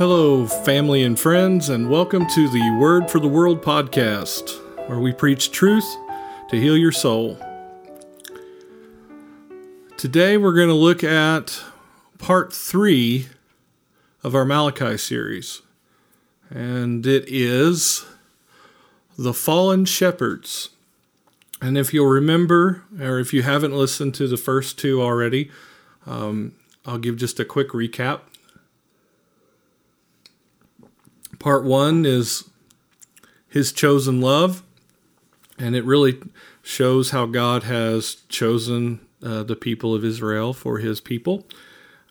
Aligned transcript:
Hello, 0.00 0.46
family 0.46 1.02
and 1.02 1.20
friends, 1.20 1.68
and 1.68 1.90
welcome 1.90 2.26
to 2.28 2.48
the 2.48 2.74
Word 2.80 3.10
for 3.10 3.20
the 3.20 3.28
World 3.28 3.60
podcast, 3.60 4.58
where 4.88 4.98
we 4.98 5.12
preach 5.12 5.50
truth 5.50 5.84
to 6.48 6.58
heal 6.58 6.74
your 6.74 6.90
soul. 6.90 7.38
Today, 9.98 10.38
we're 10.38 10.54
going 10.54 10.70
to 10.70 10.74
look 10.74 11.04
at 11.04 11.62
part 12.16 12.50
three 12.50 13.28
of 14.24 14.34
our 14.34 14.46
Malachi 14.46 14.96
series, 14.96 15.60
and 16.48 17.06
it 17.06 17.26
is 17.28 18.06
The 19.18 19.34
Fallen 19.34 19.84
Shepherds. 19.84 20.70
And 21.60 21.76
if 21.76 21.92
you'll 21.92 22.06
remember, 22.06 22.84
or 22.98 23.18
if 23.18 23.34
you 23.34 23.42
haven't 23.42 23.76
listened 23.76 24.14
to 24.14 24.26
the 24.26 24.38
first 24.38 24.78
two 24.78 25.02
already, 25.02 25.50
um, 26.06 26.54
I'll 26.86 26.96
give 26.96 27.16
just 27.18 27.38
a 27.38 27.44
quick 27.44 27.72
recap. 27.72 28.20
Part 31.40 31.64
one 31.64 32.04
is 32.04 32.48
his 33.48 33.72
chosen 33.72 34.20
love, 34.20 34.62
and 35.58 35.74
it 35.74 35.84
really 35.84 36.20
shows 36.62 37.10
how 37.10 37.24
God 37.24 37.64
has 37.64 38.16
chosen 38.28 39.00
uh, 39.22 39.42
the 39.42 39.56
people 39.56 39.94
of 39.94 40.04
Israel 40.04 40.52
for 40.52 40.78
his 40.78 41.00
people 41.00 41.46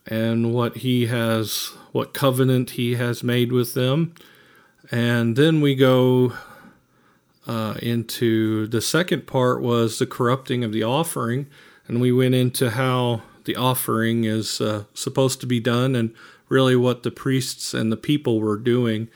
and 0.08 0.52
what 0.52 0.78
he 0.78 1.06
has, 1.06 1.74
what 1.92 2.14
covenant 2.14 2.72
he 2.72 2.96
has 2.96 3.24
made 3.24 3.52
with 3.52 3.76
them. 3.76 4.16
And 4.90 5.36
then 5.36 5.62
we 5.62 5.76
go 5.76 6.34
uh, 7.46 7.76
into 7.84 8.66
the 8.66 8.82
second 8.82 9.28
part 9.28 9.62
was 9.62 10.00
the 10.00 10.08
corrupting 10.08 10.64
of 10.64 10.74
the 10.74 10.84
offering, 10.84 11.46
and 11.88 12.02
we 12.02 12.12
went 12.12 12.34
into 12.34 12.72
how 12.72 13.22
the 13.46 13.56
offering 13.56 14.24
is 14.24 14.60
uh, 14.60 14.86
supposed 14.96 15.40
to 15.42 15.48
be 15.48 15.60
done 15.60 15.96
and 15.96 16.16
really 16.50 16.76
what 16.76 17.04
the 17.04 17.12
priests 17.12 17.74
and 17.74 17.92
the 17.92 17.98
people 17.98 18.42
were 18.42 18.58
doing 18.58 19.08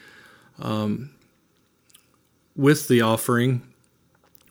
um, 0.59 1.09
with 2.55 2.87
the 2.87 3.01
offering 3.01 3.61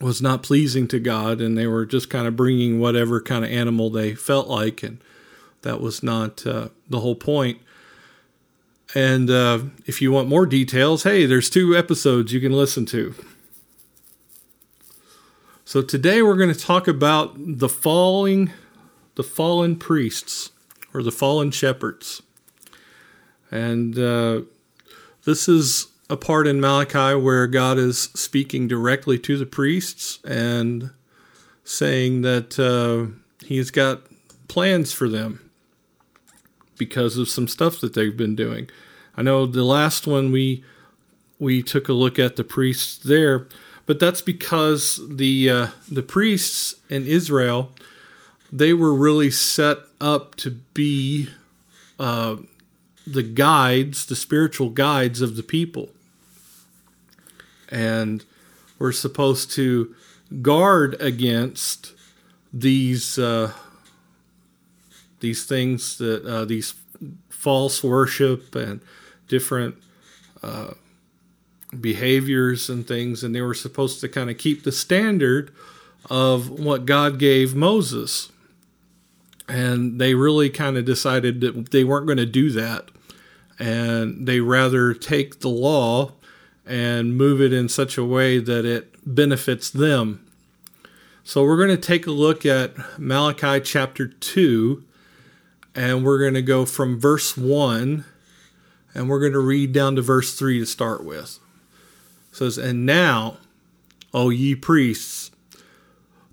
was 0.01 0.21
not 0.21 0.43
pleasing 0.43 0.89
to 0.89 0.99
God, 0.99 1.41
and 1.41 1.57
they 1.57 1.67
were 1.67 1.87
just 1.87 2.11
kind 2.11 2.27
of 2.27 2.37
bringing 2.37 2.81
whatever 2.81 3.21
kind 3.21 3.45
of 3.45 3.51
animal 3.51 3.89
they 3.89 4.15
felt 4.15 4.49
like, 4.49 4.83
and 4.83 4.99
that 5.63 5.81
was 5.81 6.03
not 6.03 6.45
uh, 6.45 6.69
the 6.91 7.01
whole 7.01 7.15
point. 7.15 7.61
And 8.95 9.31
uh, 9.31 9.61
if 9.87 10.03
you 10.03 10.13
want 10.13 10.29
more 10.29 10.45
details, 10.45 11.05
hey, 11.05 11.25
there's 11.25 11.49
two 11.49 11.77
episodes 11.77 12.33
you 12.33 12.41
can 12.41 12.53
listen 12.53 12.85
to. 12.87 13.15
So 15.65 15.81
today 15.81 16.21
we're 16.21 16.37
going 16.37 16.53
to 16.53 16.59
talk 16.59 16.87
about 16.89 17.35
the 17.39 17.69
falling, 17.69 18.51
the 19.15 19.23
fallen 19.23 19.77
priests 19.77 20.51
or 20.93 21.03
the 21.03 21.13
fallen 21.13 21.51
shepherds, 21.51 22.23
and 23.53 23.99
uh, 23.99 24.41
this 25.25 25.49
is 25.49 25.89
a 26.11 26.17
part 26.17 26.47
in 26.47 26.61
Malachi 26.61 27.15
where 27.15 27.47
God 27.47 27.79
is 27.79 28.05
speaking 28.15 28.67
directly 28.67 29.19
to 29.21 29.37
the 29.37 29.47
priests 29.47 30.19
and 30.25 30.91
saying 31.65 32.23
that 32.23 32.59
uh, 32.59 33.15
He's 33.47 33.71
got 33.71 34.03
plans 34.49 34.93
for 34.93 35.09
them 35.09 35.51
because 36.77 37.17
of 37.17 37.29
some 37.29 37.47
stuff 37.47 37.81
that 37.81 37.95
they've 37.95 38.17
been 38.17 38.35
doing. 38.35 38.69
I 39.17 39.23
know 39.23 39.47
the 39.47 39.65
last 39.65 40.07
one 40.07 40.33
we 40.33 40.65
we 41.39 41.63
took 41.63 41.89
a 41.89 41.93
look 41.93 42.19
at 42.19 42.37
the 42.37 42.45
priests 42.45 42.97
there, 42.97 43.47
but 43.85 44.01
that's 44.01 44.23
because 44.23 45.01
the 45.09 45.51
uh, 45.51 45.67
the 45.91 46.03
priests 46.03 46.77
in 46.89 47.07
Israel 47.07 47.73
they 48.53 48.75
were 48.75 48.95
really 48.95 49.31
set 49.31 49.79
up 49.99 50.35
to 50.35 50.51
be 50.51 51.31
uh, 51.99 52.37
the 53.07 53.23
guides, 53.23 54.07
the 54.07 54.17
spiritual 54.17 54.71
guides 54.71 55.21
of 55.21 55.37
the 55.37 55.43
people 55.43 55.91
and 57.73 58.25
we're 58.79 58.93
supposed 58.93 59.51
to 59.53 59.95
guard 60.43 61.01
against 61.01 61.95
these 62.53 63.19
uh, 63.19 63.53
these 65.21 65.45
things 65.45 65.99
that 65.99 66.25
uh, 66.25 66.45
these 66.45 66.75
false 67.31 67.83
worship 67.83 68.55
and 68.55 68.81
different 69.27 69.77
uh, 70.43 70.75
behaviors 71.81 72.69
and 72.69 72.87
things, 72.87 73.25
and 73.25 73.35
they 73.35 73.41
were 73.41 73.55
supposed 73.55 74.01
to 74.01 74.09
kind 74.09 74.29
of 74.29 74.37
keep 74.37 74.63
the 74.63 74.73
standard 74.73 75.51
of 76.11 76.51
what 76.51 76.85
God 76.85 77.19
gave 77.19 77.55
Moses. 77.55 78.31
And 79.49 80.01
they 80.01 80.15
really 80.15 80.51
kind 80.51 80.77
of 80.77 80.85
decided 80.85 81.41
that 81.41 81.73
they 81.73 81.85
weren't 81.85 82.07
going 82.07 82.19
to 82.19 82.27
do 82.27 82.51
that. 82.53 82.91
And 83.63 84.27
they 84.27 84.41
rather 84.41 84.93
take 84.93 85.39
the 85.39 85.49
law 85.49 86.15
and 86.67 87.17
move 87.17 87.41
it 87.41 87.53
in 87.53 87.69
such 87.69 87.97
a 87.97 88.05
way 88.05 88.41
that 88.41 88.65
it 88.65 88.97
benefits 89.07 89.71
them. 89.71 90.27
So 91.23 91.45
we're 91.45 91.57
going 91.57 91.69
to 91.69 91.77
take 91.77 92.09
a 92.09 92.11
look 92.11 92.45
at 92.45 92.75
Malachi 92.99 93.61
chapter 93.61 94.09
2, 94.09 94.83
and 95.77 96.05
we're 96.05 96.19
going 96.19 96.35
to 96.35 96.43
go 96.43 96.67
from 96.67 96.99
verse 96.99 97.37
1, 97.37 98.05
and 98.95 99.09
we're 99.09 99.21
going 99.21 99.33
to 99.33 99.39
read 99.39 99.73
down 99.73 99.95
to 99.95 100.03
verse 100.03 100.35
3 100.35 100.59
to 100.59 100.67
start 100.67 101.05
with. 101.05 101.39
It 102.33 102.37
says, 102.37 102.59
And 102.59 102.85
now, 102.85 103.37
O 104.13 104.31
ye 104.31 104.57
priests, 104.57 105.31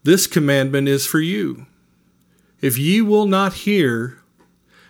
this 0.04 0.26
commandment 0.26 0.88
is 0.88 1.06
for 1.06 1.20
you. 1.20 1.68
If 2.60 2.76
ye 2.80 3.04
will 3.04 3.28
not 3.28 3.54
hear, 3.54 4.18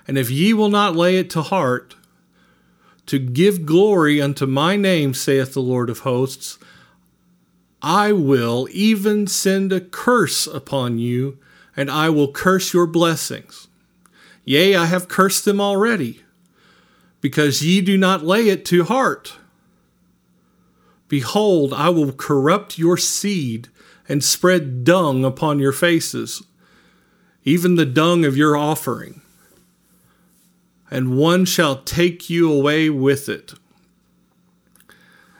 and 0.07 0.17
if 0.17 0.31
ye 0.31 0.53
will 0.53 0.69
not 0.69 0.95
lay 0.95 1.17
it 1.17 1.29
to 1.31 1.41
heart, 1.41 1.95
to 3.09 3.18
give 3.18 3.66
glory 3.66 4.22
unto 4.22 4.46
my 4.46 4.75
name, 4.75 5.16
saith 5.16 5.56
the 5.56 5.64
Lord 5.64 5.90
of 5.90 6.00
hosts, 6.00 6.59
I 7.81 8.12
will 8.12 8.68
even 8.72 9.25
send 9.25 9.74
a 9.74 9.81
curse 9.81 10.46
upon 10.46 11.00
you, 11.00 11.40
and 11.75 11.90
I 11.90 12.09
will 12.09 12.31
curse 12.31 12.72
your 12.72 12.86
blessings. 12.86 13.68
Yea, 14.46 14.75
I 14.75 14.86
have 14.86 15.08
cursed 15.08 15.44
them 15.44 15.59
already, 15.59 16.22
because 17.19 17.66
ye 17.66 17.81
do 17.81 17.98
not 17.98 18.24
lay 18.24 18.48
it 18.48 18.64
to 18.66 18.84
heart. 18.84 19.34
Behold, 21.08 21.74
I 21.74 21.90
will 21.90 22.12
corrupt 22.12 22.78
your 22.78 22.96
seed 22.96 23.69
and 24.08 24.24
spread 24.24 24.83
dung 24.83 25.25
upon 25.25 25.57
your 25.57 25.72
faces, 25.72 26.44
even 27.44 27.74
the 27.74 27.88
dung 27.88 28.24
of 28.24 28.38
your 28.38 28.56
offering 28.56 29.24
and 30.91 31.18
one 31.18 31.45
shall 31.45 31.81
take 31.83 32.30
you 32.30 32.51
away 32.51 32.89
with 32.89 33.30
it. 33.30 33.53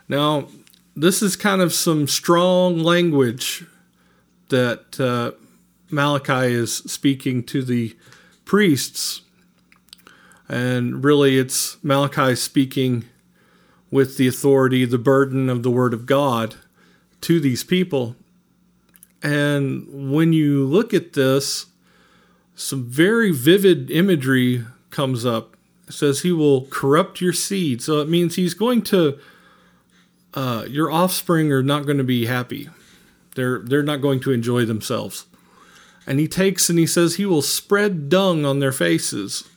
Now, 0.08 0.48
this 0.96 1.22
is 1.22 1.36
kind 1.36 1.62
of 1.62 1.74
some 1.74 2.08
strong 2.08 2.80
language 2.80 3.66
that 4.50 5.00
uh, 5.00 5.32
Malachi 5.92 6.54
is 6.54 6.76
speaking 6.78 7.44
to 7.44 7.64
the 7.64 7.96
priests. 8.46 9.22
And 10.48 11.04
really, 11.04 11.38
it's 11.38 11.82
Malachi 11.84 12.36
speaking 12.36 13.06
with 13.92 14.18
the 14.18 14.28
authority, 14.28 14.86
the 14.86 14.98
burden 14.98 15.50
of 15.50 15.64
the 15.64 15.72
Word 15.72 15.94
of 15.94 16.06
God 16.06 16.56
to 17.22 17.40
these 17.40 17.64
people. 17.64 18.16
And 19.22 20.12
when 20.12 20.34
you 20.34 20.66
look 20.66 20.94
at 20.94 21.14
this, 21.14 21.68
some 22.56 22.86
very 22.86 23.32
vivid 23.32 23.90
imagery 23.92 24.66
comes 24.92 25.26
up. 25.26 25.56
It 25.88 25.94
says 25.94 26.22
he 26.22 26.32
will 26.32 26.66
corrupt 26.66 27.22
your 27.22 27.34
seed. 27.34 27.82
So 27.82 28.00
it 28.00 28.10
means 28.10 28.36
he's 28.36 28.54
going 28.54 28.84
to, 28.84 29.20
uh, 30.34 30.66
your 30.68 30.92
offspring 30.92 31.52
are 31.52 31.64
not 31.64 31.86
going 31.86 31.98
to 31.98 32.04
be 32.04 32.26
happy. 32.26 32.70
They're, 33.36 33.60
they're 33.60 33.84
not 33.84 34.02
going 34.02 34.20
to 34.22 34.32
enjoy 34.32 34.66
themselves. 34.66 35.26
And 36.06 36.20
he 36.20 36.28
takes 36.28 36.70
and 36.70 36.80
he 36.80 36.88
says 36.88 37.16
he 37.16 37.26
will 37.26 37.42
spread 37.42 38.10
dung 38.10 38.46
on 38.46 38.60
their 38.60 38.72
faces. 38.72 39.48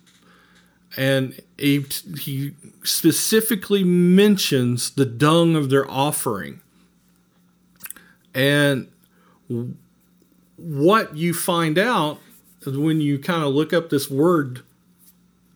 And 0.96 1.40
he, 1.56 1.86
he 2.20 2.54
specifically 2.84 3.82
mentions 3.82 4.90
the 4.90 5.06
dung 5.06 5.56
of 5.56 5.70
their 5.70 5.90
offering. 5.90 6.60
And 8.34 8.88
what 10.56 11.16
you 11.16 11.34
find 11.34 11.78
out 11.78 12.18
when 12.66 13.00
you 13.00 13.18
kind 13.18 13.42
of 13.42 13.54
look 13.54 13.72
up 13.72 13.90
this 13.90 14.10
word 14.10 14.62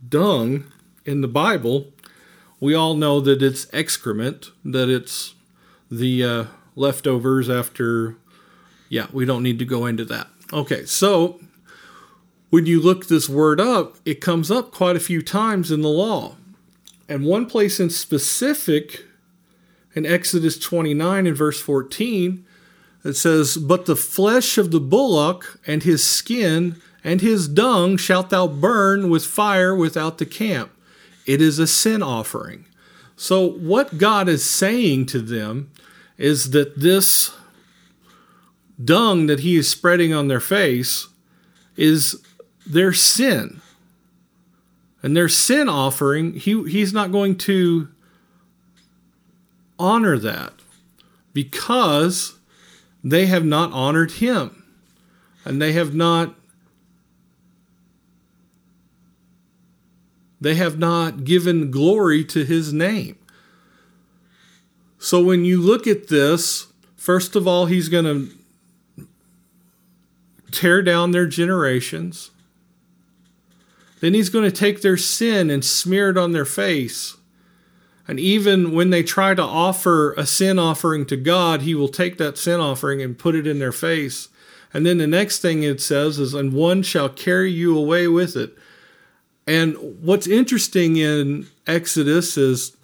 dung 0.09 0.65
in 1.05 1.21
the 1.21 1.29
Bible, 1.29 1.93
we 2.61 2.75
all 2.75 2.95
know 2.95 3.21
that 3.21 3.43
it's 3.43 3.67
excrement, 3.73 4.51
that 4.65 4.89
it's 4.89 5.35
the 5.91 6.25
uh, 6.25 6.45
leftovers 6.75 7.49
after. 7.49 8.17
Yeah, 8.89 9.07
we 9.13 9.25
don't 9.25 9.43
need 9.43 9.59
to 9.59 9.65
go 9.65 9.87
into 9.87 10.05
that. 10.07 10.29
Okay, 10.53 10.85
so 10.85 11.41
when 12.51 12.67
you 12.67 12.81
look 12.81 13.07
this 13.07 13.29
word 13.29 13.61
up, 13.61 13.97
it 14.05 14.21
comes 14.21 14.51
up 14.51 14.71
quite 14.71 14.97
a 14.97 15.01
few 15.01 15.23
times 15.23 15.71
in 15.71 15.83
the 15.83 15.89
law. 15.89 16.37
And 17.09 17.25
one 17.25 17.47
place 17.47 17.79
in 17.79 17.91
specific, 17.91 19.05
in 19.95 20.07
Exodus 20.07 20.59
29 20.59 21.27
and 21.27 21.37
verse 21.37 21.61
14, 21.61 22.45
it 23.05 23.15
says, 23.15 23.57
But 23.57 23.87
the 23.87 23.97
flesh 23.97 24.59
of 24.59 24.71
the 24.71 24.81
bullock 24.81 25.61
and 25.67 25.83
his 25.83 26.05
skin 26.05 26.81
and 27.07 27.21
his 27.21 27.47
dung 27.47 27.97
shalt 27.97 28.31
thou 28.31 28.49
burn 28.49 29.09
with 29.09 29.25
fire 29.25 29.73
without 29.73 30.19
the 30.19 30.27
camp. 30.27 30.73
it 31.25 31.41
is 31.41 31.61
a 31.61 31.67
sin 31.67 32.03
offering. 32.03 32.67
So, 33.17 33.49
what 33.49 33.97
God 33.97 34.29
is 34.29 34.49
saying 34.49 35.07
to 35.07 35.21
them 35.21 35.71
is 36.19 36.51
that 36.51 36.79
this 36.79 37.33
dung 38.83 39.27
that 39.27 39.41
He 39.41 39.57
is 39.57 39.71
spreading 39.71 40.13
on 40.13 40.29
their 40.29 40.41
face 40.41 41.09
is 41.77 42.23
their 42.67 42.93
sin. 42.93 43.61
And 45.03 45.17
their 45.17 45.29
sin 45.29 45.69
offering, 45.69 46.35
he, 46.35 46.69
He's 46.69 46.93
not 46.93 47.13
going 47.13 47.37
to 47.39 47.89
honor 49.79 50.19
that 50.19 50.53
because 51.33 52.35
they 53.03 53.27
have 53.27 53.45
not 53.45 53.73
honored 53.73 54.13
Him 54.13 54.65
and 55.45 55.63
they 55.63 55.73
have 55.73 55.95
not 55.95 56.35
They 60.41 60.55
have 60.57 60.79
not 60.79 61.25
given 61.25 61.71
glory 61.71 62.25
to 62.27 62.45
his 62.45 62.73
name. 62.73 63.19
So 64.99 65.23
when 65.23 65.45
you 65.45 65.61
look 65.61 65.87
at 65.87 66.09
this, 66.09 66.67
first 66.97 67.37
of 67.37 67.47
all, 67.47 67.67
he's 67.67 67.89
going 67.89 68.05
to 68.05 69.05
tear 70.51 70.83
down 70.83 71.11
their 71.11 71.27
generations. 71.27 72.31
Then 74.01 74.15
he's 74.15 74.29
going 74.29 74.45
to 74.45 74.57
take 74.57 74.83
their 74.83 74.97
sin 74.97 75.51
and 75.51 75.65
smear 75.65 76.11
it 76.11 76.19
on 76.19 76.33
their 76.33 76.45
face. 76.45 77.17
And 78.09 78.21
even 78.21 78.73
when 78.73 78.91
they 78.91 79.03
try 79.03 79.35
to 79.35 79.43
offer 79.43 80.13
a 80.15 80.27
sin 80.27 80.59
offering 80.59 81.07
to 81.07 81.17
God, 81.17 81.63
he 81.63 81.75
will 81.75 81.89
take 81.89 82.19
that 82.19 82.39
sin 82.39 82.61
offering 82.61 83.03
and 83.03 83.19
put 83.19 83.35
it 83.35 83.47
in 83.47 83.59
their 83.59 83.73
face. 83.73 84.29
And 84.73 84.87
then 84.87 84.99
the 84.99 85.07
next 85.07 85.41
thing 85.41 85.63
it 85.63 85.81
says 85.81 86.19
is, 86.19 86.35
and 86.35 86.53
one 86.53 86.83
shall 86.83 87.09
carry 87.09 87.51
you 87.51 87.77
away 87.77 88.07
with 88.07 88.37
it. 88.37 88.57
And 89.47 89.77
what's 90.03 90.27
interesting 90.27 90.97
in 90.97 91.47
Exodus 91.67 92.37
is 92.37 92.77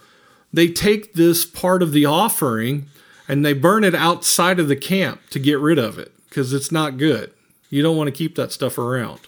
they 0.53 0.69
take 0.69 1.15
this 1.15 1.45
part 1.45 1.83
of 1.83 1.93
the 1.93 2.07
offering 2.07 2.87
and 3.29 3.45
they 3.45 3.53
burn 3.53 3.85
it 3.85 3.95
outside 3.95 4.61
of 4.61 4.69
the 4.69 4.77
camp 4.77 5.23
to 5.31 5.39
get 5.39 5.59
rid 5.59 5.79
of 5.79 5.99
it 5.99 6.13
because 6.29 6.53
it's 6.53 6.71
not 6.71 6.99
good. 6.99 7.33
You 7.71 7.83
don't 7.83 7.97
want 7.97 8.09
to 8.09 8.13
keep 8.13 8.37
that 8.37 8.53
stuff 8.53 8.79
around. 8.79 9.21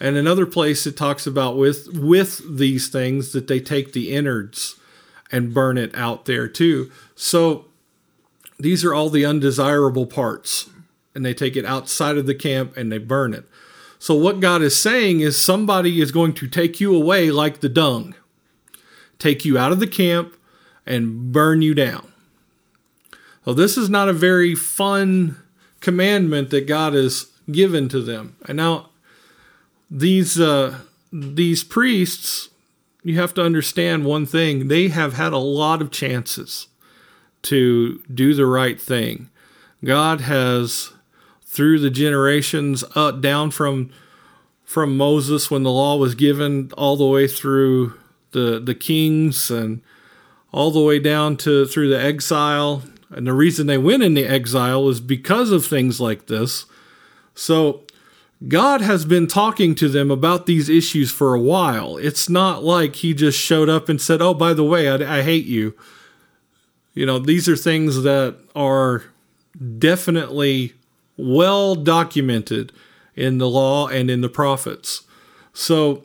And 0.00 0.16
another 0.16 0.46
place 0.46 0.86
it 0.86 0.96
talks 0.96 1.26
about 1.26 1.56
with 1.56 1.88
with 1.92 2.58
these 2.58 2.88
things 2.88 3.32
that 3.32 3.46
they 3.46 3.60
take 3.60 3.92
the 3.92 4.12
innards 4.14 4.76
and 5.32 5.54
burn 5.54 5.78
it 5.78 5.94
out 5.94 6.26
there 6.26 6.48
too. 6.48 6.90
So 7.14 7.66
these 8.58 8.84
are 8.84 8.94
all 8.94 9.10
the 9.10 9.24
undesirable 9.24 10.06
parts 10.06 10.68
and 11.14 11.24
they 11.24 11.34
take 11.34 11.56
it 11.56 11.64
outside 11.64 12.18
of 12.18 12.26
the 12.26 12.34
camp 12.34 12.76
and 12.76 12.92
they 12.92 12.98
burn 12.98 13.34
it. 13.34 13.44
So, 14.06 14.14
what 14.14 14.38
God 14.38 14.62
is 14.62 14.80
saying 14.80 15.18
is 15.18 15.36
somebody 15.36 16.00
is 16.00 16.12
going 16.12 16.34
to 16.34 16.46
take 16.46 16.78
you 16.78 16.94
away 16.94 17.32
like 17.32 17.58
the 17.58 17.68
dung, 17.68 18.14
take 19.18 19.44
you 19.44 19.58
out 19.58 19.72
of 19.72 19.80
the 19.80 19.88
camp, 19.88 20.36
and 20.86 21.32
burn 21.32 21.60
you 21.60 21.74
down. 21.74 22.12
Well, 23.44 23.56
this 23.56 23.76
is 23.76 23.90
not 23.90 24.08
a 24.08 24.12
very 24.12 24.54
fun 24.54 25.42
commandment 25.80 26.50
that 26.50 26.68
God 26.68 26.92
has 26.92 27.32
given 27.50 27.88
to 27.88 28.00
them. 28.00 28.36
And 28.46 28.58
now, 28.58 28.90
these 29.90 30.38
uh, 30.38 30.82
these 31.12 31.64
priests, 31.64 32.50
you 33.02 33.18
have 33.18 33.34
to 33.34 33.42
understand 33.42 34.04
one 34.04 34.24
thing: 34.24 34.68
they 34.68 34.86
have 34.86 35.14
had 35.14 35.32
a 35.32 35.38
lot 35.38 35.82
of 35.82 35.90
chances 35.90 36.68
to 37.42 38.00
do 38.14 38.34
the 38.34 38.46
right 38.46 38.80
thing. 38.80 39.30
God 39.82 40.20
has 40.20 40.92
through 41.56 41.78
the 41.78 41.88
generations 41.88 42.84
uh, 42.94 43.10
down 43.10 43.50
from 43.50 43.90
from 44.62 44.94
Moses 44.94 45.50
when 45.50 45.62
the 45.62 45.70
law 45.70 45.96
was 45.96 46.14
given 46.14 46.70
all 46.76 46.96
the 46.96 47.06
way 47.06 47.26
through 47.26 47.94
the 48.32 48.60
the 48.60 48.74
kings 48.74 49.50
and 49.50 49.80
all 50.52 50.70
the 50.70 50.82
way 50.82 50.98
down 50.98 51.34
to 51.38 51.64
through 51.64 51.88
the 51.88 51.98
exile 51.98 52.82
and 53.10 53.26
the 53.26 53.32
reason 53.32 53.66
they 53.66 53.78
went 53.78 54.02
into 54.02 54.20
exile 54.30 54.84
was 54.84 55.00
because 55.00 55.50
of 55.50 55.64
things 55.64 55.98
like 55.98 56.26
this 56.26 56.66
so 57.34 57.82
God 58.46 58.82
has 58.82 59.06
been 59.06 59.26
talking 59.26 59.74
to 59.76 59.88
them 59.88 60.10
about 60.10 60.44
these 60.44 60.68
issues 60.68 61.10
for 61.10 61.32
a 61.32 61.40
while. 61.40 61.96
It's 61.96 62.28
not 62.28 62.62
like 62.62 62.96
he 62.96 63.14
just 63.14 63.38
showed 63.38 63.70
up 63.70 63.88
and 63.88 63.98
said, 63.98 64.20
Oh, 64.20 64.34
by 64.34 64.52
the 64.52 64.62
way, 64.62 64.90
I, 64.90 65.20
I 65.20 65.22
hate 65.22 65.46
you. 65.46 65.74
You 66.92 67.06
know, 67.06 67.18
these 67.18 67.48
are 67.48 67.56
things 67.56 68.02
that 68.02 68.36
are 68.54 69.04
definitely 69.78 70.74
well 71.16 71.74
documented 71.74 72.72
in 73.14 73.38
the 73.38 73.48
law 73.48 73.88
and 73.88 74.10
in 74.10 74.20
the 74.20 74.28
prophets. 74.28 75.04
So 75.52 76.04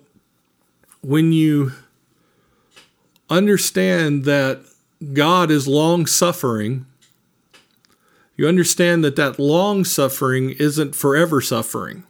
when 1.02 1.34
you 1.34 1.74
understand 3.30 4.24
that 4.25 4.62
God 5.13 5.50
is 5.52 5.68
long 5.68 6.06
suffering, 6.06 6.86
you 8.36 8.48
understand 8.48 9.04
that 9.04 9.16
that 9.18 9.40
long 9.40 9.84
suffering 9.84 10.52
isn't 10.52 10.96
forever 10.96 11.42
suffering. 11.42 12.04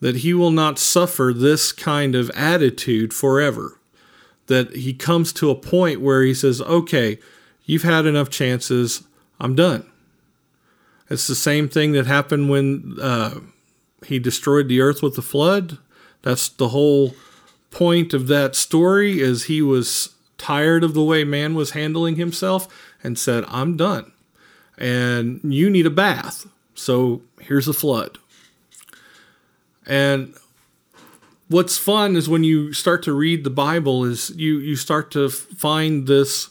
That 0.00 0.18
he 0.18 0.32
will 0.32 0.52
not 0.52 0.78
suffer 0.78 1.32
this 1.34 1.72
kind 1.72 2.14
of 2.14 2.30
attitude 2.30 3.12
forever. 3.12 3.80
That 4.46 4.76
he 4.76 4.94
comes 4.94 5.32
to 5.34 5.50
a 5.50 5.56
point 5.56 6.00
where 6.00 6.22
he 6.22 6.32
says, 6.32 6.60
okay, 6.62 7.18
you've 7.64 7.82
had 7.82 8.06
enough 8.06 8.30
chances, 8.30 9.02
I'm 9.40 9.54
done. 9.54 9.90
It's 11.10 11.26
the 11.26 11.34
same 11.34 11.68
thing 11.68 11.92
that 11.92 12.06
happened 12.06 12.50
when 12.50 12.96
uh, 13.00 13.40
he 14.06 14.18
destroyed 14.18 14.68
the 14.68 14.80
earth 14.80 15.02
with 15.02 15.16
the 15.16 15.22
flood. 15.22 15.78
That's 16.22 16.48
the 16.48 16.68
whole 16.68 17.14
point 17.70 18.12
of 18.14 18.26
that 18.28 18.54
story 18.54 19.20
is 19.20 19.44
he 19.44 19.62
was 19.62 20.14
tired 20.36 20.84
of 20.84 20.94
the 20.94 21.02
way 21.02 21.24
man 21.24 21.54
was 21.54 21.70
handling 21.70 22.16
himself 22.16 22.68
and 23.02 23.18
said, 23.18 23.44
"I'm 23.48 23.76
done. 23.76 24.12
And 24.76 25.40
you 25.42 25.70
need 25.70 25.86
a 25.86 25.90
bath. 25.90 26.46
So 26.74 27.22
here's 27.40 27.68
a 27.68 27.72
flood." 27.72 28.18
And 29.86 30.34
what's 31.48 31.78
fun 31.78 32.14
is 32.14 32.28
when 32.28 32.44
you 32.44 32.72
start 32.72 33.02
to 33.04 33.12
read 33.12 33.42
the 33.42 33.50
Bible 33.50 34.04
is 34.04 34.30
you 34.36 34.58
you 34.58 34.76
start 34.76 35.10
to 35.12 35.28
find 35.30 36.06
this 36.06 36.50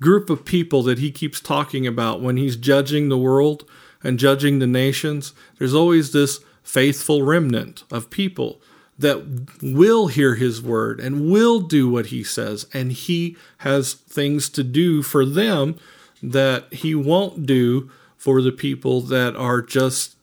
group 0.00 0.30
of 0.30 0.44
people 0.44 0.82
that 0.82 0.98
he 0.98 1.10
keeps 1.10 1.40
talking 1.40 1.86
about 1.86 2.20
when 2.20 2.36
he's 2.36 2.56
judging 2.56 3.08
the 3.08 3.18
world 3.18 3.64
and 4.06 4.20
judging 4.20 4.60
the 4.60 4.68
nations, 4.68 5.32
there's 5.58 5.74
always 5.74 6.12
this 6.12 6.38
faithful 6.62 7.22
remnant 7.22 7.82
of 7.90 8.08
people 8.08 8.60
that 8.96 9.58
will 9.60 10.06
hear 10.06 10.36
his 10.36 10.62
word 10.62 11.00
and 11.00 11.28
will 11.28 11.60
do 11.60 11.90
what 11.90 12.06
he 12.06 12.22
says. 12.22 12.66
And 12.72 12.92
he 12.92 13.36
has 13.58 13.94
things 13.94 14.48
to 14.50 14.62
do 14.62 15.02
for 15.02 15.26
them 15.26 15.76
that 16.22 16.72
he 16.72 16.94
won't 16.94 17.46
do 17.46 17.90
for 18.16 18.40
the 18.40 18.52
people 18.52 19.00
that 19.02 19.34
are 19.34 19.60
just 19.60 20.14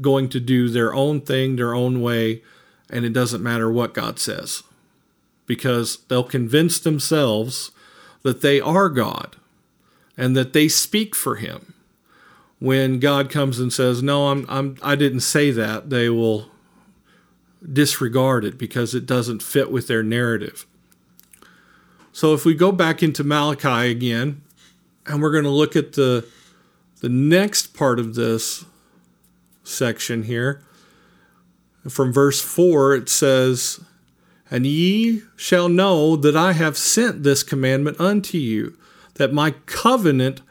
going 0.00 0.28
to 0.30 0.40
do 0.40 0.68
their 0.68 0.94
own 0.94 1.20
thing, 1.20 1.56
their 1.56 1.74
own 1.74 2.00
way, 2.00 2.42
and 2.88 3.04
it 3.04 3.12
doesn't 3.12 3.42
matter 3.42 3.70
what 3.70 3.92
God 3.92 4.20
says. 4.20 4.62
Because 5.46 5.98
they'll 6.08 6.22
convince 6.22 6.78
themselves 6.78 7.72
that 8.22 8.40
they 8.40 8.60
are 8.60 8.88
God 8.88 9.34
and 10.16 10.36
that 10.36 10.52
they 10.52 10.68
speak 10.68 11.16
for 11.16 11.36
him 11.36 11.71
when 12.62 13.00
God 13.00 13.28
comes 13.28 13.58
and 13.58 13.72
says, 13.72 14.04
"No, 14.04 14.28
I'm, 14.28 14.46
I'm 14.48 14.76
I 14.82 14.94
didn't 14.94 15.20
say 15.20 15.50
that," 15.50 15.90
they 15.90 16.08
will 16.08 16.48
disregard 17.72 18.44
it 18.44 18.56
because 18.56 18.94
it 18.94 19.04
doesn't 19.04 19.42
fit 19.42 19.72
with 19.72 19.88
their 19.88 20.04
narrative. 20.04 20.64
So 22.12 22.34
if 22.34 22.44
we 22.44 22.54
go 22.54 22.70
back 22.70 23.02
into 23.02 23.24
Malachi 23.24 23.90
again, 23.90 24.42
and 25.06 25.20
we're 25.20 25.32
going 25.32 25.42
to 25.42 25.50
look 25.50 25.74
at 25.74 25.94
the 25.94 26.24
the 27.00 27.08
next 27.08 27.74
part 27.74 27.98
of 27.98 28.14
this 28.14 28.64
section 29.64 30.22
here. 30.22 30.62
From 31.88 32.12
verse 32.12 32.40
4 32.40 32.94
it 32.94 33.08
says, 33.08 33.80
"And 34.52 34.68
ye 34.68 35.22
shall 35.34 35.68
know 35.68 36.14
that 36.14 36.36
I 36.36 36.52
have 36.52 36.78
sent 36.78 37.24
this 37.24 37.42
commandment 37.42 37.98
unto 37.98 38.38
you, 38.38 38.78
that 39.14 39.32
my 39.32 39.50
covenant 39.66 40.42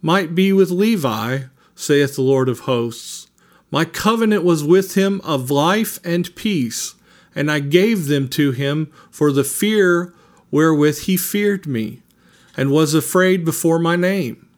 might 0.00 0.34
be 0.34 0.50
with 0.50 0.70
Levi 0.70 1.40
saith 1.78 2.16
the 2.16 2.22
Lord 2.22 2.48
of 2.48 2.60
hosts. 2.60 3.28
My 3.70 3.84
covenant 3.84 4.42
was 4.42 4.64
with 4.64 4.94
him 4.94 5.20
of 5.22 5.48
life 5.48 6.00
and 6.04 6.34
peace, 6.34 6.96
and 7.36 7.48
I 7.50 7.60
gave 7.60 8.08
them 8.08 8.28
to 8.30 8.50
him 8.50 8.90
for 9.12 9.30
the 9.30 9.44
fear 9.44 10.12
wherewith 10.50 11.02
he 11.02 11.16
feared 11.16 11.68
me, 11.68 12.02
and 12.56 12.72
was 12.72 12.94
afraid 12.94 13.44
before 13.44 13.78
my 13.78 13.94
name. 13.94 14.48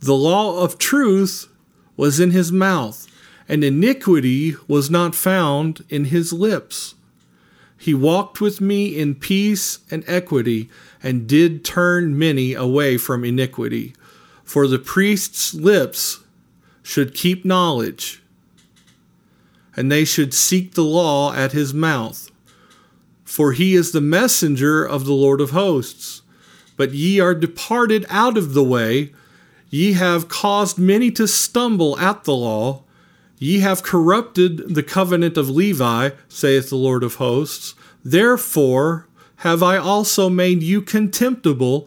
The 0.00 0.14
law 0.14 0.62
of 0.62 0.78
truth 0.78 1.48
was 1.98 2.18
in 2.18 2.30
his 2.30 2.50
mouth, 2.50 3.06
and 3.46 3.62
iniquity 3.62 4.56
was 4.66 4.88
not 4.88 5.14
found 5.14 5.84
in 5.90 6.06
his 6.06 6.32
lips. 6.32 6.94
He 7.76 7.92
walked 7.92 8.40
with 8.40 8.58
me 8.58 8.98
in 8.98 9.16
peace 9.16 9.80
and 9.90 10.02
equity, 10.06 10.70
and 11.02 11.26
did 11.28 11.62
turn 11.62 12.18
many 12.18 12.54
away 12.54 12.96
from 12.96 13.22
iniquity. 13.22 13.94
For 14.44 14.66
the 14.66 14.78
priest's 14.78 15.52
lips 15.52 16.20
should 16.88 17.12
keep 17.12 17.44
knowledge, 17.44 18.22
and 19.76 19.92
they 19.92 20.06
should 20.06 20.32
seek 20.32 20.72
the 20.72 20.82
law 20.82 21.34
at 21.34 21.52
his 21.52 21.74
mouth. 21.74 22.30
for 23.28 23.52
he 23.52 23.74
is 23.74 23.92
the 23.92 24.00
messenger 24.00 24.82
of 24.82 25.04
the 25.04 25.12
Lord 25.12 25.42
of 25.42 25.50
hosts. 25.50 26.22
But 26.78 26.94
ye 26.94 27.20
are 27.20 27.34
departed 27.34 28.06
out 28.08 28.38
of 28.38 28.54
the 28.54 28.64
way, 28.64 29.12
ye 29.68 29.92
have 29.92 30.28
caused 30.28 30.78
many 30.78 31.10
to 31.10 31.28
stumble 31.28 31.98
at 31.98 32.24
the 32.24 32.34
law. 32.34 32.84
Ye 33.38 33.60
have 33.60 33.82
corrupted 33.82 34.74
the 34.74 34.82
covenant 34.82 35.36
of 35.36 35.50
Levi, 35.50 36.10
saith 36.26 36.70
the 36.70 36.76
Lord 36.76 37.04
of 37.04 37.16
hosts. 37.16 37.74
Therefore 38.02 39.06
have 39.42 39.62
I 39.62 39.76
also 39.76 40.30
made 40.30 40.62
you 40.62 40.80
contemptible 40.80 41.86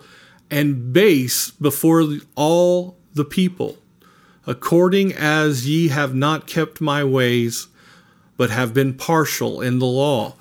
and 0.51 0.93
base 0.93 1.49
before 1.51 2.07
all 2.35 2.97
the 3.15 3.25
people, 3.25 3.77
according 4.47 5.13
as 5.13 5.67
ye 5.67 5.89
have 5.89 6.15
not 6.15 6.47
kept 6.47 6.81
my 6.81 7.03
ways, 7.03 7.67
but 8.37 8.49
have 8.49 8.73
been 8.73 8.93
partial 8.93 9.61
in 9.61 9.79
the 9.79 9.85
law. 9.85 10.35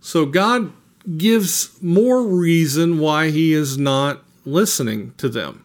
So 0.00 0.24
God 0.24 0.72
gives 1.16 1.80
more 1.82 2.22
reason 2.22 2.98
why 2.98 3.30
he 3.30 3.52
is 3.52 3.76
not 3.76 4.22
listening 4.44 5.12
to 5.16 5.28
them 5.28 5.64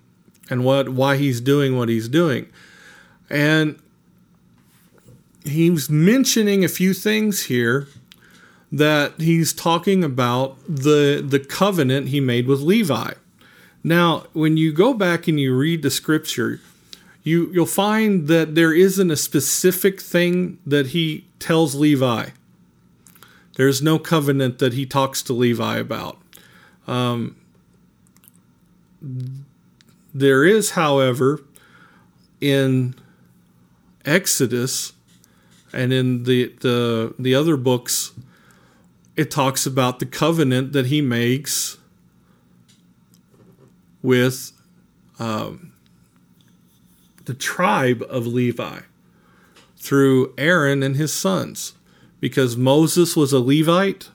and 0.49 0.63
what 0.65 0.89
why 0.89 1.17
he's 1.17 1.39
doing 1.39 1.77
what 1.77 1.89
he's 1.89 2.09
doing. 2.09 2.47
And 3.29 3.79
he's 5.43 5.89
mentioning 5.89 6.63
a 6.63 6.67
few 6.67 6.93
things 6.93 7.43
here 7.43 7.87
that 8.71 9.13
he's 9.17 9.53
talking 9.53 10.03
about 10.03 10.57
the 10.67 11.23
the 11.25 11.39
covenant 11.39 12.09
he 12.09 12.19
made 12.19 12.47
with 12.47 12.61
Levi. 12.61 13.13
Now, 13.83 14.25
when 14.33 14.57
you 14.57 14.71
go 14.71 14.93
back 14.93 15.27
and 15.27 15.39
you 15.39 15.55
read 15.55 15.81
the 15.81 15.89
scripture, 15.89 16.59
you 17.23 17.51
you'll 17.53 17.65
find 17.65 18.27
that 18.27 18.55
there 18.55 18.73
isn't 18.73 19.11
a 19.11 19.15
specific 19.15 20.01
thing 20.01 20.59
that 20.65 20.87
he 20.87 21.25
tells 21.39 21.75
Levi. 21.75 22.29
There's 23.55 23.81
no 23.81 23.99
covenant 23.99 24.59
that 24.59 24.73
he 24.73 24.85
talks 24.85 25.21
to 25.23 25.33
Levi 25.33 25.77
about. 25.77 26.17
Um, 26.87 27.35
there 30.13 30.43
is, 30.43 30.71
however, 30.71 31.41
in 32.39 32.95
Exodus 34.05 34.93
and 35.73 35.93
in 35.93 36.23
the, 36.23 36.53
the, 36.61 37.13
the 37.19 37.35
other 37.35 37.57
books, 37.57 38.13
it 39.15 39.29
talks 39.29 39.65
about 39.65 39.99
the 39.99 40.05
covenant 40.05 40.73
that 40.73 40.87
he 40.87 41.01
makes 41.01 41.77
with 44.01 44.51
um, 45.19 45.70
the 47.31 47.38
tribe 47.38 48.03
of 48.09 48.27
Levi 48.27 48.81
through 49.77 50.33
Aaron 50.38 50.83
and 50.83 50.97
his 50.97 51.13
sons, 51.13 51.75
because 52.19 52.57
Moses 52.57 53.15
was 53.15 53.31
a 53.31 53.39
Levite, 53.39 54.09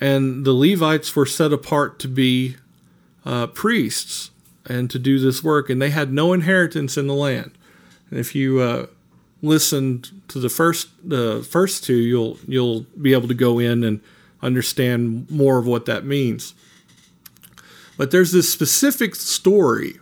and 0.00 0.44
the 0.44 0.52
Levites 0.52 1.14
were 1.14 1.26
set 1.26 1.52
apart 1.52 2.00
to 2.00 2.08
be 2.08 2.56
uh, 3.24 3.46
priests 3.46 4.32
and 4.66 4.90
to 4.90 4.98
do 4.98 5.20
this 5.20 5.44
work, 5.44 5.70
and 5.70 5.80
they 5.80 5.90
had 5.90 6.12
no 6.12 6.32
inheritance 6.32 6.96
in 6.96 7.06
the 7.06 7.14
land. 7.14 7.52
And 8.10 8.18
if 8.18 8.34
you 8.34 8.58
uh, 8.58 8.86
listened 9.40 10.10
to 10.26 10.40
the 10.40 10.48
first 10.48 10.88
the 11.08 11.46
first 11.48 11.84
two, 11.84 11.94
you'll 11.98 12.36
you'll 12.48 12.84
be 13.00 13.12
able 13.12 13.28
to 13.28 13.34
go 13.34 13.60
in 13.60 13.84
and 13.84 14.00
understand 14.42 15.30
more 15.30 15.58
of 15.58 15.68
what 15.68 15.86
that 15.86 16.04
means. 16.04 16.52
But 17.96 18.10
there's 18.10 18.32
this 18.32 18.52
specific 18.52 19.14
story 19.14 20.00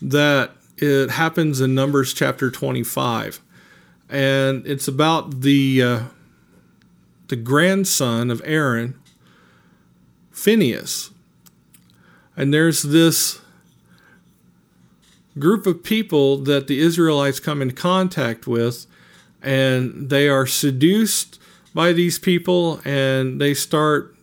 that 0.00 0.52
it 0.82 1.10
happens 1.10 1.60
in 1.60 1.74
Numbers 1.74 2.12
chapter 2.12 2.50
25, 2.50 3.40
and 4.10 4.66
it's 4.66 4.88
about 4.88 5.42
the 5.42 5.82
uh, 5.82 6.00
the 7.28 7.36
grandson 7.36 8.30
of 8.30 8.42
Aaron, 8.44 8.98
Phineas, 10.32 11.10
and 12.36 12.52
there's 12.52 12.82
this 12.82 13.40
group 15.38 15.66
of 15.66 15.84
people 15.84 16.36
that 16.38 16.66
the 16.66 16.80
Israelites 16.80 17.38
come 17.38 17.62
in 17.62 17.70
contact 17.70 18.48
with, 18.48 18.86
and 19.40 20.10
they 20.10 20.28
are 20.28 20.46
seduced 20.46 21.38
by 21.72 21.92
these 21.92 22.18
people, 22.18 22.80
and 22.84 23.40
they 23.40 23.54
start, 23.54 24.14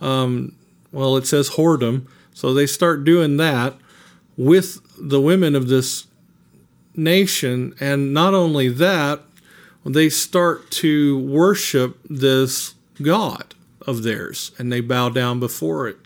um, 0.00 0.56
well, 0.92 1.16
it 1.18 1.26
says 1.26 1.50
whoredom, 1.50 2.06
so 2.32 2.54
they 2.54 2.66
start 2.66 3.04
doing 3.04 3.36
that 3.36 3.76
with 4.40 4.80
the 4.96 5.20
women 5.20 5.54
of 5.54 5.68
this 5.68 6.06
nation, 6.96 7.74
and 7.78 8.14
not 8.14 8.32
only 8.32 8.68
that, 8.68 9.20
they 9.84 10.08
start 10.08 10.70
to 10.70 11.18
worship 11.18 11.98
this 12.08 12.74
God 13.02 13.54
of 13.86 14.02
theirs, 14.02 14.52
and 14.58 14.72
they 14.72 14.80
bow 14.80 15.10
down 15.10 15.40
before 15.40 15.88
it. 15.88 15.98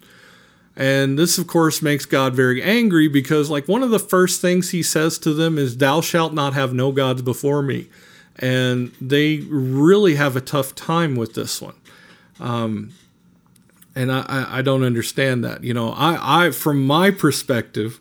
And 0.76 1.16
this, 1.16 1.38
of 1.38 1.46
course, 1.46 1.80
makes 1.80 2.06
God 2.06 2.34
very 2.34 2.60
angry 2.60 3.06
because, 3.06 3.50
like, 3.50 3.68
one 3.68 3.84
of 3.84 3.90
the 3.90 4.00
first 4.00 4.40
things 4.40 4.70
he 4.70 4.82
says 4.82 5.16
to 5.18 5.32
them 5.32 5.56
is, 5.56 5.76
Thou 5.76 6.00
shalt 6.00 6.34
not 6.34 6.54
have 6.54 6.74
no 6.74 6.90
gods 6.90 7.22
before 7.22 7.62
me. 7.62 7.86
And 8.36 8.90
they 9.00 9.38
really 9.48 10.16
have 10.16 10.34
a 10.34 10.40
tough 10.40 10.74
time 10.74 11.14
with 11.14 11.34
this 11.34 11.62
one. 11.62 11.76
Um, 12.40 12.90
and 13.94 14.10
I, 14.10 14.24
I 14.58 14.62
don't 14.62 14.82
understand 14.82 15.44
that. 15.44 15.62
You 15.62 15.72
know, 15.72 15.92
I, 15.92 16.46
I, 16.46 16.50
from 16.50 16.84
my 16.84 17.12
perspective, 17.12 18.00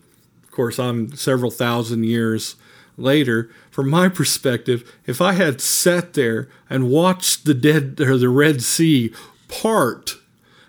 course, 0.53 0.79
I'm 0.79 1.15
several 1.15 1.51
thousand 1.51 2.05
years 2.05 2.55
later. 2.97 3.49
From 3.71 3.89
my 3.89 4.07
perspective, 4.07 4.91
if 5.05 5.21
I 5.21 5.33
had 5.33 5.59
sat 5.59 6.13
there 6.13 6.47
and 6.69 6.89
watched 6.89 7.45
the 7.45 7.53
dead 7.53 7.99
or 7.99 8.17
the 8.17 8.29
Red 8.29 8.61
Sea 8.61 9.13
part 9.47 10.17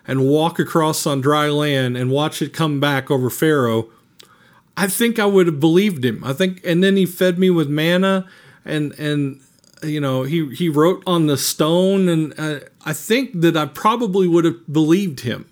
and 0.07 0.27
walk 0.27 0.59
across 0.59 1.05
on 1.05 1.21
dry 1.21 1.49
land 1.49 1.97
and 1.97 2.11
watch 2.11 2.41
it 2.41 2.53
come 2.53 2.79
back 2.79 3.09
over 3.09 3.29
Pharaoh, 3.29 3.89
I 4.77 4.87
think 4.87 5.19
I 5.19 5.25
would 5.25 5.47
have 5.47 5.59
believed 5.59 6.03
him. 6.03 6.23
I 6.23 6.33
think, 6.33 6.61
and 6.65 6.83
then 6.83 6.97
he 6.97 7.05
fed 7.05 7.39
me 7.39 7.49
with 7.49 7.69
manna, 7.69 8.27
and 8.65 8.91
and 8.99 9.39
you 9.83 9.99
know 9.99 10.23
he 10.23 10.53
he 10.53 10.67
wrote 10.67 11.03
on 11.07 11.27
the 11.27 11.37
stone, 11.37 12.09
and 12.09 12.33
uh, 12.37 12.59
I 12.85 12.93
think 12.93 13.41
that 13.41 13.55
I 13.55 13.65
probably 13.67 14.27
would 14.27 14.45
have 14.45 14.71
believed 14.71 15.21
him 15.21 15.45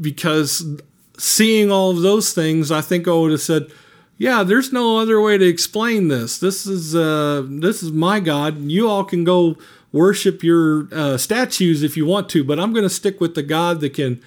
because 0.00 0.80
seeing 1.18 1.70
all 1.70 1.90
of 1.90 2.02
those 2.02 2.32
things, 2.32 2.70
I 2.70 2.80
think 2.80 3.08
I 3.08 3.12
would 3.12 3.32
have 3.32 3.40
said, 3.40 3.70
"Yeah, 4.18 4.42
there's 4.42 4.72
no 4.72 4.98
other 4.98 5.20
way 5.20 5.38
to 5.38 5.46
explain 5.46 6.08
this. 6.08 6.38
This 6.38 6.66
is 6.66 6.94
uh, 6.94 7.44
this 7.48 7.82
is 7.82 7.92
my 7.92 8.20
God. 8.20 8.58
You 8.62 8.88
all 8.88 9.04
can 9.04 9.24
go." 9.24 9.56
worship 9.92 10.42
your 10.42 10.88
uh, 10.92 11.16
statues 11.16 11.82
if 11.82 11.96
you 11.96 12.04
want 12.04 12.28
to, 12.28 12.44
but 12.44 12.60
I'm 12.60 12.72
going 12.74 12.82
to 12.82 12.90
stick 12.90 13.18
with 13.18 13.34
the 13.34 13.42
God 13.42 13.80
that 13.80 13.94
can 13.94 14.20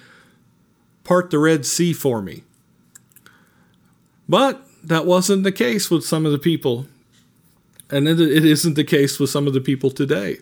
part 1.04 1.30
the 1.30 1.38
Red 1.38 1.64
Sea 1.64 1.92
for 1.92 2.20
me. 2.20 2.42
But 4.28 4.62
that 4.82 5.06
wasn't 5.06 5.44
the 5.44 5.52
case 5.52 5.90
with 5.90 6.04
some 6.04 6.26
of 6.26 6.32
the 6.32 6.38
people. 6.38 6.86
And 7.90 8.06
it, 8.06 8.20
it 8.20 8.44
isn't 8.44 8.74
the 8.74 8.84
case 8.84 9.18
with 9.18 9.30
some 9.30 9.46
of 9.46 9.52
the 9.52 9.60
people 9.60 9.90
today. 9.90 10.38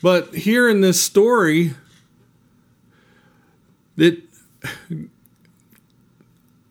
But 0.00 0.34
here 0.34 0.68
in 0.68 0.80
this 0.80 1.00
story, 1.00 1.74
that 3.96 4.22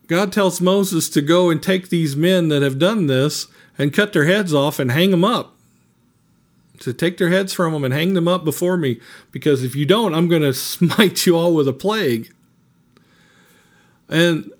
God 0.07 0.31
tells 0.31 0.59
Moses 0.59 1.09
to 1.09 1.21
go 1.21 1.49
and 1.49 1.63
take 1.63 1.89
these 1.89 2.15
men 2.15 2.49
that 2.49 2.61
have 2.61 2.79
done 2.79 3.07
this 3.07 3.47
and 3.77 3.93
cut 3.93 4.13
their 4.13 4.25
heads 4.25 4.53
off 4.53 4.77
and 4.79 4.91
hang 4.91 5.11
them 5.11 5.23
up 5.23 5.55
to 6.81 6.93
take 6.93 7.17
their 7.17 7.29
heads 7.29 7.53
from 7.53 7.73
them 7.73 7.83
and 7.83 7.93
hang 7.93 8.13
them 8.13 8.27
up 8.27 8.43
before 8.43 8.75
me, 8.75 8.99
because 9.31 9.63
if 9.63 9.75
you 9.75 9.85
don't, 9.85 10.13
I'm 10.13 10.27
going 10.27 10.41
to 10.41 10.53
smite 10.53 11.25
you 11.25 11.37
all 11.37 11.55
with 11.55 11.67
a 11.67 11.73
plague. 11.73 12.33
And 14.09 14.51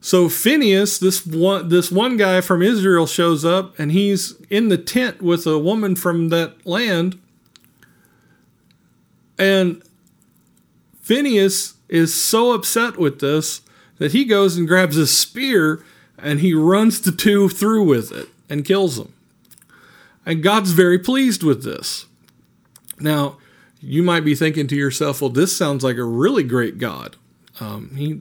so 0.00 0.28
Phineas, 0.28 0.98
this 0.98 1.26
one, 1.26 1.68
this 1.68 1.90
one 1.90 2.16
guy 2.16 2.40
from 2.40 2.62
Israel, 2.62 3.06
shows 3.06 3.44
up, 3.44 3.76
and 3.78 3.90
he's 3.90 4.34
in 4.50 4.68
the 4.68 4.78
tent 4.78 5.22
with 5.22 5.46
a 5.46 5.58
woman 5.58 5.96
from 5.96 6.28
that 6.28 6.64
land. 6.66 7.18
And 9.38 9.82
Phineas 11.00 11.74
is 11.88 12.20
so 12.20 12.52
upset 12.52 12.96
with 12.96 13.20
this 13.20 13.60
that 13.98 14.12
he 14.12 14.24
goes 14.24 14.56
and 14.56 14.68
grabs 14.68 14.96
a 14.96 15.06
spear 15.06 15.84
and 16.18 16.40
he 16.40 16.54
runs 16.54 17.00
the 17.00 17.12
two 17.12 17.48
through 17.48 17.84
with 17.84 18.12
it 18.12 18.28
and 18.48 18.64
kills 18.64 18.96
them. 18.96 19.12
And 20.26 20.42
God's 20.42 20.72
very 20.72 20.98
pleased 20.98 21.42
with 21.42 21.64
this. 21.64 22.06
Now, 22.98 23.38
you 23.80 24.02
might 24.02 24.24
be 24.24 24.34
thinking 24.34 24.66
to 24.68 24.76
yourself, 24.76 25.20
well, 25.20 25.30
this 25.30 25.56
sounds 25.56 25.84
like 25.84 25.96
a 25.96 26.04
really 26.04 26.42
great 26.42 26.78
God. 26.78 27.16
Um, 27.60 27.94
he's 27.96 28.20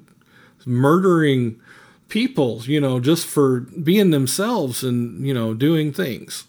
murdering 0.66 1.60
people, 2.10 2.62
you 2.64 2.82
know, 2.82 3.00
just 3.00 3.26
for 3.26 3.62
being 3.62 4.12
themselves 4.12 4.84
and, 4.84 5.26
you 5.26 5.34
know, 5.34 5.54
doing 5.54 5.94
things. 5.94 6.46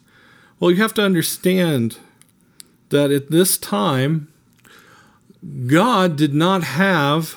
Well, 0.59 0.71
you 0.71 0.78
have 0.78 0.94
to 0.94 1.02
understand 1.04 1.99
that 2.90 3.11
at 3.11 3.30
this 3.30 3.56
time, 3.56 4.33
God 5.66 6.16
did 6.16 6.34
not 6.34 6.64
have 6.64 7.36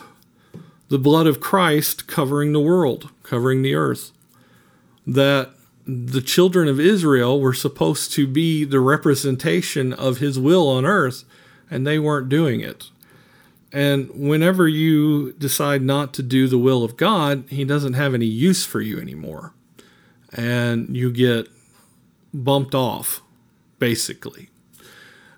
the 0.90 1.00
blood 1.00 1.28
of 1.28 1.42
Christ 1.42 2.08
covering 2.08 2.54
the 2.54 2.60
world, 2.60 3.10
covering 3.24 3.62
the 3.62 3.76
earth. 3.76 4.12
That 5.06 5.52
the 5.86 6.22
children 6.22 6.68
of 6.68 6.80
Israel 6.80 7.40
were 7.40 7.54
supposed 7.54 8.12
to 8.14 8.28
be 8.28 8.64
the 8.64 8.80
representation 8.80 9.94
of 9.94 10.18
his 10.18 10.40
will 10.40 10.68
on 10.68 10.86
earth, 10.86 11.24
and 11.70 11.86
they 11.86 12.00
weren't 12.00 12.30
doing 12.30 12.62
it. 12.62 12.90
And 13.72 14.10
whenever 14.12 14.68
you 14.68 15.34
decide 15.34 15.82
not 15.82 16.14
to 16.16 16.24
do 16.24 16.48
the 16.48 16.58
will 16.58 16.84
of 16.84 16.98
God, 16.98 17.44
he 17.50 17.66
doesn't 17.66 17.94
have 17.94 18.14
any 18.14 18.26
use 18.26 18.66
for 18.66 18.82
you 18.82 19.00
anymore. 19.00 19.54
And 20.34 20.96
you 20.96 21.12
get 21.12 21.48
bumped 22.34 22.76
off, 22.76 23.22
basically. 23.80 24.50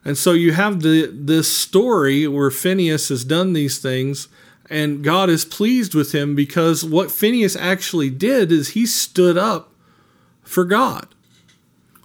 And 0.06 0.18
so 0.18 0.34
you 0.34 0.54
have 0.54 0.82
the 0.82 1.10
this 1.12 1.56
story 1.56 2.28
where 2.28 2.52
Phineas 2.52 3.10
has 3.10 3.24
done 3.24 3.54
these 3.54 3.80
things 3.80 4.28
and 4.70 5.04
God 5.04 5.30
is 5.30 5.46
pleased 5.46 5.96
with 5.96 6.14
him 6.14 6.36
because 6.36 6.86
what 6.86 7.12
Phineas 7.12 7.56
actually 7.56 8.10
did 8.10 8.52
is 8.52 8.70
he 8.70 8.86
stood 8.86 9.38
up 9.38 9.74
for 10.44 10.64
God. 10.64 11.08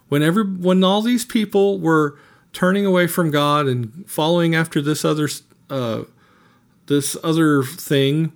Whenever 0.09 0.43
when 0.43 0.83
all 0.83 1.01
these 1.01 1.25
people 1.25 1.79
were 1.79 2.17
turning 2.53 2.85
away 2.85 3.05
from 3.05 3.31
God 3.31 3.67
and 3.67 4.09
following 4.09 4.55
after 4.55 4.81
this 4.81 5.05
other 5.05 5.29
uh, 5.69 6.03
this 6.87 7.17
other 7.23 7.63
thing 7.63 8.31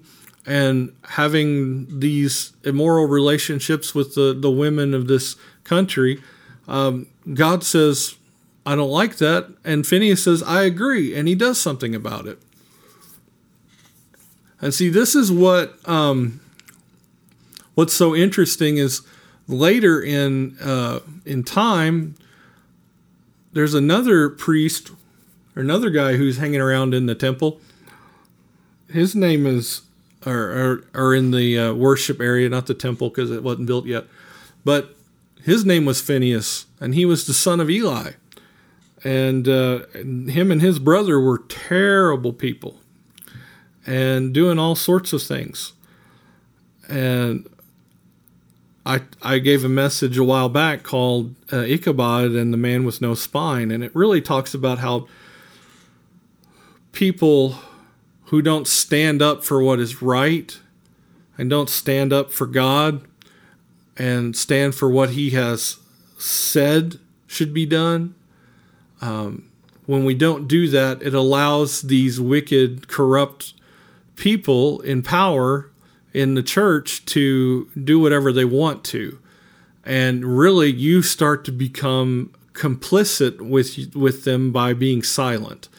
and 0.46 0.94
having 1.10 2.00
these 2.00 2.54
immoral 2.64 3.06
relationships 3.06 3.94
with 3.94 4.16
the, 4.16 4.34
the 4.34 4.50
women 4.50 4.94
of 4.94 5.08
this 5.08 5.36
country, 5.64 6.22
um, 6.68 7.06
God 7.34 7.64
says, 7.64 8.16
I 8.70 8.76
don't 8.76 8.92
like 8.92 9.16
that. 9.16 9.48
And 9.66 9.88
Phineas 9.88 10.24
says, 10.24 10.44
I 10.44 10.62
agree. 10.62 11.16
And 11.16 11.28
he 11.28 11.34
does 11.34 11.60
something 11.60 11.96
about 11.96 12.28
it. 12.28 12.40
And 14.62 14.76
see, 14.76 14.90
this 14.90 15.16
is 15.16 15.32
what 15.32 15.80
um, 15.90 16.40
what's 17.74 17.96
so 17.96 18.16
interesting 18.16 18.78
is 18.78 19.02
later 19.48 20.00
in 20.04 20.56
uh, 20.62 21.00
in 21.26 21.44
time, 21.44 22.14
there's 23.54 23.74
another 23.74 24.30
priest 24.30 24.92
or 25.56 25.64
another 25.64 25.90
guy 25.90 26.18
who's 26.18 26.38
hanging 26.38 26.62
around 26.62 26.94
in 26.94 27.08
the 27.08 27.16
temple. 27.16 27.60
His 28.88 29.16
name 29.16 29.48
is, 29.48 29.82
or 30.28 30.84
or 30.94 31.16
in 31.16 31.32
the 31.32 31.58
uh, 31.58 31.74
worship 31.74 32.22
area, 32.22 32.48
not 32.50 32.68
the 32.68 32.76
temple 32.76 33.10
because 33.10 33.32
it 33.32 33.42
wasn't 33.42 33.66
built 33.66 33.88
yet, 33.88 34.06
but 34.64 34.96
his 35.42 35.66
name 35.66 35.86
was 35.86 36.02
Phineas, 36.02 36.68
and 36.80 36.94
he 36.94 37.04
was 37.04 37.26
the 37.26 37.34
son 37.34 37.60
of 37.60 37.68
Eli. 37.68 38.12
And, 39.04 39.48
uh, 39.48 39.86
him 39.94 40.52
and 40.52 40.62
his 40.62 40.80
brother 40.80 41.20
were 41.20 41.40
terrible 41.48 42.34
people 42.34 42.80
and 43.86 44.34
doing 44.34 44.60
all 44.60 44.76
sorts 44.76 45.14
of 45.14 45.24
things. 45.24 45.74
And 46.88 47.50
I, 48.86 49.02
I 49.22 49.40
gave 49.40 49.64
a 49.64 49.70
message 49.70 50.18
a 50.18 50.24
while 50.24 50.50
back 50.50 50.84
called 50.84 51.36
uh, 51.52 51.58
Ichabod 51.58 52.32
and 52.32 52.54
the 52.54 52.58
Man 52.58 52.84
with 52.84 53.02
No 53.02 53.14
Spine, 53.14 53.72
and 53.72 53.84
it 53.84 53.96
really 53.96 54.22
talks 54.22 54.54
about 54.54 54.80
how 54.80 55.08
people 56.92 57.56
who 58.26 58.42
don't 58.42 58.68
stand 58.68 59.22
up 59.22 59.44
for 59.44 59.62
what 59.62 59.80
is 59.80 60.02
right 60.02 60.60
and 61.38 61.50
don't 61.50 61.70
stand 61.70 62.12
up 62.12 62.32
for 62.32 62.48
God 62.48 63.02
and 63.98 64.36
stand 64.36 64.76
for 64.76 64.90
what 64.90 65.12
He 65.12 65.32
has 65.32 65.78
said 66.18 67.00
should 67.28 67.54
be 67.54 67.66
done. 67.66 68.16
Um, 69.02 69.50
when 69.86 70.06
we 70.06 70.14
don't 70.14 70.48
do 70.48 70.68
that, 70.70 71.02
it 71.02 71.14
allows 71.14 71.82
these 71.82 72.22
wicked, 72.22 72.88
corrupt 72.88 73.54
people 74.16 74.82
in 74.82 75.02
power 75.02 75.72
in 76.14 76.36
the 76.36 76.44
church 76.44 77.06
to 77.06 77.70
do 77.82 78.00
whatever 78.00 78.32
they 78.32 78.46
want 78.46 78.84
to. 78.84 79.18
And 79.84 80.38
really, 80.38 80.72
you 80.72 81.02
start 81.02 81.44
to 81.46 81.52
become 81.52 82.32
complicit 82.54 83.42
with, 83.42 83.96
with 83.96 84.26
them 84.26 84.52
by 84.52 84.74
being 84.74 85.02
silent. 85.02 85.70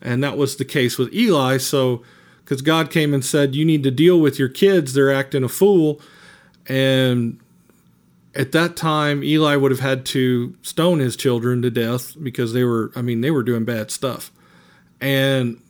And 0.00 0.22
that 0.22 0.36
was 0.36 0.56
the 0.56 0.64
case 0.64 0.96
with 0.96 1.12
Eli. 1.12 1.58
So, 1.58 2.02
because 2.44 2.62
God 2.62 2.90
came 2.90 3.12
and 3.12 3.24
said, 3.24 3.54
You 3.54 3.64
need 3.64 3.82
to 3.82 3.90
deal 3.90 4.18
with 4.18 4.38
your 4.38 4.48
kids, 4.48 4.94
they're 4.94 5.12
acting 5.12 5.44
a 5.44 5.48
fool. 5.48 6.00
And 6.66 7.38
at 8.34 8.52
that 8.52 8.76
time, 8.76 9.22
Eli 9.22 9.56
would 9.56 9.70
have 9.70 9.80
had 9.80 10.04
to 10.06 10.54
stone 10.62 10.98
his 10.98 11.16
children 11.16 11.62
to 11.62 11.70
death 11.70 12.16
because 12.22 12.52
they 12.52 12.64
were, 12.64 12.92
I 12.94 13.02
mean, 13.02 13.20
they 13.20 13.30
were 13.30 13.42
doing 13.42 13.64
bad 13.64 13.90
stuff. 13.90 14.30
And 15.00 15.60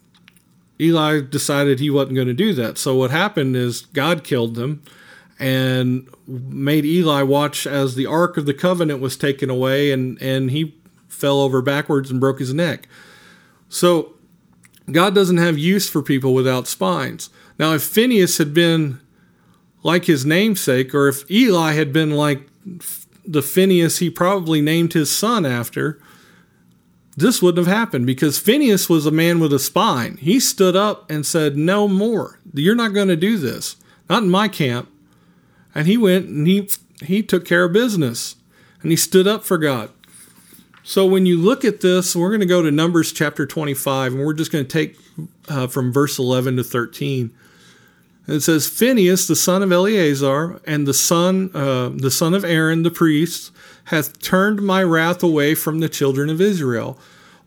Eli 0.80 1.20
decided 1.20 1.78
he 1.78 1.90
wasn't 1.90 2.16
going 2.16 2.28
to 2.28 2.34
do 2.34 2.52
that. 2.54 2.78
So 2.78 2.94
what 2.94 3.10
happened 3.10 3.56
is 3.56 3.82
God 3.82 4.24
killed 4.24 4.54
them 4.54 4.82
and 5.38 6.08
made 6.26 6.84
Eli 6.84 7.22
watch 7.22 7.66
as 7.66 7.94
the 7.94 8.06
Ark 8.06 8.36
of 8.36 8.46
the 8.46 8.54
Covenant 8.54 9.00
was 9.00 9.16
taken 9.16 9.50
away 9.50 9.92
and, 9.92 10.20
and 10.20 10.50
he 10.50 10.76
fell 11.08 11.40
over 11.40 11.62
backwards 11.62 12.10
and 12.10 12.20
broke 12.20 12.38
his 12.38 12.52
neck. 12.52 12.88
So 13.68 14.14
God 14.90 15.14
doesn't 15.14 15.36
have 15.36 15.58
use 15.58 15.88
for 15.88 16.02
people 16.02 16.34
without 16.34 16.66
spines. 16.66 17.30
Now, 17.58 17.74
if 17.74 17.82
Phineas 17.82 18.38
had 18.38 18.54
been 18.54 19.00
like 19.82 20.06
his 20.06 20.26
namesake, 20.26 20.94
or 20.94 21.08
if 21.08 21.28
Eli 21.30 21.72
had 21.72 21.92
been 21.92 22.10
like 22.10 22.48
the 23.24 23.42
Phineas 23.42 23.98
he 23.98 24.10
probably 24.10 24.60
named 24.60 24.92
his 24.92 25.14
son 25.14 25.44
after, 25.46 26.00
this 27.16 27.42
wouldn't 27.42 27.66
have 27.66 27.76
happened 27.76 28.06
because 28.06 28.38
Phineas 28.38 28.88
was 28.88 29.04
a 29.04 29.10
man 29.10 29.40
with 29.40 29.52
a 29.52 29.58
spine. 29.58 30.16
He 30.18 30.38
stood 30.38 30.76
up 30.76 31.10
and 31.10 31.26
said, 31.26 31.56
No 31.56 31.88
more. 31.88 32.38
You're 32.54 32.74
not 32.74 32.94
going 32.94 33.08
to 33.08 33.16
do 33.16 33.38
this. 33.38 33.76
Not 34.08 34.22
in 34.22 34.30
my 34.30 34.48
camp. 34.48 34.88
And 35.74 35.86
he 35.86 35.96
went 35.96 36.26
and 36.26 36.46
he 36.46 36.68
he 37.04 37.22
took 37.22 37.44
care 37.44 37.64
of 37.64 37.72
business. 37.72 38.36
And 38.82 38.92
he 38.92 38.96
stood 38.96 39.26
up 39.26 39.44
for 39.44 39.58
God. 39.58 39.90
So 40.84 41.04
when 41.04 41.26
you 41.26 41.36
look 41.36 41.64
at 41.64 41.80
this, 41.80 42.16
we're 42.16 42.30
going 42.30 42.40
to 42.40 42.46
go 42.46 42.62
to 42.62 42.70
Numbers 42.70 43.12
chapter 43.12 43.44
25, 43.44 44.14
and 44.14 44.24
we're 44.24 44.32
just 44.32 44.50
going 44.50 44.64
to 44.64 44.70
take 44.70 44.96
uh, 45.48 45.66
from 45.66 45.92
verse 45.92 46.18
11 46.18 46.56
to 46.56 46.64
13. 46.64 47.30
It 48.28 48.40
says, 48.40 48.68
Phineas, 48.68 49.26
the 49.26 49.34
son 49.34 49.62
of 49.62 49.72
Eleazar, 49.72 50.60
and 50.66 50.86
the 50.86 50.92
son, 50.92 51.50
uh, 51.54 51.88
the 51.88 52.10
son 52.10 52.34
of 52.34 52.44
Aaron, 52.44 52.82
the 52.82 52.90
priest, 52.90 53.50
hath 53.84 54.20
turned 54.20 54.60
my 54.60 54.82
wrath 54.82 55.22
away 55.22 55.54
from 55.54 55.78
the 55.78 55.88
children 55.88 56.28
of 56.28 56.38
Israel, 56.38 56.98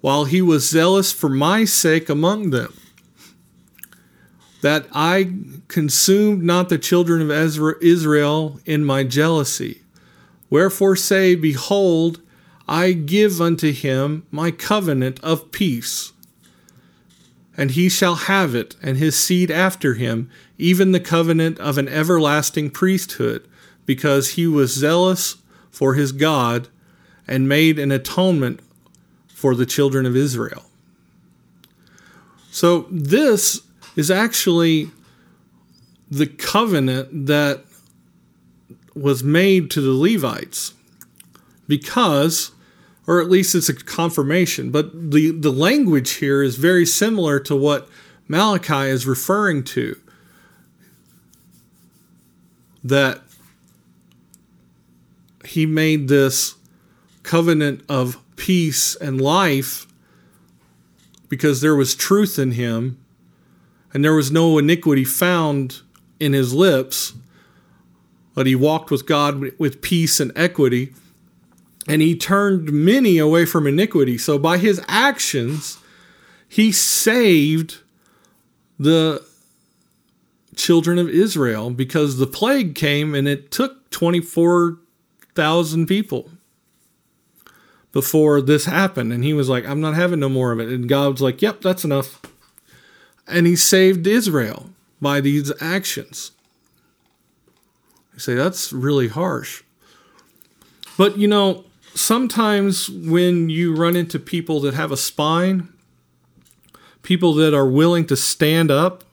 while 0.01 0.25
he 0.25 0.41
was 0.41 0.67
zealous 0.67 1.11
for 1.11 1.29
my 1.29 1.65
sake 1.65 2.09
among 2.09 2.49
them, 2.49 2.73
that 4.61 4.87
I 4.91 5.31
consumed 5.67 6.43
not 6.43 6.69
the 6.69 6.79
children 6.79 7.21
of 7.21 7.29
Israel 7.83 8.59
in 8.65 8.83
my 8.83 9.03
jealousy. 9.03 9.83
Wherefore 10.49 10.95
say, 10.95 11.35
Behold, 11.35 12.21
I 12.67 12.93
give 12.93 13.39
unto 13.39 13.71
him 13.71 14.25
my 14.31 14.49
covenant 14.49 15.19
of 15.23 15.51
peace. 15.51 16.11
And 17.57 17.71
he 17.71 17.89
shall 17.89 18.15
have 18.15 18.55
it, 18.55 18.75
and 18.81 18.97
his 18.97 19.21
seed 19.21 19.51
after 19.51 19.95
him, 19.95 20.29
even 20.57 20.91
the 20.91 20.99
covenant 20.99 21.59
of 21.59 21.77
an 21.77 21.87
everlasting 21.87 22.69
priesthood, 22.69 23.47
because 23.85 24.31
he 24.31 24.47
was 24.47 24.73
zealous 24.73 25.37
for 25.69 25.95
his 25.95 26.11
God 26.11 26.69
and 27.27 27.49
made 27.49 27.77
an 27.77 27.91
atonement 27.91 28.61
for 29.27 29.55
the 29.55 29.65
children 29.65 30.05
of 30.05 30.15
Israel. 30.15 30.65
So, 32.51 32.87
this 32.91 33.61
is 33.95 34.11
actually 34.11 34.91
the 36.09 36.27
covenant 36.27 37.27
that 37.27 37.63
was 38.93 39.23
made 39.23 39.71
to 39.71 39.81
the 39.81 39.93
Levites 39.93 40.73
because, 41.67 42.51
or 43.11 43.19
at 43.19 43.29
least 43.29 43.53
it's 43.55 43.67
a 43.67 43.73
confirmation, 43.73 44.71
but 44.71 45.11
the, 45.11 45.31
the 45.31 45.51
language 45.51 46.11
here 46.11 46.41
is 46.41 46.55
very 46.55 46.85
similar 46.85 47.41
to 47.41 47.53
what 47.53 47.89
Malachi 48.29 48.87
is 48.87 49.05
referring 49.05 49.65
to. 49.65 49.99
That 52.81 53.21
he 55.43 55.65
made 55.65 56.07
this 56.07 56.55
covenant 57.23 57.83
of 57.89 58.17
peace 58.37 58.95
and 58.95 59.19
life 59.19 59.87
because 61.27 61.59
there 61.59 61.75
was 61.75 61.93
truth 61.93 62.39
in 62.39 62.51
him 62.51 62.97
and 63.93 64.05
there 64.05 64.15
was 64.15 64.31
no 64.31 64.57
iniquity 64.57 65.03
found 65.03 65.81
in 66.17 66.31
his 66.31 66.53
lips, 66.53 67.11
but 68.33 68.47
he 68.47 68.55
walked 68.55 68.89
with 68.89 69.05
God 69.05 69.51
with 69.59 69.81
peace 69.81 70.21
and 70.21 70.31
equity. 70.33 70.93
And 71.87 72.01
he 72.01 72.15
turned 72.15 72.71
many 72.71 73.17
away 73.17 73.45
from 73.45 73.65
iniquity. 73.65 74.17
So 74.17 74.37
by 74.37 74.57
his 74.57 74.81
actions, 74.87 75.79
he 76.47 76.71
saved 76.71 77.79
the 78.77 79.25
children 80.55 80.99
of 80.99 81.09
Israel 81.09 81.69
because 81.71 82.17
the 82.17 82.27
plague 82.27 82.75
came 82.75 83.15
and 83.15 83.27
it 83.27 83.51
took 83.51 83.89
24 83.89 84.77
thousand 85.33 85.87
people 85.87 86.29
before 87.91 88.41
this 88.41 88.65
happened. 88.65 89.11
And 89.13 89.23
he 89.23 89.33
was 89.33 89.49
like, 89.49 89.65
I'm 89.65 89.81
not 89.81 89.95
having 89.95 90.19
no 90.19 90.29
more 90.29 90.51
of 90.51 90.59
it. 90.59 90.69
And 90.69 90.87
God 90.87 91.13
was 91.13 91.21
like, 91.21 91.41
Yep, 91.41 91.61
that's 91.61 91.83
enough. 91.83 92.21
And 93.27 93.47
he 93.47 93.55
saved 93.55 94.05
Israel 94.07 94.69
by 95.01 95.21
these 95.21 95.51
actions. 95.61 96.31
You 98.13 98.19
say, 98.19 98.35
that's 98.35 98.71
really 98.71 99.07
harsh. 99.07 99.63
But 100.97 101.17
you 101.17 101.27
know, 101.27 101.65
sometimes 101.93 102.89
when 102.89 103.49
you 103.49 103.75
run 103.75 103.95
into 103.95 104.19
people 104.19 104.59
that 104.61 104.73
have 104.73 104.91
a 104.91 104.97
spine, 104.97 105.69
people 107.01 107.33
that 107.35 107.53
are 107.53 107.67
willing 107.67 108.05
to 108.07 108.15
stand 108.15 108.71
up, 108.71 109.03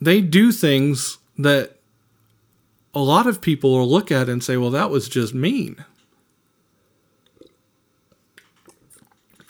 they 0.00 0.20
do 0.20 0.52
things 0.52 1.18
that 1.38 1.76
a 2.94 3.00
lot 3.00 3.26
of 3.26 3.40
people 3.40 3.72
will 3.72 3.88
look 3.88 4.10
at 4.12 4.28
and 4.28 4.42
say, 4.42 4.56
well, 4.56 4.70
that 4.70 4.90
was 4.90 5.08
just 5.08 5.32
mean. 5.32 5.84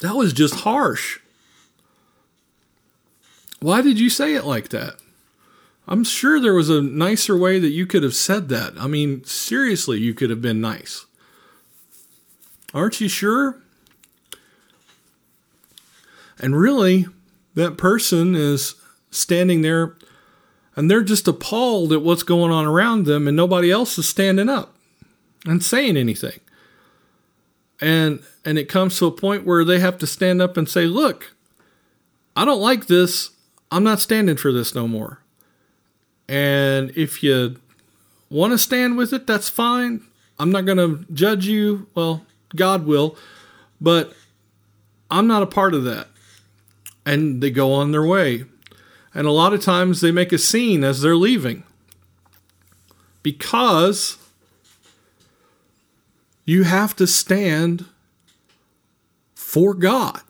That 0.00 0.14
was 0.14 0.32
just 0.32 0.60
harsh. 0.60 1.18
Why 3.60 3.80
did 3.80 4.00
you 4.00 4.10
say 4.10 4.34
it 4.34 4.44
like 4.44 4.70
that? 4.70 4.96
I'm 5.86 6.04
sure 6.04 6.40
there 6.40 6.54
was 6.54 6.70
a 6.70 6.82
nicer 6.82 7.36
way 7.36 7.58
that 7.58 7.70
you 7.70 7.86
could 7.86 8.02
have 8.02 8.14
said 8.14 8.48
that. 8.48 8.74
I 8.78 8.86
mean, 8.86 9.24
seriously, 9.24 9.98
you 9.98 10.14
could 10.14 10.30
have 10.30 10.42
been 10.42 10.60
nice. 10.60 11.06
Aren't 12.74 13.00
you 13.00 13.08
sure? 13.08 13.56
And 16.38 16.58
really, 16.58 17.06
that 17.54 17.76
person 17.76 18.34
is 18.34 18.74
standing 19.10 19.62
there 19.62 19.96
and 20.74 20.90
they're 20.90 21.02
just 21.02 21.28
appalled 21.28 21.92
at 21.92 22.02
what's 22.02 22.22
going 22.22 22.50
on 22.50 22.64
around 22.64 23.04
them, 23.04 23.28
and 23.28 23.36
nobody 23.36 23.70
else 23.70 23.98
is 23.98 24.08
standing 24.08 24.48
up 24.48 24.74
and 25.44 25.62
saying 25.62 25.96
anything. 25.96 26.40
And 27.80 28.22
and 28.44 28.58
it 28.58 28.68
comes 28.68 28.98
to 28.98 29.06
a 29.06 29.12
point 29.12 29.44
where 29.44 29.64
they 29.64 29.80
have 29.80 29.98
to 29.98 30.06
stand 30.06 30.40
up 30.40 30.56
and 30.56 30.68
say, 30.68 30.86
"Look, 30.86 31.34
I 32.34 32.44
don't 32.44 32.60
like 32.60 32.86
this. 32.86 33.30
I'm 33.70 33.84
not 33.84 34.00
standing 34.00 34.36
for 34.36 34.52
this 34.52 34.74
no 34.74 34.88
more." 34.88 35.20
And 36.28 36.90
if 36.96 37.22
you 37.22 37.56
want 38.30 38.52
to 38.52 38.58
stand 38.58 38.96
with 38.96 39.12
it, 39.12 39.26
that's 39.26 39.48
fine. 39.48 40.02
I'm 40.38 40.50
not 40.50 40.64
going 40.64 40.78
to 40.78 41.04
judge 41.12 41.46
you. 41.46 41.88
Well, 41.94 42.24
God 42.54 42.86
will, 42.86 43.16
but 43.80 44.12
I'm 45.10 45.26
not 45.26 45.42
a 45.42 45.46
part 45.46 45.74
of 45.74 45.84
that. 45.84 46.08
And 47.04 47.42
they 47.42 47.50
go 47.50 47.72
on 47.72 47.92
their 47.92 48.04
way. 48.04 48.44
And 49.14 49.26
a 49.26 49.32
lot 49.32 49.52
of 49.52 49.60
times 49.60 50.00
they 50.00 50.12
make 50.12 50.32
a 50.32 50.38
scene 50.38 50.84
as 50.84 51.00
they're 51.00 51.16
leaving 51.16 51.64
because 53.22 54.16
you 56.44 56.64
have 56.64 56.96
to 56.96 57.06
stand 57.06 57.86
for 59.34 59.74
God. 59.74 60.22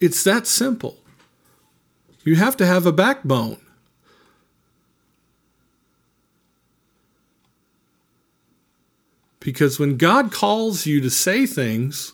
It's 0.00 0.24
that 0.24 0.46
simple. 0.46 0.98
You 2.24 2.36
have 2.36 2.56
to 2.58 2.66
have 2.66 2.86
a 2.86 2.92
backbone. 2.92 3.58
Because 9.44 9.78
when 9.78 9.96
God 9.96 10.32
calls 10.32 10.86
you 10.86 11.00
to 11.00 11.10
say 11.10 11.46
things 11.46 12.12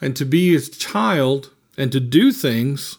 and 0.00 0.16
to 0.16 0.24
be 0.24 0.52
his 0.52 0.70
child, 0.70 1.50
and 1.80 1.90
to 1.92 1.98
do 1.98 2.30
things, 2.30 2.98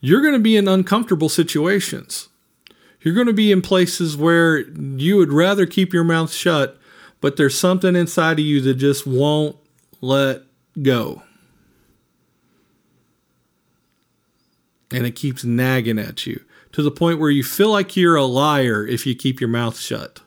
you're 0.00 0.22
going 0.22 0.32
to 0.32 0.40
be 0.40 0.56
in 0.56 0.66
uncomfortable 0.66 1.28
situations. 1.28 2.30
You're 3.02 3.14
going 3.14 3.26
to 3.26 3.34
be 3.34 3.52
in 3.52 3.60
places 3.60 4.16
where 4.16 4.60
you 4.60 5.18
would 5.18 5.30
rather 5.30 5.66
keep 5.66 5.92
your 5.92 6.04
mouth 6.04 6.32
shut, 6.32 6.78
but 7.20 7.36
there's 7.36 7.58
something 7.58 7.94
inside 7.94 8.38
of 8.38 8.46
you 8.46 8.62
that 8.62 8.74
just 8.74 9.06
won't 9.06 9.56
let 10.00 10.42
go. 10.80 11.22
And 14.90 15.04
it 15.04 15.16
keeps 15.16 15.44
nagging 15.44 15.98
at 15.98 16.26
you 16.26 16.42
to 16.72 16.82
the 16.82 16.90
point 16.90 17.18
where 17.18 17.30
you 17.30 17.44
feel 17.44 17.70
like 17.70 17.94
you're 17.94 18.16
a 18.16 18.24
liar 18.24 18.86
if 18.86 19.06
you 19.06 19.14
keep 19.14 19.38
your 19.38 19.50
mouth 19.50 19.78
shut. 19.78 20.22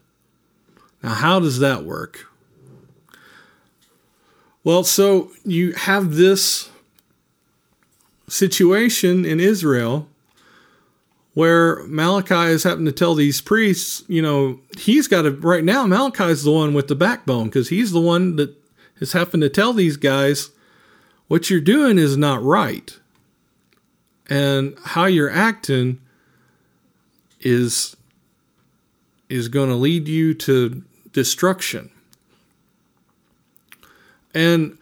Now, 1.01 1.13
how 1.13 1.39
does 1.39 1.59
that 1.59 1.83
work? 1.83 2.27
Well, 4.63 4.83
so 4.83 5.31
you 5.45 5.71
have 5.73 6.15
this 6.15 6.69
situation 8.27 9.25
in 9.25 9.39
Israel 9.39 10.07
where 11.33 11.83
Malachi 11.87 12.51
is 12.51 12.63
having 12.63 12.85
to 12.85 12.91
tell 12.91 13.15
these 13.15 13.39
priests, 13.39 14.03
you 14.07 14.21
know, 14.21 14.59
he's 14.77 15.07
got 15.07 15.21
to, 15.21 15.31
right 15.31 15.63
now, 15.63 15.85
Malachi 15.85 16.25
is 16.25 16.43
the 16.43 16.51
one 16.51 16.73
with 16.73 16.87
the 16.87 16.95
backbone 16.95 17.45
because 17.45 17.69
he's 17.69 17.91
the 17.91 18.01
one 18.01 18.35
that 18.35 18.55
is 18.99 19.13
having 19.13 19.41
to 19.41 19.49
tell 19.49 19.71
these 19.71 19.95
guys, 19.95 20.49
what 21.27 21.49
you're 21.49 21.61
doing 21.61 21.97
is 21.97 22.17
not 22.17 22.43
right. 22.43 22.99
And 24.29 24.77
how 24.83 25.05
you're 25.05 25.31
acting 25.31 26.01
is 27.39 27.95
is 29.29 29.47
going 29.47 29.69
to 29.69 29.75
lead 29.75 30.07
you 30.07 30.33
to 30.33 30.83
destruction. 31.11 31.91
And 34.33 34.77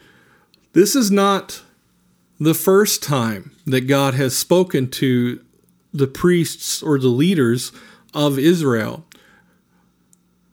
this 0.73 0.95
is 0.95 1.09
not 1.09 1.63
the 2.39 2.53
first 2.53 3.01
time 3.01 3.51
that 3.65 3.81
God 3.81 4.13
has 4.13 4.37
spoken 4.37 4.89
to 4.91 5.43
the 5.93 6.07
priests 6.07 6.83
or 6.83 6.99
the 6.99 7.07
leaders 7.07 7.71
of 8.13 8.37
Israel. 8.37 9.05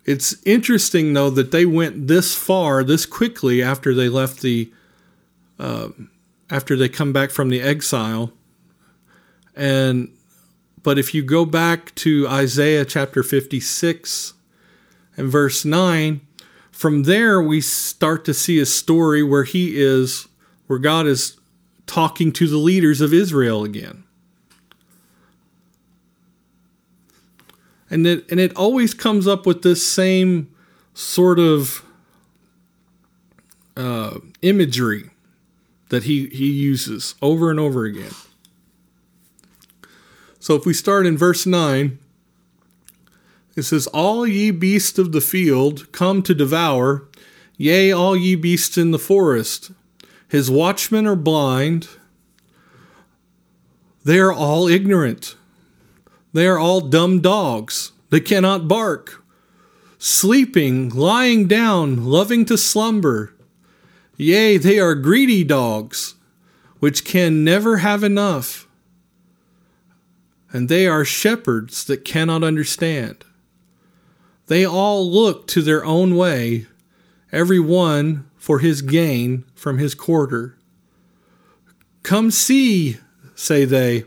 It's 0.04 0.36
interesting, 0.44 1.12
though, 1.14 1.30
that 1.30 1.50
they 1.50 1.66
went 1.66 2.08
this 2.08 2.34
far, 2.34 2.84
this 2.84 3.06
quickly 3.06 3.62
after 3.62 3.94
they 3.94 4.08
left 4.08 4.42
the, 4.42 4.70
uh, 5.58 5.88
after 6.50 6.76
they 6.76 6.88
come 6.88 7.12
back 7.12 7.30
from 7.30 7.48
the 7.48 7.60
exile. 7.60 8.32
And, 9.56 10.14
but 10.82 10.98
if 10.98 11.14
you 11.14 11.22
go 11.22 11.46
back 11.46 11.94
to 11.96 12.28
Isaiah 12.28 12.84
chapter 12.84 13.22
56 13.22 14.33
and 15.16 15.28
verse 15.28 15.64
9, 15.64 16.20
from 16.70 17.04
there, 17.04 17.40
we 17.40 17.60
start 17.60 18.24
to 18.24 18.34
see 18.34 18.60
a 18.60 18.66
story 18.66 19.22
where 19.22 19.44
he 19.44 19.80
is, 19.80 20.26
where 20.66 20.78
God 20.78 21.06
is 21.06 21.38
talking 21.86 22.32
to 22.32 22.48
the 22.48 22.56
leaders 22.56 23.00
of 23.00 23.14
Israel 23.14 23.62
again. 23.62 24.04
And 27.88 28.06
it, 28.06 28.28
and 28.30 28.40
it 28.40 28.56
always 28.56 28.92
comes 28.92 29.28
up 29.28 29.46
with 29.46 29.62
this 29.62 29.86
same 29.86 30.52
sort 30.94 31.38
of 31.38 31.84
uh, 33.76 34.18
imagery 34.42 35.10
that 35.90 36.04
he, 36.04 36.26
he 36.28 36.50
uses 36.50 37.14
over 37.22 37.50
and 37.50 37.60
over 37.60 37.84
again. 37.84 38.12
So 40.40 40.56
if 40.56 40.66
we 40.66 40.74
start 40.74 41.06
in 41.06 41.16
verse 41.16 41.46
9, 41.46 41.98
it 43.56 43.62
says, 43.62 43.86
All 43.88 44.26
ye 44.26 44.50
beasts 44.50 44.98
of 44.98 45.12
the 45.12 45.20
field 45.20 45.90
come 45.92 46.22
to 46.22 46.34
devour, 46.34 47.08
yea, 47.56 47.92
all 47.92 48.16
ye 48.16 48.34
beasts 48.34 48.76
in 48.76 48.90
the 48.90 48.98
forest. 48.98 49.70
His 50.28 50.50
watchmen 50.50 51.06
are 51.06 51.16
blind. 51.16 51.88
They 54.04 54.18
are 54.18 54.32
all 54.32 54.66
ignorant. 54.66 55.36
They 56.32 56.46
are 56.46 56.58
all 56.58 56.80
dumb 56.80 57.20
dogs. 57.20 57.92
They 58.10 58.20
cannot 58.20 58.66
bark. 58.66 59.24
Sleeping, 59.98 60.90
lying 60.90 61.46
down, 61.46 62.04
loving 62.04 62.44
to 62.46 62.58
slumber. 62.58 63.32
Yea, 64.16 64.58
they 64.58 64.78
are 64.78 64.94
greedy 64.94 65.44
dogs, 65.44 66.14
which 66.80 67.04
can 67.04 67.44
never 67.44 67.78
have 67.78 68.02
enough. 68.02 68.66
And 70.52 70.68
they 70.68 70.86
are 70.86 71.04
shepherds 71.04 71.84
that 71.84 72.04
cannot 72.04 72.44
understand. 72.44 73.24
They 74.46 74.64
all 74.64 75.10
look 75.10 75.46
to 75.48 75.62
their 75.62 75.84
own 75.84 76.16
way, 76.16 76.66
every 77.32 77.60
one 77.60 78.28
for 78.36 78.58
his 78.58 78.82
gain 78.82 79.44
from 79.54 79.78
his 79.78 79.94
quarter. 79.94 80.56
Come 82.02 82.30
see, 82.30 82.98
say 83.34 83.64
they. 83.64 84.04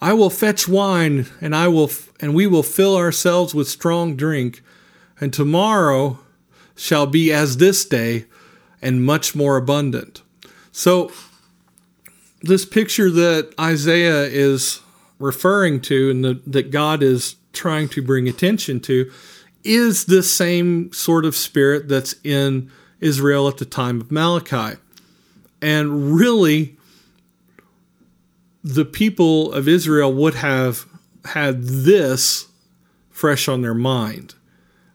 I 0.00 0.14
will 0.14 0.30
fetch 0.30 0.66
wine, 0.66 1.26
and 1.40 1.54
I 1.54 1.68
will, 1.68 1.90
and 2.20 2.34
we 2.34 2.46
will 2.46 2.62
fill 2.62 2.96
ourselves 2.96 3.54
with 3.54 3.68
strong 3.68 4.16
drink, 4.16 4.62
and 5.20 5.32
tomorrow 5.32 6.18
shall 6.74 7.06
be 7.06 7.30
as 7.30 7.58
this 7.58 7.84
day, 7.84 8.24
and 8.80 9.04
much 9.04 9.34
more 9.34 9.58
abundant. 9.58 10.22
So, 10.72 11.12
this 12.40 12.64
picture 12.64 13.10
that 13.10 13.52
Isaiah 13.60 14.22
is 14.22 14.80
referring 15.18 15.82
to, 15.82 16.10
and 16.10 16.24
the, 16.24 16.40
that 16.46 16.70
God 16.70 17.02
is 17.02 17.36
trying 17.60 17.90
to 17.90 18.00
bring 18.00 18.26
attention 18.26 18.80
to 18.80 19.12
is 19.62 20.06
the 20.06 20.22
same 20.22 20.90
sort 20.94 21.26
of 21.26 21.36
spirit 21.36 21.88
that's 21.88 22.14
in 22.24 22.70
Israel 23.00 23.48
at 23.48 23.58
the 23.58 23.66
time 23.66 24.00
of 24.00 24.10
Malachi. 24.10 24.78
And 25.60 26.14
really, 26.14 26.78
the 28.64 28.86
people 28.86 29.52
of 29.52 29.68
Israel 29.68 30.10
would 30.10 30.36
have 30.36 30.86
had 31.26 31.62
this 31.64 32.48
fresh 33.10 33.46
on 33.46 33.60
their 33.60 33.74
mind. 33.74 34.34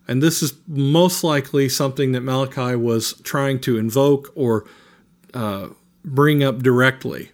And 0.08 0.23
this 0.23 0.41
is 0.41 0.54
most 0.67 1.23
likely 1.23 1.69
something 1.69 2.13
that 2.13 2.21
Malachi 2.21 2.75
was 2.75 3.13
trying 3.21 3.60
to 3.62 3.78
invoke 3.78 4.32
or 4.34 4.65
uh, 5.36 5.69
bring 6.04 6.43
up 6.43 6.63
directly 6.63 7.30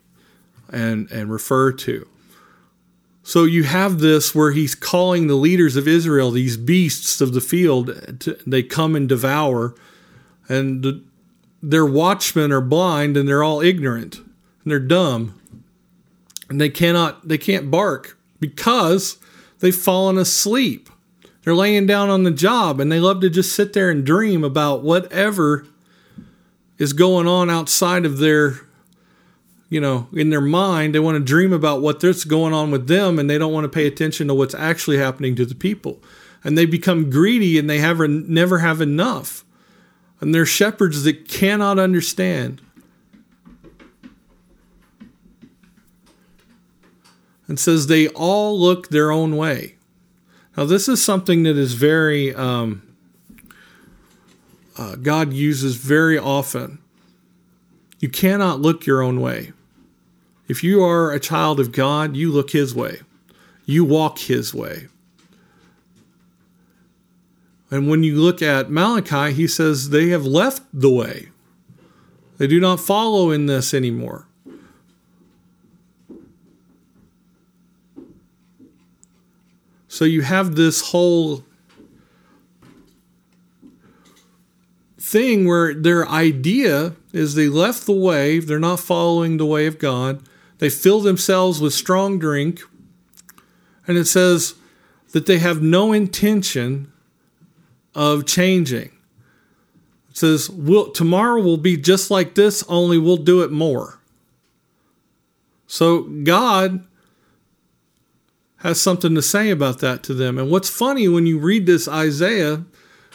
and, 0.69 1.09
and 1.09 1.31
refer 1.31 1.71
to. 1.71 2.05
So 3.31 3.45
you 3.45 3.63
have 3.63 3.99
this 3.99 4.35
where 4.35 4.51
he's 4.51 4.75
calling 4.75 5.27
the 5.27 5.35
leaders 5.35 5.77
of 5.77 5.87
Israel, 5.87 6.31
these 6.31 6.57
beasts 6.57 7.21
of 7.21 7.31
the 7.31 7.39
field, 7.39 8.19
to, 8.19 8.37
they 8.45 8.61
come 8.61 8.93
and 8.93 9.07
devour, 9.07 9.73
and 10.49 10.83
the, 10.83 11.01
their 11.63 11.85
watchmen 11.85 12.51
are 12.51 12.59
blind 12.59 13.15
and 13.15 13.29
they're 13.29 13.41
all 13.41 13.61
ignorant 13.61 14.17
and 14.17 14.25
they're 14.65 14.81
dumb, 14.81 15.39
and 16.49 16.59
they 16.59 16.67
cannot 16.67 17.25
they 17.25 17.37
can't 17.37 17.71
bark 17.71 18.17
because 18.41 19.17
they've 19.59 19.73
fallen 19.73 20.17
asleep. 20.17 20.89
They're 21.45 21.55
laying 21.55 21.87
down 21.87 22.09
on 22.09 22.23
the 22.23 22.31
job 22.31 22.81
and 22.81 22.91
they 22.91 22.99
love 22.99 23.21
to 23.21 23.29
just 23.29 23.55
sit 23.55 23.71
there 23.71 23.89
and 23.89 24.05
dream 24.05 24.43
about 24.43 24.83
whatever 24.83 25.65
is 26.77 26.91
going 26.91 27.29
on 27.29 27.49
outside 27.49 28.05
of 28.05 28.17
their 28.17 28.59
you 29.71 29.79
know, 29.79 30.09
in 30.11 30.31
their 30.31 30.41
mind, 30.41 30.93
they 30.93 30.99
want 30.99 31.15
to 31.15 31.23
dream 31.23 31.53
about 31.53 31.81
what's 31.81 32.25
going 32.25 32.53
on 32.53 32.71
with 32.71 32.87
them 32.87 33.17
and 33.17 33.29
they 33.29 33.37
don't 33.37 33.53
want 33.53 33.63
to 33.63 33.69
pay 33.69 33.87
attention 33.87 34.27
to 34.27 34.33
what's 34.33 34.53
actually 34.53 34.97
happening 34.97 35.33
to 35.37 35.45
the 35.45 35.55
people. 35.55 36.03
And 36.43 36.57
they 36.57 36.65
become 36.65 37.09
greedy 37.09 37.57
and 37.57 37.69
they 37.69 37.77
have 37.77 37.99
never 37.99 38.59
have 38.59 38.81
enough. 38.81 39.45
And 40.19 40.35
they're 40.35 40.45
shepherds 40.45 41.05
that 41.05 41.29
cannot 41.29 41.79
understand. 41.79 42.61
And 47.47 47.57
says 47.57 47.87
they 47.87 48.09
all 48.09 48.59
look 48.59 48.89
their 48.89 49.09
own 49.09 49.37
way. 49.37 49.75
Now, 50.57 50.65
this 50.65 50.89
is 50.89 51.01
something 51.01 51.43
that 51.43 51.55
is 51.55 51.75
very, 51.75 52.35
um, 52.35 52.81
uh, 54.77 54.97
God 54.97 55.31
uses 55.31 55.77
very 55.77 56.19
often. 56.19 56.79
You 57.99 58.09
cannot 58.09 58.59
look 58.59 58.85
your 58.85 59.01
own 59.01 59.21
way. 59.21 59.53
If 60.51 60.65
you 60.65 60.83
are 60.83 61.13
a 61.13 61.19
child 61.21 61.61
of 61.61 61.71
God, 61.71 62.17
you 62.17 62.29
look 62.29 62.49
His 62.49 62.75
way, 62.75 62.99
you 63.65 63.85
walk 63.85 64.19
His 64.19 64.53
way. 64.53 64.89
And 67.71 67.87
when 67.89 68.03
you 68.03 68.19
look 68.19 68.41
at 68.41 68.69
Malachi, 68.69 69.31
he 69.31 69.47
says 69.47 69.91
they 69.91 70.09
have 70.09 70.25
left 70.25 70.63
the 70.73 70.89
way. 70.89 71.29
They 72.37 72.47
do 72.47 72.59
not 72.59 72.81
follow 72.81 73.31
in 73.31 73.45
this 73.45 73.73
anymore. 73.73 74.27
So 79.87 80.03
you 80.03 80.23
have 80.23 80.55
this 80.55 80.89
whole 80.89 81.45
thing 84.99 85.47
where 85.47 85.73
their 85.73 86.05
idea 86.09 86.97
is 87.13 87.35
they 87.35 87.47
left 87.47 87.85
the 87.85 87.93
way, 87.93 88.39
they're 88.39 88.59
not 88.59 88.81
following 88.81 89.37
the 89.37 89.45
way 89.45 89.65
of 89.65 89.79
God, 89.79 90.21
they 90.61 90.69
fill 90.69 90.99
themselves 90.99 91.59
with 91.59 91.73
strong 91.73 92.19
drink. 92.19 92.61
And 93.87 93.97
it 93.97 94.05
says 94.05 94.53
that 95.11 95.25
they 95.25 95.39
have 95.39 95.59
no 95.59 95.91
intention 95.91 96.93
of 97.95 98.27
changing. 98.27 98.91
It 100.11 100.17
says, 100.17 100.51
we'll, 100.51 100.91
tomorrow 100.91 101.41
will 101.41 101.57
be 101.57 101.77
just 101.77 102.11
like 102.11 102.35
this, 102.35 102.63
only 102.69 102.99
we'll 102.99 103.17
do 103.17 103.41
it 103.41 103.51
more. 103.51 104.01
So 105.65 106.03
God 106.03 106.85
has 108.57 108.79
something 108.79 109.15
to 109.15 109.21
say 109.23 109.49
about 109.49 109.79
that 109.79 110.03
to 110.03 110.13
them. 110.13 110.37
And 110.37 110.51
what's 110.51 110.69
funny 110.69 111.07
when 111.07 111.25
you 111.25 111.39
read 111.39 111.65
this 111.65 111.87
Isaiah, 111.87 112.63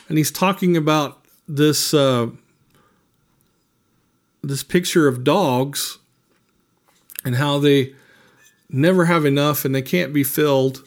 and 0.08 0.18
he's 0.18 0.32
talking 0.32 0.76
about 0.76 1.24
this 1.46 1.94
uh, 1.94 2.26
this 4.42 4.64
picture 4.64 5.06
of 5.06 5.22
dogs 5.22 5.98
and 7.26 7.34
how 7.34 7.58
they 7.58 7.92
never 8.70 9.06
have 9.06 9.24
enough 9.24 9.64
and 9.64 9.74
they 9.74 9.82
can't 9.82 10.14
be 10.14 10.22
filled. 10.22 10.84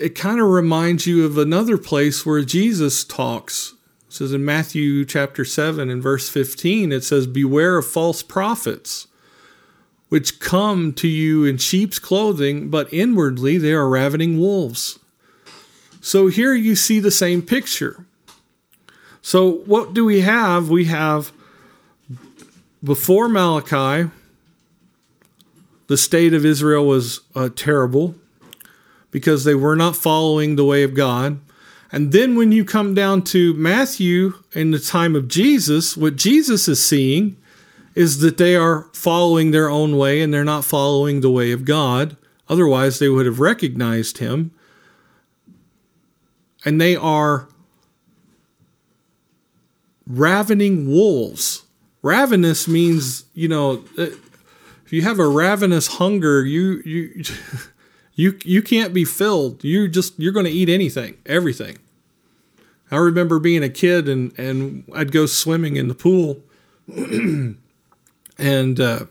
It 0.00 0.16
kind 0.16 0.40
of 0.40 0.48
reminds 0.48 1.06
you 1.06 1.24
of 1.24 1.38
another 1.38 1.78
place 1.78 2.26
where 2.26 2.42
Jesus 2.42 3.04
talks. 3.04 3.74
It 4.08 4.14
says 4.14 4.32
in 4.32 4.44
Matthew 4.44 5.04
chapter 5.04 5.44
7 5.44 5.88
and 5.88 6.02
verse 6.02 6.28
15, 6.28 6.90
it 6.90 7.04
says, 7.04 7.28
Beware 7.28 7.78
of 7.78 7.86
false 7.86 8.22
prophets, 8.24 9.06
which 10.08 10.40
come 10.40 10.92
to 10.94 11.08
you 11.08 11.44
in 11.44 11.58
sheep's 11.58 12.00
clothing, 12.00 12.68
but 12.68 12.92
inwardly 12.92 13.58
they 13.58 13.72
are 13.72 13.88
ravening 13.88 14.40
wolves. 14.40 14.98
So 16.00 16.26
here 16.26 16.54
you 16.54 16.74
see 16.74 16.98
the 16.98 17.12
same 17.12 17.42
picture. 17.42 18.06
So 19.22 19.50
what 19.66 19.94
do 19.94 20.04
we 20.04 20.22
have? 20.22 20.68
We 20.68 20.86
have 20.86 21.32
before 22.82 23.28
Malachi, 23.28 24.10
the 25.94 25.98
state 25.98 26.34
of 26.34 26.44
Israel 26.44 26.84
was 26.84 27.20
uh, 27.36 27.48
terrible 27.54 28.16
because 29.12 29.44
they 29.44 29.54
were 29.54 29.76
not 29.76 29.94
following 29.94 30.56
the 30.56 30.64
way 30.64 30.82
of 30.82 30.92
God. 30.92 31.38
And 31.92 32.10
then 32.10 32.34
when 32.34 32.50
you 32.50 32.64
come 32.64 32.94
down 32.94 33.22
to 33.26 33.54
Matthew 33.54 34.32
in 34.54 34.72
the 34.72 34.80
time 34.80 35.14
of 35.14 35.28
Jesus, 35.28 35.96
what 35.96 36.16
Jesus 36.16 36.66
is 36.66 36.84
seeing 36.84 37.36
is 37.94 38.18
that 38.22 38.38
they 38.38 38.56
are 38.56 38.88
following 38.92 39.52
their 39.52 39.70
own 39.70 39.96
way 39.96 40.20
and 40.20 40.34
they're 40.34 40.42
not 40.42 40.64
following 40.64 41.20
the 41.20 41.30
way 41.30 41.52
of 41.52 41.64
God. 41.64 42.16
Otherwise, 42.48 42.98
they 42.98 43.08
would 43.08 43.24
have 43.24 43.38
recognized 43.38 44.18
him. 44.18 44.50
And 46.64 46.80
they 46.80 46.96
are 46.96 47.46
ravening 50.08 50.88
wolves. 50.88 51.62
Ravenous 52.02 52.66
means, 52.66 53.26
you 53.32 53.46
know, 53.46 53.84
if 54.84 54.92
you 54.92 55.02
have 55.02 55.18
a 55.18 55.26
ravenous 55.26 55.86
hunger, 55.86 56.44
you 56.44 56.82
you 56.84 57.24
you 58.14 58.38
you 58.44 58.62
can't 58.62 58.92
be 58.92 59.04
filled. 59.04 59.64
You 59.64 59.88
just 59.88 60.18
you're 60.18 60.32
going 60.32 60.46
to 60.46 60.52
eat 60.52 60.68
anything, 60.68 61.16
everything. 61.26 61.78
I 62.90 62.96
remember 62.96 63.38
being 63.38 63.62
a 63.62 63.70
kid 63.70 64.08
and 64.08 64.38
and 64.38 64.84
I'd 64.94 65.10
go 65.10 65.26
swimming 65.26 65.76
in 65.76 65.88
the 65.88 65.94
pool, 65.94 66.42
and 68.38 68.80
uh, 68.80 69.06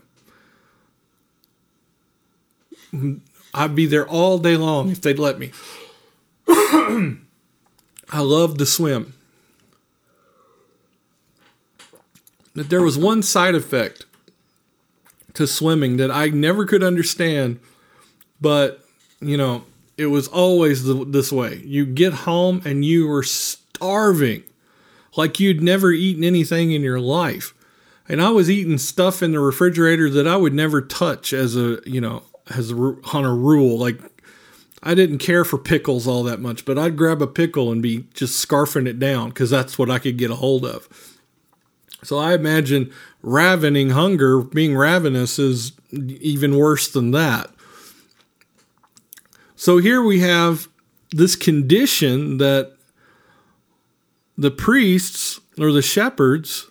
I'd 3.52 3.74
be 3.74 3.86
there 3.86 4.06
all 4.06 4.38
day 4.38 4.56
long 4.56 4.90
if 4.90 5.00
they'd 5.00 5.18
let 5.18 5.38
me. 5.38 5.50
I 6.48 8.20
loved 8.20 8.58
to 8.58 8.66
swim. 8.66 9.14
But 12.54 12.70
there 12.70 12.82
was 12.82 12.96
one 12.96 13.22
side 13.22 13.56
effect 13.56 14.06
to 15.34 15.46
swimming 15.46 15.96
that 15.98 16.10
I 16.10 16.28
never 16.28 16.64
could 16.64 16.82
understand. 16.82 17.60
But, 18.40 18.84
you 19.20 19.36
know, 19.36 19.64
it 19.96 20.06
was 20.06 20.28
always 20.28 20.84
this 20.84 21.30
way. 21.30 21.62
You 21.64 21.86
get 21.86 22.12
home 22.12 22.62
and 22.64 22.84
you 22.84 23.06
were 23.06 23.22
starving, 23.22 24.44
like 25.16 25.38
you'd 25.38 25.62
never 25.62 25.92
eaten 25.92 26.24
anything 26.24 26.72
in 26.72 26.82
your 26.82 27.00
life. 27.00 27.54
And 28.08 28.20
I 28.20 28.30
was 28.30 28.50
eating 28.50 28.78
stuff 28.78 29.22
in 29.22 29.32
the 29.32 29.40
refrigerator 29.40 30.10
that 30.10 30.26
I 30.26 30.36
would 30.36 30.52
never 30.52 30.82
touch 30.82 31.32
as 31.32 31.56
a, 31.56 31.78
you 31.86 32.00
know, 32.00 32.22
as 32.54 32.70
a, 32.70 32.74
on 32.74 33.24
a 33.24 33.34
rule. 33.34 33.78
Like 33.78 33.98
I 34.82 34.94
didn't 34.94 35.18
care 35.18 35.44
for 35.44 35.56
pickles 35.56 36.06
all 36.06 36.22
that 36.24 36.40
much, 36.40 36.64
but 36.64 36.78
I'd 36.78 36.96
grab 36.96 37.22
a 37.22 37.26
pickle 37.26 37.72
and 37.72 37.82
be 37.82 38.06
just 38.12 38.46
scarfing 38.46 38.86
it 38.86 38.98
down 38.98 39.30
because 39.30 39.48
that's 39.48 39.78
what 39.78 39.90
I 39.90 39.98
could 39.98 40.18
get 40.18 40.30
a 40.30 40.36
hold 40.36 40.66
of. 40.66 40.88
So 42.02 42.18
I 42.18 42.34
imagine 42.34 42.92
ravening 43.24 43.90
hunger, 43.90 44.40
being 44.42 44.76
ravenous, 44.76 45.38
is 45.38 45.72
even 45.92 46.56
worse 46.56 46.88
than 46.88 47.10
that. 47.12 47.50
So 49.56 49.78
here 49.78 50.02
we 50.02 50.20
have 50.20 50.68
this 51.10 51.34
condition 51.34 52.38
that 52.38 52.76
the 54.36 54.50
priests 54.50 55.40
or 55.58 55.72
the 55.72 55.82
shepherds 55.82 56.70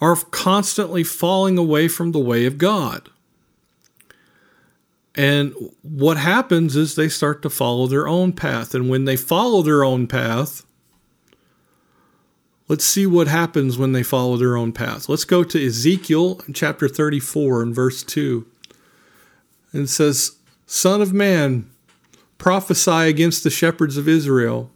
are 0.00 0.16
constantly 0.16 1.04
falling 1.04 1.56
away 1.56 1.88
from 1.88 2.12
the 2.12 2.18
way 2.18 2.44
of 2.44 2.58
God. 2.58 3.08
And 5.14 5.54
what 5.82 6.16
happens 6.16 6.74
is 6.74 6.94
they 6.94 7.08
start 7.08 7.42
to 7.42 7.50
follow 7.50 7.86
their 7.86 8.08
own 8.08 8.32
path. 8.32 8.74
And 8.74 8.88
when 8.90 9.04
they 9.04 9.16
follow 9.16 9.62
their 9.62 9.84
own 9.84 10.06
path, 10.06 10.66
Let's 12.72 12.86
see 12.86 13.04
what 13.04 13.28
happens 13.28 13.76
when 13.76 13.92
they 13.92 14.02
follow 14.02 14.38
their 14.38 14.56
own 14.56 14.72
path. 14.72 15.06
Let's 15.06 15.26
go 15.26 15.44
to 15.44 15.66
Ezekiel 15.66 16.40
chapter 16.54 16.88
34 16.88 17.60
and 17.60 17.74
verse 17.74 18.02
2. 18.02 18.46
And 19.74 19.82
it 19.82 19.88
says, 19.88 20.38
Son 20.64 21.02
of 21.02 21.12
man, 21.12 21.70
prophesy 22.38 23.10
against 23.10 23.44
the 23.44 23.50
shepherds 23.50 23.98
of 23.98 24.08
Israel. 24.08 24.70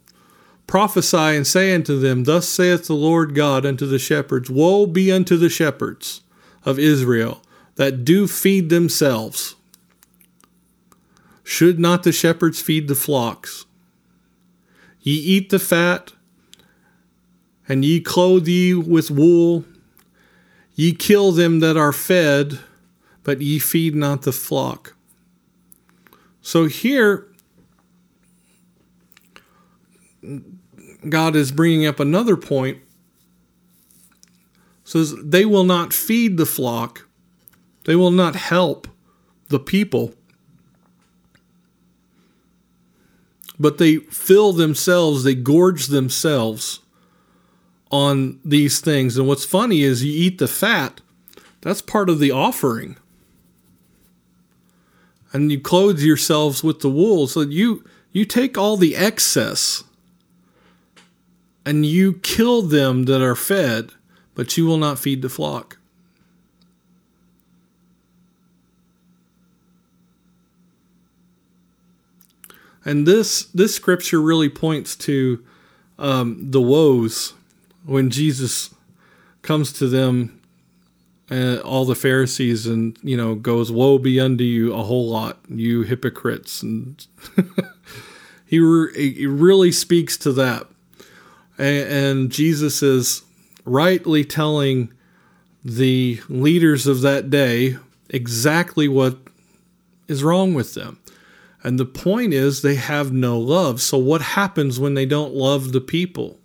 Prophesy 0.67 1.17
and 1.17 1.47
say 1.47 1.73
unto 1.73 1.99
them, 1.99 2.25
Thus 2.25 2.47
saith 2.47 2.85
the 2.85 2.93
Lord 2.93 3.33
God 3.33 3.65
unto 3.65 3.87
the 3.87 3.97
shepherds 3.97 4.47
Woe 4.47 4.85
be 4.85 5.11
unto 5.11 5.35
the 5.35 5.49
shepherds 5.49 6.21
of 6.65 6.77
Israel 6.77 7.41
that 7.77 8.05
do 8.05 8.27
feed 8.27 8.69
themselves. 8.69 9.55
Should 11.43 11.79
not 11.79 12.03
the 12.03 12.11
shepherds 12.11 12.61
feed 12.61 12.89
the 12.89 12.93
flocks? 12.93 13.65
Ye 15.01 15.15
eat 15.15 15.49
the 15.49 15.57
fat, 15.57 16.13
and 17.67 17.83
ye 17.83 17.99
clothe 17.99 18.47
ye 18.47 18.73
with 18.73 19.11
wool. 19.11 19.65
Ye 20.75 20.93
kill 20.93 21.31
them 21.31 21.59
that 21.59 21.75
are 21.75 21.91
fed, 21.91 22.59
but 23.23 23.41
ye 23.41 23.59
feed 23.59 23.95
not 23.95 24.21
the 24.21 24.31
flock. 24.31 24.95
So 26.41 26.65
here, 26.65 27.27
God 31.09 31.35
is 31.35 31.51
bringing 31.51 31.85
up 31.85 31.99
another 31.99 32.37
point. 32.37 32.79
Says 34.83 35.15
they 35.21 35.45
will 35.45 35.65
not 35.65 35.91
feed 35.91 36.37
the 36.37 36.45
flock, 36.45 37.07
they 37.83 37.95
will 37.95 38.11
not 38.11 38.35
help 38.35 38.87
the 39.49 39.59
people, 39.59 40.13
but 43.59 43.79
they 43.79 43.97
fill 43.97 44.53
themselves, 44.53 45.25
they 45.25 45.35
gorge 45.35 45.87
themselves 45.87 46.79
on 47.91 48.39
these 48.43 48.79
things. 48.79 49.17
And 49.17 49.27
what's 49.27 49.45
funny 49.45 49.81
is 49.81 50.03
you 50.03 50.13
eat 50.13 50.37
the 50.37 50.47
fat, 50.47 51.01
that's 51.61 51.81
part 51.81 52.09
of 52.09 52.19
the 52.19 52.31
offering. 52.31 52.97
And 55.33 55.51
you 55.51 55.59
clothe 55.59 55.99
yourselves 55.99 56.63
with 56.63 56.79
the 56.79 56.89
wool. 56.89 57.27
So 57.27 57.41
you 57.41 57.83
you 58.11 58.25
take 58.25 58.57
all 58.57 58.77
the 58.77 58.95
excess 58.95 59.83
and 61.65 61.85
you 61.85 62.13
kill 62.13 62.61
them 62.61 63.03
that 63.03 63.21
are 63.21 63.35
fed, 63.35 63.91
but 64.33 64.57
you 64.57 64.65
will 64.65 64.77
not 64.77 64.97
feed 64.97 65.21
the 65.21 65.29
flock. 65.29 65.77
And 72.85 73.05
this 73.05 73.43
this 73.47 73.75
scripture 73.75 74.21
really 74.21 74.47
points 74.47 74.95
to 74.95 75.43
um, 75.99 76.51
the 76.51 76.61
woes 76.61 77.33
when 77.87 78.09
Jesus 78.09 78.73
comes 79.41 79.73
to 79.73 79.87
them, 79.87 80.39
uh, 81.31 81.57
all 81.57 81.85
the 81.85 81.95
Pharisees, 81.95 82.67
and 82.67 82.97
you 83.01 83.17
know 83.17 83.35
goes, 83.35 83.71
"Woe 83.71 83.97
be 83.97 84.19
unto 84.19 84.43
you, 84.43 84.73
a 84.73 84.83
whole 84.83 85.09
lot, 85.09 85.39
you 85.49 85.81
hypocrites!" 85.81 86.61
And 86.61 87.05
he, 88.45 88.59
re- 88.59 89.13
he 89.13 89.25
really 89.25 89.71
speaks 89.71 90.15
to 90.17 90.31
that 90.33 90.67
and 91.57 92.31
Jesus 92.31 92.83
is 92.83 93.23
rightly 93.65 94.23
telling 94.23 94.93
the 95.63 96.21
leaders 96.29 96.87
of 96.87 97.01
that 97.01 97.29
day 97.29 97.77
exactly 98.09 98.87
what 98.87 99.17
is 100.07 100.23
wrong 100.23 100.53
with 100.53 100.73
them. 100.73 100.99
And 101.63 101.79
the 101.79 101.85
point 101.85 102.33
is, 102.33 102.61
they 102.61 102.75
have 102.75 103.11
no 103.11 103.39
love. 103.39 103.81
So, 103.81 103.97
what 103.97 104.21
happens 104.21 104.79
when 104.79 104.93
they 104.93 105.05
don't 105.05 105.33
love 105.33 105.73
the 105.73 105.81
people? 105.81 106.36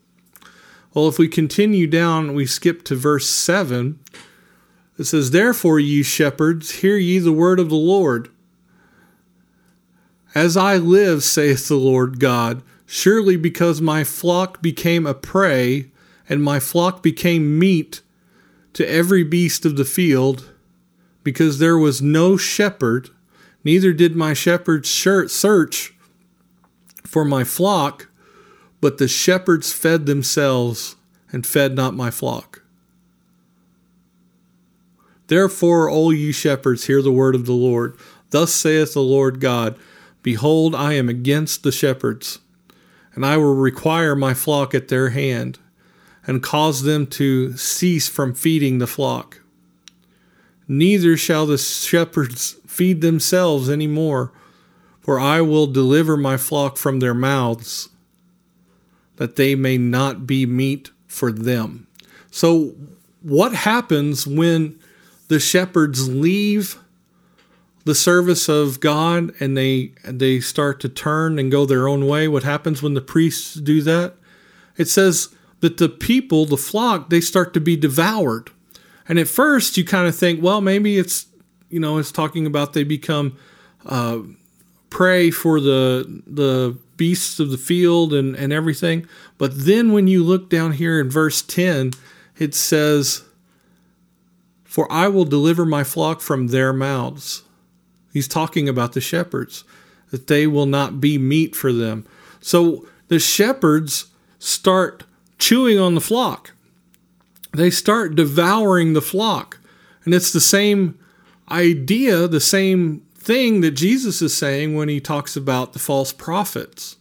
Well, 0.94 1.09
if 1.09 1.18
we 1.18 1.28
continue 1.28 1.87
down, 1.87 2.35
we 2.35 2.44
skip 2.44 2.85
to 2.85 2.94
verse 2.94 3.28
7. 3.28 3.98
It 4.98 5.05
says, 5.05 5.31
Therefore, 5.31 5.81
ye 5.81 6.02
shepherds, 6.02 6.76
hear 6.76 6.96
ye 6.96 7.18
the 7.18 7.33
word 7.33 7.59
of 7.59 7.70
the 7.70 7.76
Lord. 7.76 8.31
As 10.35 10.57
I 10.57 10.76
live, 10.76 11.22
saith 11.22 11.68
the 11.68 11.76
Lord 11.76 12.20
God, 12.20 12.62
Surely 12.85 13.37
because 13.37 13.81
my 13.81 14.05
flock 14.05 14.61
became 14.61 15.07
a 15.07 15.14
prey, 15.14 15.90
and 16.28 16.42
my 16.42 16.61
flock 16.61 17.02
became 17.02 17.59
meat 17.59 18.02
to 18.74 18.87
every 18.87 19.24
beast 19.24 19.64
of 19.64 19.76
the 19.76 19.85
field, 19.87 20.52
because 21.24 21.59
there 21.59 21.78
was 21.78 22.02
no 22.02 22.37
shepherd, 22.37 23.09
neither 23.64 23.94
did 23.94 24.14
my 24.14 24.35
shepherds 24.35 24.90
search 24.90 25.94
for 27.07 27.24
my 27.24 27.44
flock, 27.44 28.09
but 28.83 28.99
the 28.99 29.09
shepherds 29.09 29.73
fed 29.73 30.05
themselves 30.05 30.97
and 31.33 31.47
fed 31.47 31.75
not 31.75 31.95
my 31.95 32.11
flock. 32.11 32.62
Therefore, 35.29 35.88
O 35.88 36.11
ye 36.11 36.33
shepherds, 36.33 36.85
hear 36.85 37.01
the 37.01 37.11
word 37.11 37.35
of 37.35 37.47
the 37.47 37.55
Lord. 37.55 37.97
Thus 38.29 38.53
saith 38.53 38.92
the 38.92 39.01
Lord 39.01 39.40
God 39.40 39.79
Behold, 40.23 40.75
I 40.75 40.92
am 40.92 41.09
against 41.09 41.62
the 41.62 41.73
shepherds 41.73 42.40
and 43.14 43.27
I 43.27 43.37
will 43.37 43.55
require 43.55 44.14
my 44.14 44.35
flock 44.35 44.75
at 44.75 44.88
their 44.88 45.11
hand, 45.11 45.59
and 46.27 46.42
cause 46.42 46.83
them 46.83 47.07
to 47.09 47.57
cease 47.57 48.09
from 48.09 48.35
feeding 48.35 48.79
the 48.79 48.87
flock. 48.87 49.40
Neither 50.68 51.16
shall 51.16 51.47
the 51.47 51.59
shepherds 51.59 52.57
feed 52.66 53.01
themselves 53.01 53.68
any 53.68 53.87
more, 53.87 54.33
for 55.01 55.18
I 55.18 55.40
will 55.40 55.66
deliver 55.66 56.16
my 56.16 56.37
flock 56.37 56.77
from 56.77 57.01
their 57.01 57.14
mouths, 57.14 57.88
that 59.22 59.37
they 59.37 59.54
may 59.54 59.78
not 59.78 60.26
be 60.26 60.44
meat 60.44 60.90
for 61.06 61.30
them. 61.30 61.87
So, 62.32 62.74
what 63.20 63.54
happens 63.54 64.26
when 64.26 64.80
the 65.28 65.38
shepherds 65.38 66.08
leave 66.08 66.76
the 67.85 67.94
service 67.94 68.48
of 68.48 68.80
God 68.80 69.32
and 69.38 69.56
they 69.56 69.92
they 70.04 70.40
start 70.40 70.80
to 70.80 70.88
turn 70.88 71.38
and 71.38 71.52
go 71.52 71.64
their 71.64 71.87
own 71.87 72.08
way, 72.08 72.26
what 72.26 72.42
happens 72.42 72.82
when 72.82 72.94
the 72.94 73.00
priests 73.00 73.54
do 73.54 73.80
that? 73.82 74.14
It 74.76 74.88
says 74.88 75.28
that 75.61 75.76
the 75.76 75.88
people, 75.88 76.44
the 76.44 76.56
flock, 76.56 77.08
they 77.08 77.20
start 77.20 77.54
to 77.54 77.61
be 77.61 77.76
devoured. 77.76 78.50
And 79.08 79.20
at 79.20 79.28
first 79.28 79.76
you 79.76 79.85
kind 79.85 80.08
of 80.08 80.16
think, 80.16 80.42
well, 80.42 80.61
maybe 80.61 80.98
it's 80.98 81.26
you 81.70 81.78
know, 81.78 81.98
it's 81.98 82.11
talking 82.11 82.44
about 82.44 82.72
they 82.72 82.82
become 82.82 83.38
uh, 83.87 84.18
prey 84.90 85.30
for 85.30 85.61
the 85.61 86.22
the 86.26 86.76
beasts 87.02 87.40
of 87.40 87.50
the 87.50 87.58
field 87.58 88.14
and, 88.14 88.36
and 88.36 88.52
everything. 88.52 89.08
But 89.38 89.50
then 89.66 89.92
when 89.92 90.06
you 90.06 90.22
look 90.22 90.48
down 90.48 90.70
here 90.72 91.00
in 91.00 91.10
verse 91.10 91.42
10, 91.42 91.90
it 92.38 92.54
says, 92.54 93.24
For 94.62 94.90
I 94.92 95.08
will 95.08 95.24
deliver 95.24 95.66
my 95.66 95.82
flock 95.82 96.20
from 96.20 96.46
their 96.46 96.72
mouths 96.72 97.42
He's 98.12 98.28
talking 98.28 98.68
about 98.68 98.92
the 98.92 99.00
shepherds, 99.00 99.64
that 100.10 100.26
they 100.26 100.46
will 100.46 100.66
not 100.66 101.00
be 101.00 101.16
meat 101.16 101.56
for 101.56 101.72
them. 101.72 102.06
So 102.40 102.86
the 103.08 103.18
shepherds 103.18 104.06
start 104.38 105.04
chewing 105.38 105.78
on 105.78 105.94
the 105.94 106.00
flock, 106.00 106.52
they 107.52 107.70
start 107.70 108.14
devouring 108.14 108.92
the 108.92 109.02
flock. 109.02 109.58
And 110.04 110.14
it's 110.14 110.32
the 110.32 110.40
same 110.40 110.98
idea, 111.50 112.26
the 112.26 112.40
same 112.40 113.06
thing 113.22 113.61
that 113.61 113.72
Jesus 113.72 114.20
is 114.20 114.37
saying 114.37 114.74
when 114.74 114.88
he 114.88 115.00
talks 115.00 115.37
about 115.37 115.72
the 115.72 115.78
false 115.78 116.12
prophets. 116.12 116.96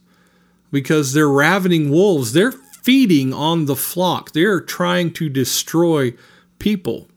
Because 0.70 1.12
they're 1.12 1.28
ravening 1.28 1.90
wolves, 1.90 2.32
they're 2.32 2.52
feeding 2.52 3.32
on 3.34 3.66
the 3.66 3.76
flock, 3.76 4.32
they're 4.32 4.60
trying 4.60 5.12
to 5.12 5.28
destroy 5.28 6.14
people. 6.58 7.08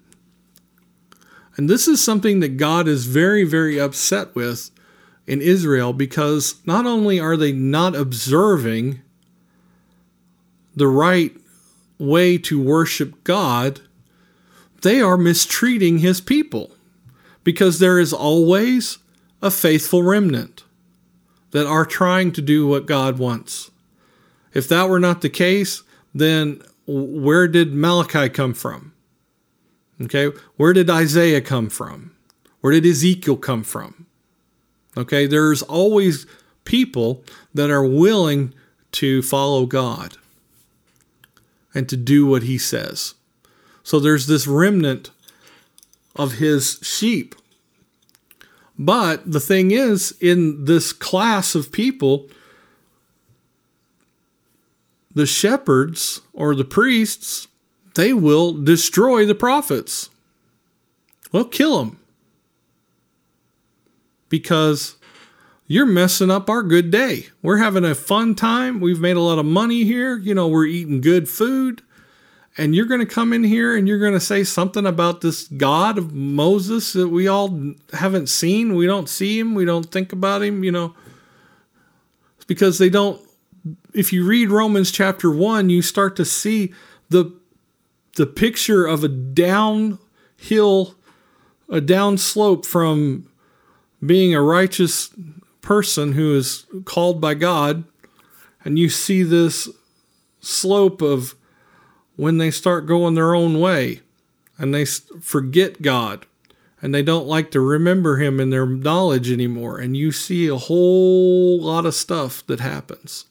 And 1.56 1.70
this 1.70 1.88
is 1.88 2.04
something 2.04 2.42
that 2.42 2.58
God 2.58 2.88
is 2.88 3.06
very, 3.06 3.46
very 3.46 3.80
upset 3.80 4.36
with 4.36 4.72
in 5.26 5.42
Israel 5.42 5.94
because 5.94 6.56
not 6.66 6.86
only 6.86 7.20
are 7.20 7.38
they 7.38 7.54
not 7.54 7.96
observing 7.96 9.02
the 10.76 10.88
right 10.88 11.36
way 11.98 12.38
to 12.38 12.62
worship 12.62 13.24
God, 13.24 13.80
they 14.82 15.02
are 15.02 15.18
mistreating 15.18 16.00
his 16.00 16.20
people 16.20 16.75
because 17.46 17.80
there 17.80 17.98
is 17.98 18.12
always 18.12 18.98
a 19.42 19.50
faithful 19.50 20.04
remnant 20.04 20.66
that 21.52 21.66
are 21.66 21.86
trying 21.86 22.34
to 22.34 22.42
do 22.42 22.68
what 22.68 22.86
God 22.86 23.18
wants. 23.18 23.72
If 24.54 24.68
that 24.68 24.90
were 24.90 25.00
not 25.00 25.22
the 25.22 25.30
case, 25.30 25.84
then 26.14 26.62
where 26.88 27.48
did 27.48 27.74
Malachi 27.74 28.28
come 28.28 28.54
from? 28.54 28.94
Okay, 30.02 30.32
where 30.58 30.74
did 30.74 30.90
Isaiah 30.90 31.40
come 31.40 31.70
from? 31.70 32.14
Where 32.60 32.74
did 32.74 32.86
Ezekiel 32.86 33.38
come 33.38 33.64
from? 33.64 34.08
Okay, 34.98 35.28
there's 35.28 35.62
always 35.62 36.26
people 36.66 37.24
that 37.54 37.70
are 37.70 37.86
willing 37.86 38.54
to 38.94 39.22
follow 39.22 39.66
God 39.66 40.18
and 41.74 41.88
to 41.90 41.96
do 41.96 42.26
what 42.26 42.44
he 42.44 42.58
says. 42.58 43.14
So 43.84 44.00
there's 44.00 44.26
this 44.26 44.48
remnant 44.48 45.12
of 46.16 46.34
his 46.34 46.80
sheep. 46.82 47.36
But 48.78 49.32
the 49.32 49.40
thing 49.40 49.72
is, 49.72 50.16
in 50.20 50.66
this 50.66 50.92
class 50.92 51.56
of 51.56 51.72
people, 51.72 52.30
the 55.14 55.26
shepherds 55.26 56.22
or 56.34 56.56
the 56.56 56.66
priests 56.66 57.48
they 57.96 58.14
will 58.14 58.52
destroy 58.52 59.26
the 59.26 59.36
prophets. 59.36 60.10
Well, 61.32 61.46
kill 61.46 61.80
them. 61.80 62.00
Because 64.30 64.98
you're 65.66 65.86
messing 65.86 66.30
up 66.30 66.50
our 66.50 66.62
good 66.62 66.92
day. 66.92 67.28
We're 67.42 67.58
having 67.58 67.86
a 67.86 67.96
fun 67.96 68.36
time. 68.36 68.80
We've 68.80 69.00
made 69.00 69.16
a 69.16 69.22
lot 69.22 69.40
of 69.40 69.46
money 69.46 69.86
here. 69.86 70.18
You 70.18 70.34
know, 70.34 70.48
we're 70.48 70.66
eating 70.66 71.02
good 71.02 71.30
food. 71.30 71.82
And 72.58 72.74
you're 72.74 72.86
going 72.86 73.02
to 73.02 73.06
come 73.06 73.34
in 73.34 73.44
here 73.44 73.76
and 73.76 73.88
you're 73.88 74.00
going 74.00 74.14
to 74.14 74.20
say 74.20 74.44
something 74.44 74.86
about 74.86 75.22
this 75.22 75.48
God 75.50 75.98
of 75.98 76.14
Moses 76.14 76.94
that 76.94 77.10
we 77.10 77.28
all 77.28 77.74
haven't 77.92 78.30
seen. 78.30 78.76
We 78.76 78.88
don't 78.88 79.10
see 79.10 79.40
him. 79.40 79.56
We 79.56 79.66
don't 79.66 79.92
think 79.92 80.14
about 80.14 80.42
him, 80.42 80.64
you 80.64 80.72
know. 80.72 80.96
It's 82.38 82.46
because 82.46 82.78
they 82.78 82.90
don't. 82.90 83.22
If 83.94 84.14
you 84.14 84.26
read 84.26 84.52
Romans 84.52 84.92
chapter 84.92 85.30
1, 85.30 85.70
you 85.70 85.82
start 85.82 86.16
to 86.16 86.26
see 86.26 86.74
the 87.10 87.34
the 88.16 88.26
picture 88.26 88.86
of 88.86 89.04
a 89.04 89.10
downhill, 89.10 90.96
a 91.70 91.82
down 91.82 92.18
slope 92.18 92.66
from 92.66 93.30
being 94.06 94.34
a 94.34 94.42
righteous 94.42 95.14
person 95.62 96.14
who 96.14 96.36
is 96.36 96.66
called 96.86 97.20
by 97.20 97.34
God, 97.34 97.84
and 98.64 98.80
you 98.80 98.88
see 98.88 99.24
this 99.24 99.68
slope 100.40 101.02
of 101.02 101.36
when 102.16 102.38
they 102.38 102.52
start 102.52 102.86
going 102.86 103.16
their 103.16 103.36
own 103.36 103.60
way 103.60 104.02
and 104.58 104.74
they 104.74 104.86
forget 104.86 105.82
God 105.82 106.26
and 106.82 106.94
they 106.94 107.04
don't 107.04 107.28
like 107.28 107.52
to 107.52 107.60
remember 107.60 108.18
Him 108.18 108.40
in 108.40 108.50
their 108.50 108.66
knowledge 108.66 109.32
anymore. 109.32 109.80
And 109.80 109.98
you 109.98 110.12
see 110.12 110.48
a 110.48 110.56
whole 110.56 111.60
lot 111.62 111.86
of 111.86 111.96
stuff 111.96 112.46
that 112.48 112.60
happens. 112.60 113.26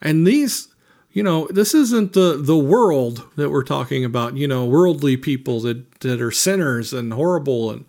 And 0.00 0.26
these, 0.26 0.68
you 1.10 1.22
know, 1.22 1.48
this 1.50 1.74
isn't 1.74 2.12
the, 2.12 2.36
the 2.40 2.56
world 2.56 3.28
that 3.36 3.50
we're 3.50 3.64
talking 3.64 4.04
about, 4.04 4.36
you 4.36 4.46
know, 4.46 4.64
worldly 4.64 5.16
people 5.16 5.60
that, 5.60 6.00
that 6.00 6.20
are 6.20 6.30
sinners 6.30 6.92
and 6.92 7.12
horrible. 7.12 7.70
And 7.70 7.84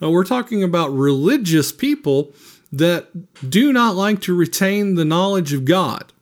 no, 0.00 0.10
we're 0.10 0.24
talking 0.24 0.62
about 0.62 0.88
religious 0.88 1.72
people 1.72 2.32
that 2.70 3.50
do 3.50 3.72
not 3.72 3.96
like 3.96 4.20
to 4.20 4.36
retain 4.36 4.94
the 4.94 5.04
knowledge 5.04 5.52
of 5.52 5.64
God 5.64 6.12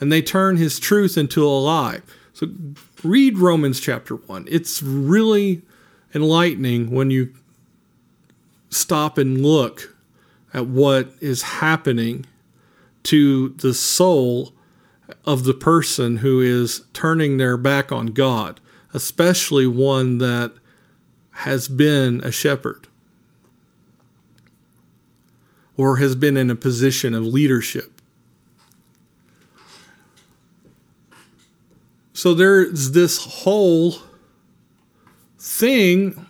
and 0.00 0.12
they 0.12 0.22
turn 0.22 0.56
his 0.56 0.78
truth 0.78 1.16
into 1.16 1.44
a 1.44 1.48
lie. 1.48 2.00
So 2.38 2.46
read 3.02 3.36
Romans 3.36 3.80
chapter 3.80 4.14
1. 4.14 4.46
It's 4.48 4.80
really 4.80 5.62
enlightening 6.14 6.92
when 6.92 7.10
you 7.10 7.34
stop 8.70 9.18
and 9.18 9.44
look 9.44 9.96
at 10.54 10.68
what 10.68 11.12
is 11.20 11.42
happening 11.42 12.26
to 13.02 13.48
the 13.48 13.74
soul 13.74 14.52
of 15.24 15.42
the 15.42 15.52
person 15.52 16.18
who 16.18 16.40
is 16.40 16.82
turning 16.92 17.38
their 17.38 17.56
back 17.56 17.90
on 17.90 18.06
God, 18.06 18.60
especially 18.94 19.66
one 19.66 20.18
that 20.18 20.52
has 21.30 21.66
been 21.66 22.20
a 22.22 22.30
shepherd 22.30 22.86
or 25.76 25.96
has 25.96 26.14
been 26.14 26.36
in 26.36 26.50
a 26.50 26.54
position 26.54 27.14
of 27.14 27.26
leadership. 27.26 27.97
So 32.18 32.34
there's 32.34 32.90
this 32.90 33.24
whole 33.24 33.94
thing 35.38 36.26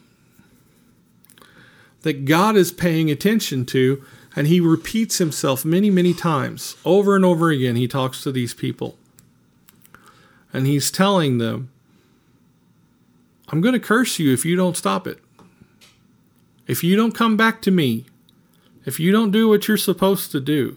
that 2.02 2.26
God 2.26 2.56
is 2.56 2.72
paying 2.72 3.10
attention 3.10 3.64
to, 3.64 4.04
and 4.36 4.48
He 4.48 4.60
repeats 4.60 5.16
Himself 5.16 5.64
many, 5.64 5.88
many 5.88 6.12
times. 6.12 6.76
Over 6.84 7.16
and 7.16 7.24
over 7.24 7.48
again, 7.48 7.74
He 7.76 7.88
talks 7.88 8.22
to 8.22 8.30
these 8.30 8.52
people. 8.52 8.98
And 10.52 10.66
He's 10.66 10.90
telling 10.90 11.38
them, 11.38 11.70
I'm 13.48 13.62
going 13.62 13.72
to 13.72 13.80
curse 13.80 14.18
you 14.18 14.30
if 14.30 14.44
you 14.44 14.56
don't 14.56 14.76
stop 14.76 15.06
it. 15.06 15.20
If 16.66 16.84
you 16.84 16.96
don't 16.96 17.14
come 17.14 17.34
back 17.34 17.62
to 17.62 17.70
me, 17.70 18.04
if 18.84 19.00
you 19.00 19.10
don't 19.10 19.30
do 19.30 19.48
what 19.48 19.66
you're 19.66 19.78
supposed 19.78 20.32
to 20.32 20.40
do, 20.40 20.76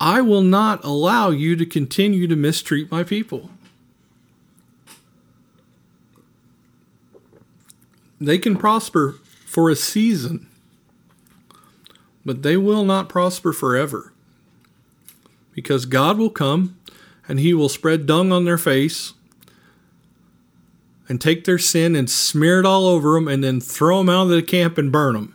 I 0.00 0.22
will 0.22 0.40
not 0.40 0.82
allow 0.86 1.28
you 1.28 1.54
to 1.56 1.66
continue 1.66 2.26
to 2.26 2.34
mistreat 2.34 2.90
my 2.90 3.04
people. 3.04 3.50
They 8.20 8.38
can 8.38 8.56
prosper 8.56 9.16
for 9.46 9.70
a 9.70 9.76
season, 9.76 10.48
but 12.24 12.42
they 12.42 12.56
will 12.56 12.84
not 12.84 13.08
prosper 13.08 13.52
forever. 13.52 14.12
Because 15.52 15.86
God 15.86 16.18
will 16.18 16.30
come 16.30 16.78
and 17.26 17.40
He 17.40 17.54
will 17.54 17.68
spread 17.68 18.06
dung 18.06 18.32
on 18.32 18.44
their 18.44 18.58
face 18.58 19.14
and 21.08 21.20
take 21.20 21.44
their 21.44 21.58
sin 21.58 21.96
and 21.96 22.10
smear 22.10 22.60
it 22.60 22.66
all 22.66 22.86
over 22.86 23.14
them 23.14 23.28
and 23.28 23.42
then 23.42 23.60
throw 23.60 23.98
them 23.98 24.08
out 24.08 24.24
of 24.24 24.28
the 24.28 24.42
camp 24.42 24.78
and 24.78 24.92
burn 24.92 25.14
them. 25.14 25.34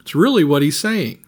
It's 0.00 0.14
really 0.14 0.44
what 0.44 0.62
He's 0.62 0.78
saying. 0.78 1.18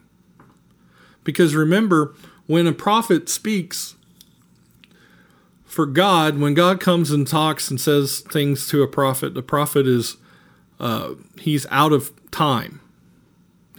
Because 1.25 1.55
remember, 1.55 2.15
when 2.47 2.67
a 2.67 2.73
prophet 2.73 3.29
speaks, 3.29 3.97
for 5.75 5.87
God, 5.87 6.39
when 6.39 6.55
God 6.55 6.79
comes 6.79 7.11
and 7.11 7.27
talks 7.27 7.69
and 7.69 7.81
says 7.81 8.21
things 8.21 8.69
to 8.69 8.85
a 8.85 8.89
prophet, 8.89 9.35
the 9.35 9.43
prophet 9.43 9.89
is 9.89 10.17
uh, 10.79 11.15
he's 11.41 11.67
out 11.69 11.93
of 11.93 12.13
time. 12.31 12.81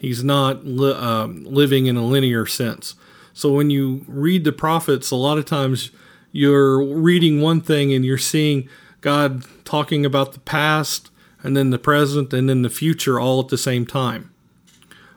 He's 0.01 0.21
not 0.21 0.65
li- 0.65 0.93
uh, 0.93 1.27
living 1.27 1.85
in 1.85 1.95
a 1.95 2.03
linear 2.03 2.45
sense. 2.45 2.95
So 3.31 3.53
when 3.53 3.69
you 3.69 4.03
read 4.09 4.43
the 4.43 4.51
prophets, 4.51 5.09
a 5.09 5.15
lot 5.15 5.37
of 5.37 5.45
times 5.45 5.91
you're 6.33 6.83
reading 6.83 7.39
one 7.39 7.61
thing 7.61 7.93
and 7.93 8.03
you're 8.03 8.17
seeing 8.17 8.67
God 8.99 9.45
talking 9.63 10.05
about 10.05 10.33
the 10.33 10.41
past 10.41 11.11
and 11.43 11.55
then 11.55 11.69
the 11.69 11.79
present 11.79 12.33
and 12.33 12.49
then 12.49 12.61
the 12.61 12.69
future 12.69 13.21
all 13.21 13.39
at 13.39 13.47
the 13.47 13.57
same 13.57 13.85
time. 13.85 14.33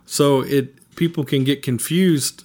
So 0.07 0.43
it 0.43 0.95
people 0.95 1.25
can 1.25 1.43
get 1.43 1.61
confused 1.61 2.45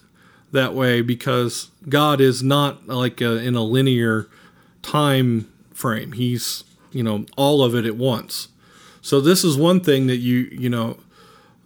that 0.53 0.73
way 0.73 1.01
because 1.01 1.69
God 1.89 2.21
is 2.21 2.41
not 2.41 2.87
like 2.87 3.21
a, 3.21 3.37
in 3.37 3.55
a 3.55 3.63
linear 3.63 4.29
time 4.81 5.51
frame. 5.73 6.13
He's, 6.13 6.63
you 6.91 7.03
know, 7.03 7.25
all 7.35 7.63
of 7.63 7.75
it 7.75 7.85
at 7.85 7.95
once. 7.95 8.47
So 9.01 9.19
this 9.19 9.43
is 9.43 9.57
one 9.57 9.81
thing 9.81 10.07
that 10.07 10.17
you, 10.17 10.47
you 10.51 10.69
know, 10.69 10.97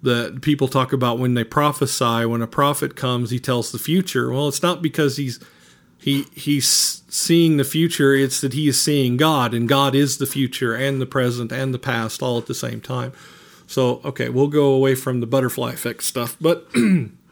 that 0.01 0.41
people 0.41 0.67
talk 0.67 0.93
about 0.93 1.19
when 1.19 1.33
they 1.33 1.43
prophesy. 1.43 2.25
When 2.25 2.41
a 2.41 2.47
prophet 2.47 2.95
comes, 2.95 3.29
he 3.29 3.39
tells 3.39 3.71
the 3.71 3.79
future. 3.79 4.31
Well, 4.31 4.47
it's 4.47 4.63
not 4.63 4.81
because 4.81 5.17
he's 5.17 5.39
he 5.99 6.23
he's 6.33 7.03
seeing 7.09 7.57
the 7.57 7.63
future. 7.63 8.13
It's 8.13 8.41
that 8.41 8.53
he 8.53 8.67
is 8.67 8.81
seeing 8.81 9.17
God, 9.17 9.53
and 9.53 9.67
God 9.67 9.95
is 9.95 10.17
the 10.17 10.25
future 10.25 10.73
and 10.73 11.01
the 11.01 11.05
present 11.05 11.51
and 11.51 11.73
the 11.73 11.79
past 11.79 12.21
all 12.21 12.37
at 12.37 12.45
the 12.45 12.55
same 12.55 12.81
time. 12.81 13.11
So, 13.67 13.99
okay, 14.05 14.29
we'll 14.29 14.47
go 14.47 14.71
away 14.71 14.95
from 14.95 15.19
the 15.19 15.27
butterfly 15.27 15.73
effect 15.73 16.03
stuff, 16.03 16.37
but 16.39 16.67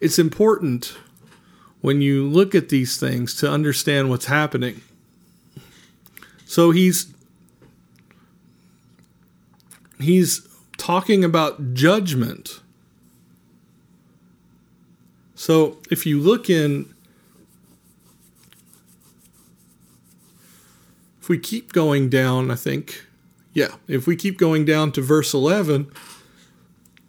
it's 0.00 0.18
important 0.18 0.96
when 1.80 2.00
you 2.00 2.26
look 2.26 2.54
at 2.54 2.68
these 2.68 2.98
things 2.98 3.34
to 3.36 3.50
understand 3.50 4.10
what's 4.10 4.26
happening. 4.26 4.80
So 6.44 6.70
he's 6.70 7.12
he's 9.98 10.46
talking 10.76 11.24
about 11.24 11.74
judgment. 11.74 12.60
So 15.34 15.78
if 15.90 16.06
you 16.06 16.20
look 16.20 16.48
in 16.48 16.92
if 21.20 21.28
we 21.28 21.38
keep 21.38 21.72
going 21.72 22.08
down, 22.08 22.50
I 22.50 22.54
think 22.54 23.04
yeah, 23.52 23.76
if 23.88 24.06
we 24.06 24.16
keep 24.16 24.38
going 24.38 24.64
down 24.64 24.92
to 24.92 25.00
verse 25.00 25.32
11, 25.32 25.90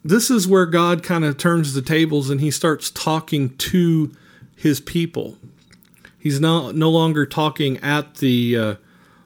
this 0.07 0.31
is 0.31 0.47
where 0.47 0.65
God 0.65 1.03
kind 1.03 1.25
of 1.25 1.37
turns 1.37 1.73
the 1.73 1.81
tables 1.81 2.29
and 2.29 2.39
he 2.39 2.49
starts 2.49 2.89
talking 2.89 3.55
to 3.57 4.15
his 4.55 4.79
people. 4.79 5.37
He's 6.17 6.39
not 6.39 6.75
no 6.75 6.89
longer 6.89 7.25
talking 7.25 7.77
at 7.79 8.15
the 8.15 8.57
uh, 8.57 8.75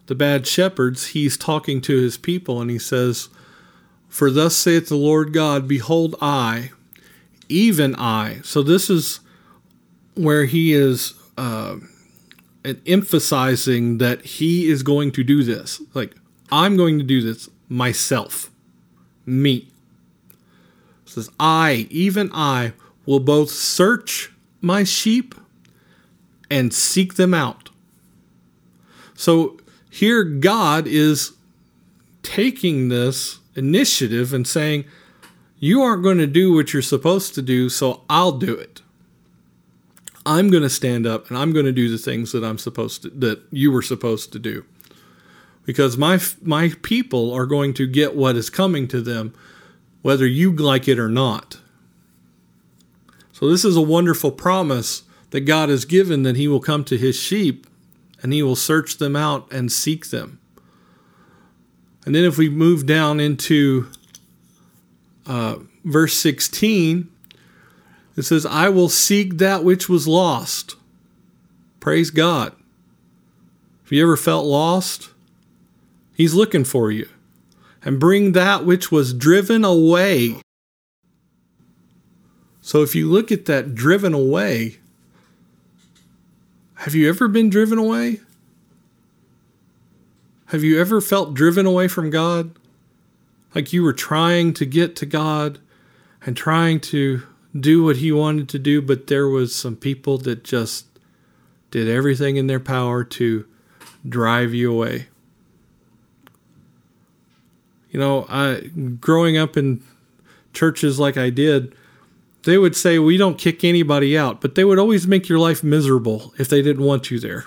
the 0.07 0.15
bad 0.15 0.47
shepherds. 0.47 1.07
He's 1.07 1.37
talking 1.37 1.81
to 1.81 1.95
his 1.95 2.17
people, 2.17 2.59
and 2.61 2.69
he 2.69 2.79
says, 2.79 3.29
"For 4.09 4.29
thus 4.31 4.55
saith 4.55 4.89
the 4.89 4.95
Lord 4.95 5.33
God: 5.33 5.67
Behold, 5.67 6.15
I, 6.19 6.71
even 7.47 7.95
I." 7.95 8.41
So 8.43 8.61
this 8.61 8.89
is 8.89 9.19
where 10.15 10.45
he 10.45 10.73
is 10.73 11.13
uh, 11.37 11.77
emphasizing 12.85 13.99
that 13.99 14.21
he 14.25 14.69
is 14.69 14.83
going 14.83 15.11
to 15.11 15.23
do 15.23 15.43
this. 15.43 15.81
Like 15.93 16.15
I'm 16.51 16.75
going 16.75 16.97
to 16.97 17.05
do 17.05 17.21
this 17.21 17.49
myself, 17.69 18.51
me 19.25 19.70
says, 21.11 21.29
I, 21.39 21.87
even 21.89 22.29
I, 22.33 22.73
will 23.05 23.19
both 23.19 23.49
search 23.49 24.31
my 24.61 24.83
sheep 24.83 25.35
and 26.49 26.73
seek 26.73 27.15
them 27.15 27.33
out. 27.33 27.69
So 29.15 29.57
here 29.89 30.23
God 30.23 30.87
is 30.87 31.33
taking 32.23 32.89
this 32.89 33.39
initiative 33.55 34.33
and 34.33 34.47
saying, 34.47 34.85
You 35.59 35.81
aren't 35.81 36.03
going 36.03 36.17
to 36.19 36.27
do 36.27 36.53
what 36.53 36.73
you're 36.73 36.81
supposed 36.81 37.35
to 37.35 37.41
do, 37.41 37.69
so 37.69 38.01
I'll 38.09 38.33
do 38.33 38.53
it. 38.53 38.81
I'm 40.25 40.49
going 40.49 40.63
to 40.63 40.69
stand 40.69 41.07
up 41.07 41.29
and 41.29 41.37
I'm 41.37 41.51
going 41.51 41.65
to 41.65 41.71
do 41.71 41.89
the 41.89 41.97
things 41.97 42.31
that 42.31 42.43
I'm 42.43 42.57
supposed 42.57 43.01
to 43.03 43.09
that 43.09 43.41
you 43.51 43.71
were 43.71 43.81
supposed 43.81 44.31
to 44.33 44.39
do. 44.39 44.65
Because 45.65 45.97
my 45.97 46.19
my 46.41 46.73
people 46.81 47.33
are 47.33 47.45
going 47.45 47.73
to 47.75 47.87
get 47.87 48.15
what 48.15 48.35
is 48.35 48.49
coming 48.49 48.87
to 48.89 49.01
them 49.01 49.33
whether 50.01 50.25
you 50.25 50.51
like 50.51 50.87
it 50.87 50.99
or 50.99 51.09
not. 51.09 51.59
So, 53.31 53.49
this 53.49 53.65
is 53.65 53.75
a 53.75 53.81
wonderful 53.81 54.31
promise 54.31 55.03
that 55.31 55.41
God 55.41 55.69
has 55.69 55.85
given 55.85 56.23
that 56.23 56.35
He 56.35 56.47
will 56.47 56.59
come 56.59 56.83
to 56.85 56.97
His 56.97 57.15
sheep 57.15 57.67
and 58.21 58.33
He 58.33 58.43
will 58.43 58.55
search 58.55 58.97
them 58.97 59.15
out 59.15 59.51
and 59.51 59.71
seek 59.71 60.09
them. 60.09 60.39
And 62.05 62.13
then, 62.13 62.23
if 62.23 62.37
we 62.37 62.49
move 62.49 62.85
down 62.85 63.19
into 63.19 63.87
uh, 65.25 65.57
verse 65.83 66.15
16, 66.15 67.09
it 68.15 68.23
says, 68.23 68.45
I 68.45 68.69
will 68.69 68.89
seek 68.89 69.37
that 69.37 69.63
which 69.63 69.87
was 69.87 70.07
lost. 70.07 70.75
Praise 71.79 72.11
God. 72.11 72.53
Have 73.83 73.91
you 73.91 74.03
ever 74.03 74.17
felt 74.17 74.45
lost? 74.45 75.09
He's 76.13 76.33
looking 76.33 76.63
for 76.63 76.91
you 76.91 77.09
and 77.83 77.99
bring 77.99 78.33
that 78.33 78.65
which 78.65 78.91
was 78.91 79.13
driven 79.13 79.63
away. 79.65 80.35
So 82.61 82.83
if 82.83 82.93
you 82.93 83.09
look 83.09 83.31
at 83.31 83.45
that 83.45 83.73
driven 83.73 84.13
away, 84.13 84.77
have 86.75 86.95
you 86.95 87.09
ever 87.09 87.27
been 87.27 87.49
driven 87.49 87.77
away? 87.77 88.19
Have 90.47 90.63
you 90.63 90.79
ever 90.79 91.01
felt 91.01 91.33
driven 91.33 91.65
away 91.65 91.87
from 91.87 92.09
God? 92.09 92.51
Like 93.55 93.73
you 93.73 93.83
were 93.83 93.93
trying 93.93 94.53
to 94.55 94.65
get 94.65 94.95
to 94.97 95.05
God 95.05 95.59
and 96.25 96.37
trying 96.37 96.79
to 96.81 97.23
do 97.57 97.83
what 97.83 97.97
He 97.97 98.11
wanted 98.11 98.47
to 98.49 98.59
do, 98.59 98.81
but 98.81 99.07
there 99.07 99.27
was 99.27 99.55
some 99.55 99.75
people 99.75 100.17
that 100.19 100.43
just 100.43 100.85
did 101.71 101.87
everything 101.87 102.35
in 102.37 102.47
their 102.47 102.59
power 102.59 103.03
to 103.03 103.45
drive 104.07 104.53
you 104.53 104.71
away. 104.71 105.07
You 107.91 107.99
know, 107.99 108.25
I 108.29 108.71
growing 108.99 109.37
up 109.37 109.57
in 109.57 109.83
churches 110.53 110.99
like 110.99 111.17
I 111.17 111.29
did, 111.29 111.75
they 112.43 112.57
would 112.57 112.75
say 112.75 112.97
we 112.97 113.17
don't 113.17 113.37
kick 113.37 113.63
anybody 113.63 114.17
out, 114.17 114.41
but 114.41 114.55
they 114.55 114.63
would 114.63 114.79
always 114.79 115.07
make 115.07 115.29
your 115.29 115.39
life 115.39 115.63
miserable 115.63 116.33
if 116.37 116.49
they 116.49 116.61
didn't 116.61 116.83
want 116.83 117.11
you 117.11 117.19
there. 117.19 117.45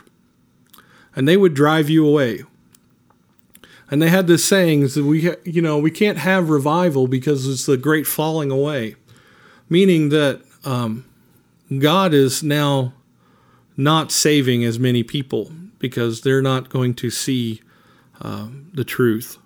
And 1.16 1.26
they 1.26 1.36
would 1.36 1.54
drive 1.54 1.88
you 1.88 2.06
away. 2.06 2.44
And 3.90 4.00
they 4.00 4.08
had 4.08 4.26
this 4.26 4.44
saying 4.44 4.82
that 4.88 5.04
we 5.04 5.30
you 5.44 5.62
know, 5.62 5.78
we 5.78 5.90
can't 5.90 6.18
have 6.18 6.50
revival 6.50 7.06
because 7.06 7.48
it's 7.48 7.66
the 7.66 7.76
great 7.76 8.06
falling 8.06 8.50
away. 8.50 8.96
Meaning 9.68 10.10
that 10.10 10.42
um, 10.64 11.04
God 11.78 12.12
is 12.12 12.42
now 12.42 12.92
not 13.76 14.12
saving 14.12 14.64
as 14.64 14.78
many 14.78 15.02
people 15.02 15.50
because 15.78 16.20
they're 16.20 16.42
not 16.42 16.68
going 16.68 16.94
to 16.94 17.10
see 17.10 17.60
uh, 18.20 18.48
the 18.72 18.84
truth. 18.84 19.38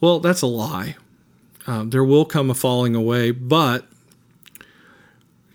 Well, 0.00 0.20
that's 0.20 0.42
a 0.42 0.46
lie. 0.46 0.96
Uh, 1.66 1.84
there 1.84 2.04
will 2.04 2.24
come 2.24 2.50
a 2.50 2.54
falling 2.54 2.94
away, 2.94 3.30
but 3.30 3.86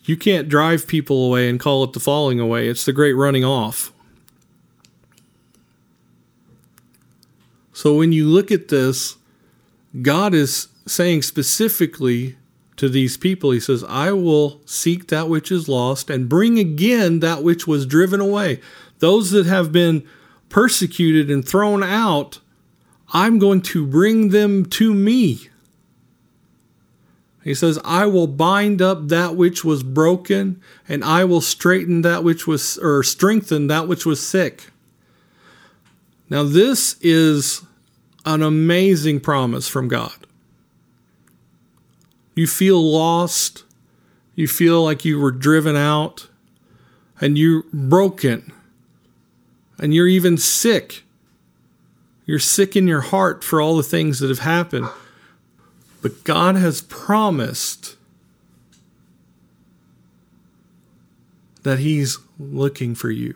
you 0.03 0.15
can't 0.15 0.47
drive 0.47 0.87
people 0.87 1.25
away 1.25 1.49
and 1.49 1.59
call 1.59 1.83
it 1.83 1.93
the 1.93 1.99
falling 1.99 2.39
away. 2.39 2.67
It's 2.67 2.85
the 2.85 2.93
great 2.93 3.13
running 3.13 3.43
off. 3.43 3.91
So 7.73 7.95
when 7.95 8.11
you 8.11 8.25
look 8.25 8.51
at 8.51 8.69
this, 8.69 9.17
God 10.01 10.33
is 10.33 10.67
saying 10.85 11.23
specifically 11.23 12.37
to 12.77 12.87
these 12.87 13.17
people, 13.17 13.51
He 13.51 13.59
says, 13.59 13.83
I 13.85 14.11
will 14.11 14.61
seek 14.65 15.07
that 15.07 15.27
which 15.27 15.51
is 15.51 15.67
lost 15.67 16.09
and 16.09 16.29
bring 16.29 16.59
again 16.59 17.19
that 17.19 17.43
which 17.43 17.65
was 17.65 17.85
driven 17.85 18.21
away. 18.21 18.59
Those 18.99 19.31
that 19.31 19.45
have 19.45 19.71
been 19.71 20.07
persecuted 20.49 21.31
and 21.31 21.45
thrown 21.45 21.83
out 21.83 22.39
I'm 23.15 23.39
going 23.39 23.61
to 23.61 23.87
bring 23.87 24.27
them 24.27 24.65
to 24.71 24.93
me. 24.93 25.47
He 27.45 27.53
says, 27.53 27.79
I 27.85 28.07
will 28.07 28.27
bind 28.27 28.81
up 28.81 29.07
that 29.07 29.37
which 29.37 29.63
was 29.63 29.83
broken, 29.83 30.61
and 30.89 31.01
I 31.01 31.23
will 31.23 31.39
straighten 31.39 32.01
that 32.01 32.25
which 32.25 32.45
was, 32.45 32.77
or 32.77 33.03
strengthen 33.03 33.67
that 33.67 33.87
which 33.87 34.05
was 34.05 34.27
sick. 34.27 34.65
Now, 36.29 36.43
this 36.43 36.97
is 36.99 37.61
an 38.25 38.43
amazing 38.43 39.21
promise 39.21 39.69
from 39.69 39.87
God. 39.87 40.27
You 42.35 42.47
feel 42.47 42.83
lost, 42.83 43.63
you 44.35 44.49
feel 44.49 44.83
like 44.83 45.05
you 45.05 45.21
were 45.21 45.31
driven 45.31 45.77
out, 45.77 46.27
and 47.21 47.37
you're 47.37 47.63
broken, 47.71 48.51
and 49.77 49.93
you're 49.93 50.09
even 50.09 50.37
sick. 50.37 51.04
You're 52.25 52.39
sick 52.39 52.75
in 52.75 52.87
your 52.87 53.01
heart 53.01 53.43
for 53.43 53.61
all 53.61 53.77
the 53.77 53.83
things 53.83 54.19
that 54.19 54.29
have 54.29 54.39
happened. 54.39 54.89
But 56.01 56.23
God 56.23 56.55
has 56.55 56.81
promised 56.81 57.95
that 61.63 61.79
He's 61.79 62.19
looking 62.39 62.95
for 62.95 63.11
you. 63.11 63.35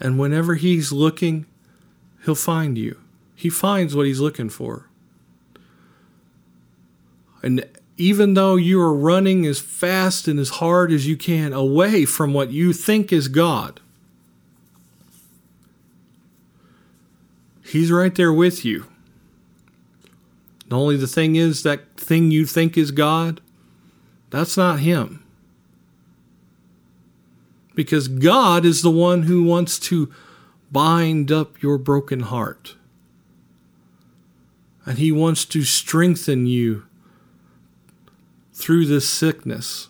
And 0.00 0.18
whenever 0.18 0.54
He's 0.54 0.92
looking, 0.92 1.46
He'll 2.24 2.34
find 2.34 2.76
you. 2.76 2.98
He 3.34 3.50
finds 3.50 3.94
what 3.94 4.06
He's 4.06 4.20
looking 4.20 4.48
for. 4.48 4.88
And 7.42 7.66
even 7.96 8.34
though 8.34 8.56
you 8.56 8.80
are 8.80 8.94
running 8.94 9.46
as 9.46 9.60
fast 9.60 10.26
and 10.26 10.38
as 10.40 10.48
hard 10.48 10.90
as 10.90 11.06
you 11.06 11.16
can 11.16 11.52
away 11.52 12.04
from 12.04 12.32
what 12.32 12.50
you 12.50 12.72
think 12.72 13.12
is 13.12 13.28
God, 13.28 13.80
He's 17.74 17.90
right 17.90 18.14
there 18.14 18.32
with 18.32 18.64
you. 18.64 18.86
The 20.68 20.76
only 20.76 20.96
the 20.96 21.08
thing 21.08 21.34
is 21.34 21.64
that 21.64 21.96
thing 21.96 22.30
you 22.30 22.46
think 22.46 22.78
is 22.78 22.92
God, 22.92 23.40
that's 24.30 24.56
not 24.56 24.78
Him. 24.78 25.24
Because 27.74 28.06
God 28.06 28.64
is 28.64 28.82
the 28.82 28.92
one 28.92 29.24
who 29.24 29.42
wants 29.42 29.80
to 29.80 30.08
bind 30.70 31.32
up 31.32 31.60
your 31.60 31.76
broken 31.76 32.20
heart. 32.20 32.76
And 34.86 34.98
He 34.98 35.10
wants 35.10 35.44
to 35.46 35.64
strengthen 35.64 36.46
you 36.46 36.86
through 38.52 38.86
this 38.86 39.08
sickness. 39.08 39.88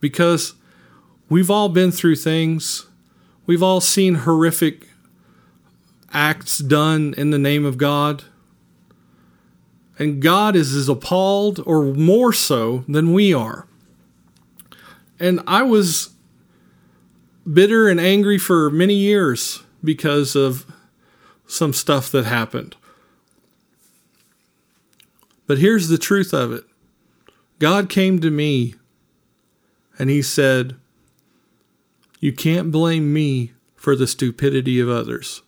Because 0.00 0.52
we've 1.30 1.50
all 1.50 1.70
been 1.70 1.92
through 1.92 2.16
things, 2.16 2.88
we've 3.46 3.62
all 3.62 3.80
seen 3.80 4.16
horrific 4.16 4.88
acts 6.14 6.58
done 6.58 7.14
in 7.18 7.30
the 7.30 7.38
name 7.38 7.64
of 7.64 7.76
God. 7.76 8.24
And 9.98 10.22
God 10.22 10.56
is 10.56 10.74
as 10.74 10.88
appalled 10.88 11.60
or 11.66 11.82
more 11.84 12.32
so 12.32 12.84
than 12.88 13.12
we 13.12 13.34
are. 13.34 13.66
And 15.20 15.40
I 15.46 15.62
was 15.62 16.14
bitter 17.52 17.88
and 17.88 18.00
angry 18.00 18.38
for 18.38 18.70
many 18.70 18.94
years 18.94 19.62
because 19.82 20.34
of 20.34 20.66
some 21.46 21.72
stuff 21.72 22.10
that 22.10 22.24
happened. 22.24 22.76
But 25.46 25.58
here's 25.58 25.88
the 25.88 25.98
truth 25.98 26.32
of 26.32 26.52
it 26.52 26.64
God 27.58 27.88
came 27.88 28.20
to 28.20 28.30
me 28.30 28.74
and 29.98 30.10
He 30.10 30.22
said, 30.22 30.76
You 32.18 32.32
can't 32.32 32.72
blame 32.72 33.12
me 33.12 33.52
for 33.76 33.94
the 33.94 34.06
stupidity 34.06 34.80
of 34.80 34.88
others. 34.88 35.42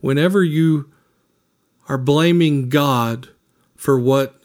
Whenever 0.00 0.42
you 0.42 0.90
are 1.88 1.98
blaming 1.98 2.68
God 2.68 3.28
for 3.76 3.98
what 3.98 4.40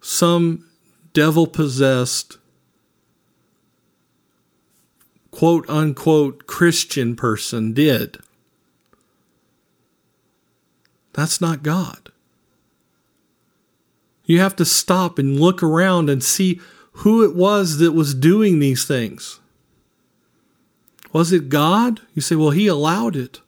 some 0.00 0.68
devil 1.12 1.46
possessed, 1.46 2.38
quote 5.30 5.68
unquote 5.68 6.46
Christian 6.46 7.16
person 7.16 7.72
did, 7.72 8.18
that's 11.12 11.40
not 11.40 11.62
God. 11.62 12.10
You 14.24 14.40
have 14.40 14.56
to 14.56 14.64
stop 14.64 15.18
and 15.18 15.40
look 15.40 15.62
around 15.62 16.10
and 16.10 16.22
see 16.22 16.60
who 16.92 17.24
it 17.24 17.34
was 17.34 17.78
that 17.78 17.92
was 17.92 18.12
doing 18.12 18.58
these 18.58 18.84
things. 18.84 19.40
Was 21.12 21.32
it 21.32 21.48
God? 21.48 22.00
You 22.14 22.20
say, 22.20 22.34
well, 22.34 22.50
He 22.50 22.66
allowed 22.66 23.16
it. 23.16 23.40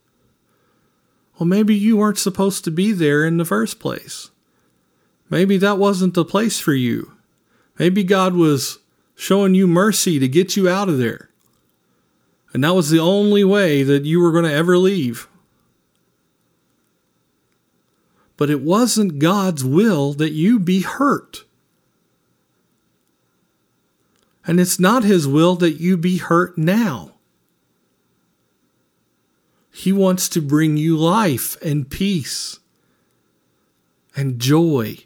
Well, 1.39 1.47
maybe 1.47 1.75
you 1.75 1.97
weren't 1.97 2.19
supposed 2.19 2.65
to 2.65 2.71
be 2.71 2.93
there 2.93 3.25
in 3.25 3.37
the 3.37 3.45
first 3.45 3.79
place. 3.79 4.31
Maybe 5.31 5.57
that 5.59 5.79
wasn't 5.79 6.15
the 6.15 6.25
place 6.25 6.59
for 6.59 6.75
you. 6.75 7.13
Maybe 7.79 8.03
God 8.03 8.35
was 8.35 8.79
showing 9.15 9.55
you 9.55 9.67
mercy 9.67 10.19
to 10.19 10.27
get 10.27 10.57
you 10.57 10.69
out 10.69 10.89
of 10.89 10.99
there. 10.99 11.31
And 12.53 12.65
that 12.65 12.75
was 12.75 12.91
the 12.91 12.99
only 12.99 13.45
way 13.45 13.83
that 13.83 14.05
you 14.05 14.21
were 14.21 14.33
going 14.33 14.45
to 14.45 14.53
ever 14.53 14.79
leave. 14.79 15.29
But 18.37 18.51
it 18.51 18.63
wasn't 18.63 19.19
God's 19.19 19.65
will 19.65 20.13
that 20.15 20.33
you 20.33 20.59
be 20.59 20.81
hurt. 20.81 21.45
And 24.47 24.59
it's 24.59 24.81
not 24.81 25.05
His 25.05 25.29
will 25.29 25.57
that 25.57 25.81
you 25.81 25.97
be 25.97 26.19
hurt 26.19 26.57
now. 26.57 27.18
He 29.79 29.93
wants 29.93 30.29
to 30.31 30.43
bring 30.43 30.77
you 30.77 30.97
life 30.97 31.57
and 31.63 31.89
peace 31.89 32.59
and 34.17 34.41
joy 34.41 35.05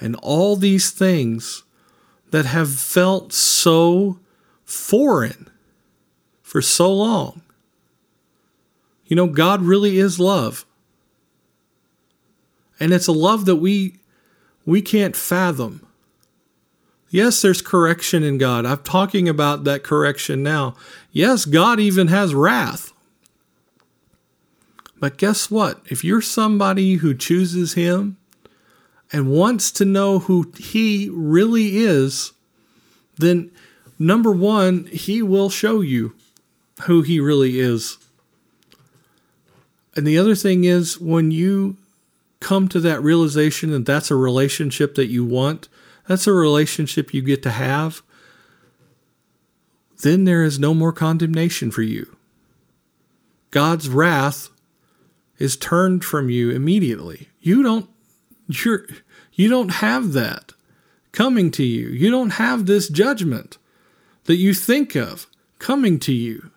and 0.00 0.16
all 0.16 0.56
these 0.56 0.90
things 0.90 1.62
that 2.32 2.46
have 2.46 2.68
felt 2.68 3.32
so 3.32 4.18
foreign 4.64 5.48
for 6.42 6.60
so 6.60 6.92
long. 6.92 7.42
You 9.06 9.14
know, 9.14 9.28
God 9.28 9.62
really 9.62 9.98
is 9.98 10.18
love. 10.18 10.66
And 12.80 12.92
it's 12.92 13.06
a 13.06 13.12
love 13.12 13.44
that 13.44 13.56
we 13.56 14.00
we 14.66 14.82
can't 14.82 15.14
fathom. 15.14 15.86
Yes, 17.08 17.40
there's 17.40 17.62
correction 17.62 18.24
in 18.24 18.38
God. 18.38 18.66
I'm 18.66 18.82
talking 18.82 19.28
about 19.28 19.62
that 19.62 19.84
correction 19.84 20.42
now. 20.42 20.74
Yes, 21.12 21.44
God 21.44 21.78
even 21.78 22.08
has 22.08 22.34
wrath. 22.34 22.91
But 25.02 25.18
guess 25.18 25.50
what? 25.50 25.84
If 25.86 26.04
you're 26.04 26.20
somebody 26.20 26.94
who 26.94 27.12
chooses 27.12 27.74
Him 27.74 28.18
and 29.12 29.32
wants 29.32 29.72
to 29.72 29.84
know 29.84 30.20
who 30.20 30.52
He 30.56 31.10
really 31.12 31.78
is, 31.78 32.32
then 33.16 33.50
number 33.98 34.30
one, 34.30 34.84
He 34.84 35.20
will 35.20 35.50
show 35.50 35.80
you 35.80 36.14
who 36.84 37.02
He 37.02 37.18
really 37.18 37.58
is. 37.58 37.98
And 39.96 40.06
the 40.06 40.16
other 40.16 40.36
thing 40.36 40.62
is, 40.62 41.00
when 41.00 41.32
you 41.32 41.78
come 42.38 42.68
to 42.68 42.78
that 42.78 43.02
realization 43.02 43.72
that 43.72 43.84
that's 43.84 44.12
a 44.12 44.14
relationship 44.14 44.94
that 44.94 45.08
you 45.08 45.24
want, 45.24 45.68
that's 46.06 46.28
a 46.28 46.32
relationship 46.32 47.12
you 47.12 47.22
get 47.22 47.42
to 47.42 47.50
have, 47.50 48.02
then 50.02 50.26
there 50.26 50.44
is 50.44 50.60
no 50.60 50.74
more 50.74 50.92
condemnation 50.92 51.72
for 51.72 51.82
you. 51.82 52.16
God's 53.50 53.88
wrath 53.88 54.48
is 55.42 55.56
turned 55.56 56.04
from 56.04 56.30
you 56.30 56.50
immediately. 56.50 57.28
You 57.40 57.64
don't 57.64 57.90
you're 58.46 58.86
you 59.32 59.48
don't 59.48 59.70
have 59.70 60.12
that 60.12 60.52
coming 61.10 61.50
to 61.50 61.64
you. 61.64 61.88
You 61.88 62.12
don't 62.12 62.34
have 62.34 62.66
this 62.66 62.88
judgment 62.88 63.58
that 64.24 64.36
you 64.36 64.54
think 64.54 64.94
of 64.94 65.26
coming 65.58 65.98
to 65.98 66.12
you. 66.12 66.52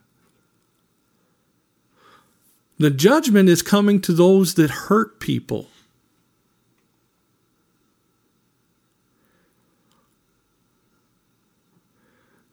The 2.78 2.92
judgment 2.92 3.50
is 3.50 3.64
coming 3.64 4.02
to 4.02 4.14
those 4.14 4.54
that 4.54 4.70
hurt 4.70 5.20
people. 5.20 5.68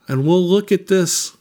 And 0.09 0.27
we'll 0.27 0.43
look 0.43 0.73
at 0.73 0.87
this. 0.87 1.37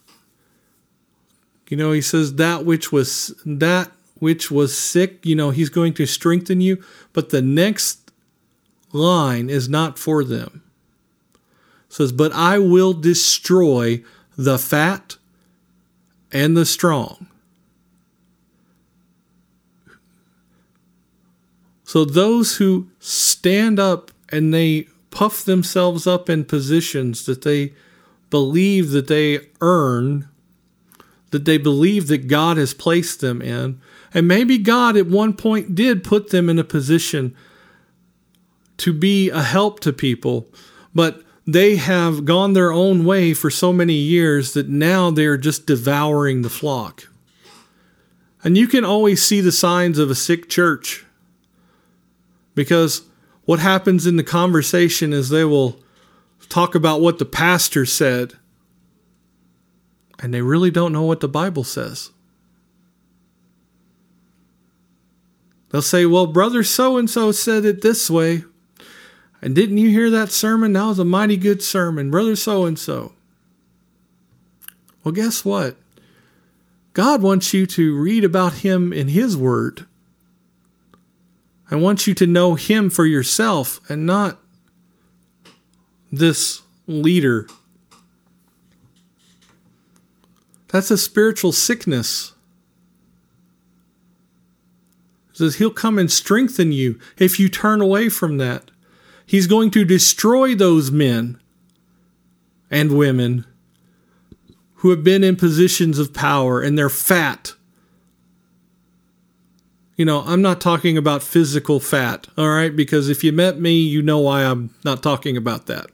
You 1.70 1.78
know, 1.78 1.94
he 1.94 2.02
says 2.02 2.36
that 2.36 2.66
which 2.66 2.92
was 2.92 3.34
that 3.46 3.92
which 4.22 4.52
was 4.52 4.78
sick, 4.78 5.26
you 5.26 5.36
know, 5.36 5.50
he's 5.50 5.70
going 5.70 5.96
to 5.96 6.06
strengthen 6.06 6.62
you, 6.62 6.78
but 7.12 7.32
the 7.32 7.42
next 7.42 8.12
line 8.92 9.50
is 9.50 9.68
not 9.68 9.98
for 9.98 10.24
them. 10.24 10.62
It 11.90 11.94
says, 11.94 12.12
"But 12.12 12.32
I 12.32 12.60
will 12.60 12.94
destroy 12.94 14.04
the 14.38 14.60
fat 14.60 15.18
and 16.32 16.56
the 16.56 16.66
strong." 16.66 17.26
So 21.84 22.06
those 22.06 22.58
who 22.58 22.90
stand 23.00 23.80
up 23.80 24.12
and 24.30 24.54
they 24.54 24.88
puff 25.10 25.44
themselves 25.44 26.06
up 26.06 26.30
in 26.30 26.46
positions 26.46 27.26
that 27.26 27.42
they 27.42 27.74
believe 28.30 28.92
that 28.92 29.08
they 29.08 29.48
earn, 29.62 30.28
that 31.32 31.46
they 31.46 31.58
believe 31.58 32.08
that 32.08 32.28
God 32.28 32.58
has 32.58 32.76
placed 32.76 33.20
them 33.20 33.42
in, 33.42 33.82
and 34.14 34.28
maybe 34.28 34.58
God 34.58 34.98
at 34.98 35.08
one 35.08 35.34
point 35.34 35.76
did 35.76 36.04
put 36.04 36.30
them 36.30 36.50
in 36.50 36.60
a 36.60 36.64
position 36.64 37.36
to 38.78 38.94
be 38.94 39.30
a 39.30 39.42
help 39.42 39.80
to 39.82 39.94
people, 39.94 40.48
but 40.94 41.24
they 41.46 41.76
have 41.76 42.26
gone 42.26 42.54
their 42.54 42.72
own 42.72 43.06
way 43.06 43.34
for 43.34 43.50
so 43.50 43.72
many 43.72 43.94
years 43.94 44.54
that 44.54 44.70
now 44.70 45.12
they're 45.12 45.38
just 45.38 45.66
devouring 45.66 46.42
the 46.42 46.50
flock. 46.50 47.08
And 48.44 48.58
you 48.58 48.68
can 48.68 48.84
always 48.84 49.24
see 49.24 49.40
the 49.40 49.52
signs 49.52 50.00
of 50.00 50.10
a 50.10 50.16
sick 50.16 50.50
church 50.50 51.06
because 52.56 53.04
what 53.46 53.60
happens 53.60 54.06
in 54.06 54.18
the 54.18 54.24
conversation 54.24 55.14
is 55.14 55.30
they 55.30 55.46
will 55.46 55.80
talk 56.50 56.76
about 56.76 57.02
what 57.02 57.20
the 57.20 57.26
pastor 57.26 57.86
said, 57.86 58.34
and 60.20 60.34
they 60.34 60.42
really 60.42 60.72
don't 60.72 60.94
know 60.94 61.04
what 61.04 61.22
the 61.22 61.28
Bible 61.28 61.64
says. 61.64 62.12
They'll 65.72 65.82
say, 65.82 66.06
Well, 66.06 66.28
brother 66.28 66.64
so 66.64 66.98
and 66.98 67.10
so 67.10 67.32
said 67.32 67.66
it 67.66 67.82
this 67.82 68.10
way. 68.10 68.44
And 69.42 69.56
didn't 69.56 69.80
you 69.80 69.90
hear 69.90 70.10
that 70.10 70.32
sermon? 70.32 70.74
That 70.74 70.86
was 70.86 71.00
a 71.00 71.06
mighty 71.06 71.38
good 71.38 71.64
sermon, 71.64 72.12
brother 72.12 72.36
so 72.36 72.66
and 72.66 72.78
so. 72.78 73.14
Well, 75.04 75.14
guess 75.14 75.44
what? 75.44 75.78
God 76.94 77.22
wants 77.22 77.54
you 77.54 77.66
to 77.66 77.98
read 77.98 78.24
about 78.24 78.54
him 78.54 78.94
in 78.94 79.08
his 79.08 79.36
word. 79.36 79.88
I 81.72 81.76
want 81.76 82.06
you 82.06 82.14
to 82.16 82.28
know 82.28 82.56
Him 82.56 82.90
for 82.90 83.06
yourself 83.06 83.80
and 83.90 84.06
not 84.06 84.38
this 86.12 86.62
leader. 86.86 87.48
That's 90.68 90.92
a 90.92 90.98
spiritual 90.98 91.54
sickness. 91.54 92.34
Says 95.34 95.56
He'll 95.56 95.72
come 95.72 95.98
and 95.98 96.12
strengthen 96.12 96.72
you 96.72 97.00
if 97.18 97.40
you 97.40 97.50
turn 97.50 97.82
away 97.82 98.10
from 98.10 98.38
that. 98.38 98.72
He's 99.26 99.48
going 99.48 99.72
to 99.72 99.86
destroy 99.86 100.56
those 100.56 100.92
men 100.92 101.40
and 102.70 102.98
women 102.98 103.46
who 104.76 104.90
have 104.90 105.04
been 105.04 105.24
in 105.24 105.36
positions 105.36 106.00
of 106.00 106.14
power 106.14 106.62
and 106.62 106.78
they're 106.78 106.90
fat 106.90 107.54
you 110.02 110.06
know, 110.06 110.24
I'm 110.26 110.42
not 110.42 110.60
talking 110.60 110.98
about 110.98 111.22
physical 111.22 111.80
fat, 111.80 112.28
all 112.36 112.50
right? 112.50 112.76
Because 112.76 113.08
if 113.08 113.24
you 113.24 113.32
met 113.32 113.60
me, 113.60 113.80
you 113.80 114.02
know 114.02 114.18
why 114.18 114.44
I'm 114.44 114.74
not 114.84 115.04
talking 115.04 115.38
about 115.38 115.68
that. 115.68 115.92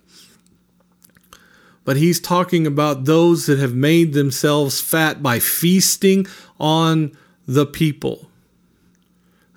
But 1.83 1.97
he's 1.97 2.21
talking 2.21 2.65
about 2.65 3.03
those 3.03 3.47
that 3.47 3.59
have 3.59 3.73
made 3.73 4.13
themselves 4.13 4.79
fat 4.79 5.21
by 5.21 5.39
feasting 5.39 6.25
on 6.57 7.17
the 7.45 7.65
people. 7.65 8.26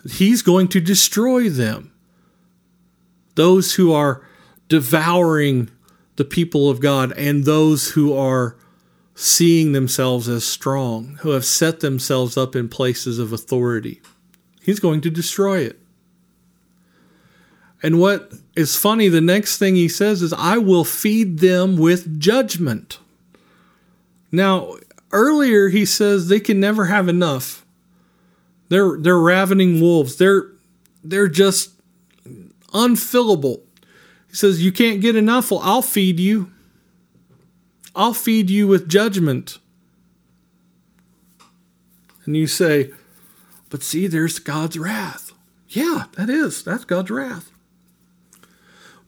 He's 0.08 0.42
going 0.42 0.68
to 0.68 0.80
destroy 0.80 1.48
them. 1.48 1.92
Those 3.34 3.74
who 3.74 3.92
are 3.92 4.26
devouring 4.68 5.70
the 6.16 6.24
people 6.24 6.70
of 6.70 6.80
God 6.80 7.12
and 7.12 7.44
those 7.44 7.90
who 7.90 8.16
are 8.16 8.56
seeing 9.14 9.72
themselves 9.72 10.28
as 10.28 10.44
strong, 10.44 11.18
who 11.20 11.30
have 11.30 11.44
set 11.44 11.80
themselves 11.80 12.36
up 12.36 12.56
in 12.56 12.68
places 12.68 13.18
of 13.18 13.32
authority. 13.32 14.00
He's 14.62 14.80
going 14.80 15.00
to 15.02 15.10
destroy 15.10 15.60
it. 15.60 15.78
And 17.82 17.98
what 17.98 18.32
is 18.56 18.76
funny, 18.76 19.08
the 19.08 19.20
next 19.20 19.58
thing 19.58 19.74
he 19.74 19.88
says 19.88 20.22
is, 20.22 20.32
I 20.32 20.58
will 20.58 20.84
feed 20.84 21.38
them 21.38 21.76
with 21.76 22.20
judgment. 22.20 22.98
Now, 24.30 24.74
earlier 25.12 25.68
he 25.68 25.84
says 25.84 26.28
they 26.28 26.40
can 26.40 26.60
never 26.60 26.86
have 26.86 27.08
enough. 27.08 27.59
They're 28.70 28.96
they're 28.98 29.18
ravening 29.18 29.80
wolves. 29.80 30.16
They're 30.16 30.46
they're 31.04 31.28
just 31.28 31.72
unfillable. 32.72 33.60
He 34.28 34.36
says, 34.36 34.64
You 34.64 34.72
can't 34.72 35.00
get 35.02 35.16
enough. 35.16 35.50
Well, 35.50 35.60
I'll 35.62 35.82
feed 35.82 36.18
you. 36.18 36.50
I'll 37.94 38.14
feed 38.14 38.48
you 38.48 38.66
with 38.66 38.88
judgment. 38.88 39.58
And 42.24 42.36
you 42.36 42.46
say, 42.46 42.92
but 43.70 43.82
see, 43.82 44.06
there's 44.06 44.38
God's 44.38 44.78
wrath. 44.78 45.32
Yeah, 45.68 46.04
that 46.16 46.28
is. 46.28 46.62
That's 46.62 46.84
God's 46.84 47.10
wrath. 47.10 47.50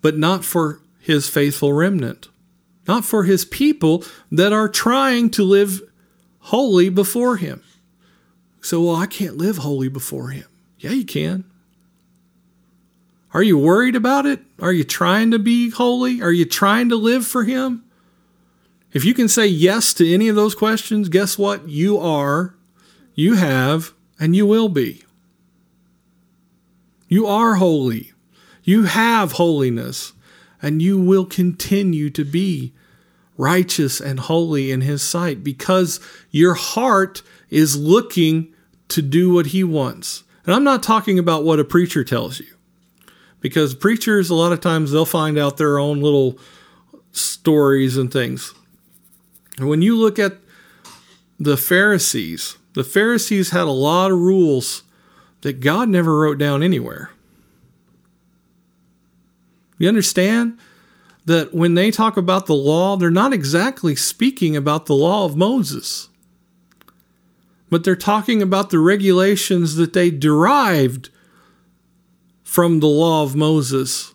But 0.01 0.17
not 0.17 0.45
for 0.45 0.81
his 1.01 1.29
faithful 1.29 1.73
remnant, 1.73 2.29
not 2.89 3.05
for 3.05 3.25
his 3.25 3.45
people 3.45 4.05
that 4.31 4.53
are 4.53 4.69
trying 4.69 5.31
to 5.31 5.43
live 5.45 5.83
holy 6.41 6.89
before 6.89 7.37
him. 7.37 7.63
So, 8.63 8.81
well, 8.81 8.97
I 8.97 9.07
can't 9.07 9.37
live 9.37 9.59
holy 9.59 9.89
before 9.89 10.29
him. 10.29 10.47
Yeah, 10.79 10.93
you 10.93 11.05
can. 11.05 11.45
Are 13.35 13.43
you 13.43 13.59
worried 13.59 13.97
about 13.97 14.25
it? 14.25 14.41
Are 14.61 14.73
you 14.73 14.85
trying 14.85 15.31
to 15.33 15.39
be 15.39 15.71
holy? 15.71 16.23
Are 16.23 16.33
you 16.33 16.45
trying 16.45 16.89
to 16.91 16.97
live 16.97 17.27
for 17.27 17.45
him? 17.45 17.85
If 18.93 19.05
you 19.05 19.15
can 19.15 19.29
say 19.29 19.47
yes 19.47 19.93
to 19.95 20.13
any 20.13 20.29
of 20.29 20.37
those 20.37 20.55
questions, 20.55 21.09
guess 21.09 21.39
what? 21.39 21.69
You 21.69 21.99
are, 21.99 22.55
you 23.15 23.35
have 23.35 23.93
and 24.21 24.37
you 24.37 24.47
will 24.47 24.69
be. 24.69 25.03
You 27.09 27.27
are 27.27 27.57
holy. 27.57 28.13
You 28.63 28.85
have 28.85 29.33
holiness, 29.33 30.13
and 30.61 30.81
you 30.81 31.01
will 31.01 31.27
continue 31.27 32.11
to 32.11 32.25
be 32.25 32.73
righteous 33.37 34.01
and 34.01 34.21
holy 34.21 34.71
in 34.71 34.83
His 34.83 35.03
sight 35.03 35.43
because 35.43 35.99
your 36.31 36.55
heart 36.55 37.23
is 37.53 37.79
looking 37.79 38.53
to 38.89 39.03
do 39.03 39.33
what 39.33 39.47
He 39.47 39.63
wants. 39.63 40.25
And 40.45 40.55
I'm 40.55 40.65
not 40.65 40.83
talking 40.83 41.19
about 41.19 41.45
what 41.45 41.61
a 41.61 41.65
preacher 41.65 42.03
tells 42.03 42.41
you, 42.41 42.47
because 43.41 43.75
preachers, 43.75 44.31
a 44.31 44.35
lot 44.35 44.53
of 44.53 44.61
times, 44.61 44.91
they'll 44.91 45.05
find 45.05 45.39
out 45.39 45.59
their 45.59 45.79
own 45.79 46.01
little 46.01 46.39
stories 47.13 47.97
and 47.97 48.11
things. 48.11 48.55
And 49.59 49.69
when 49.69 49.83
you 49.83 49.97
look 49.97 50.19
at 50.19 50.39
the 51.39 51.59
Pharisees, 51.59 52.57
the 52.73 52.85
Pharisees 52.85 53.51
had 53.51 53.67
a 53.67 53.71
lot 53.71 54.11
of 54.11 54.19
rules 54.19 54.83
that 55.43 55.61
God 55.61 55.91
never 55.91 56.19
wrote 56.19 56.39
down 56.39 56.63
anywhere. 56.63 57.11
You 59.79 59.89
understand 59.89 60.59
that 61.27 61.53
when 61.53 61.75
they 61.75 61.91
talk 61.91 62.17
about 62.17 62.47
the 62.47 62.55
law, 62.55 62.97
they're 62.97 63.11
not 63.11 63.33
exactly 63.33 63.95
speaking 63.95 64.57
about 64.57 64.87
the 64.87 64.95
law 64.95 65.25
of 65.27 65.37
Moses. 65.37 66.09
But 67.73 67.85
they're 67.85 67.97
talking 67.97 68.43
about 68.43 68.69
the 68.69 68.79
regulations 68.79 69.77
that 69.77 69.95
they 69.95 70.11
derived 70.11 71.09
from 72.43 72.81
the 72.81 72.87
law 72.87 73.23
of 73.23 73.35
Moses 73.35 74.13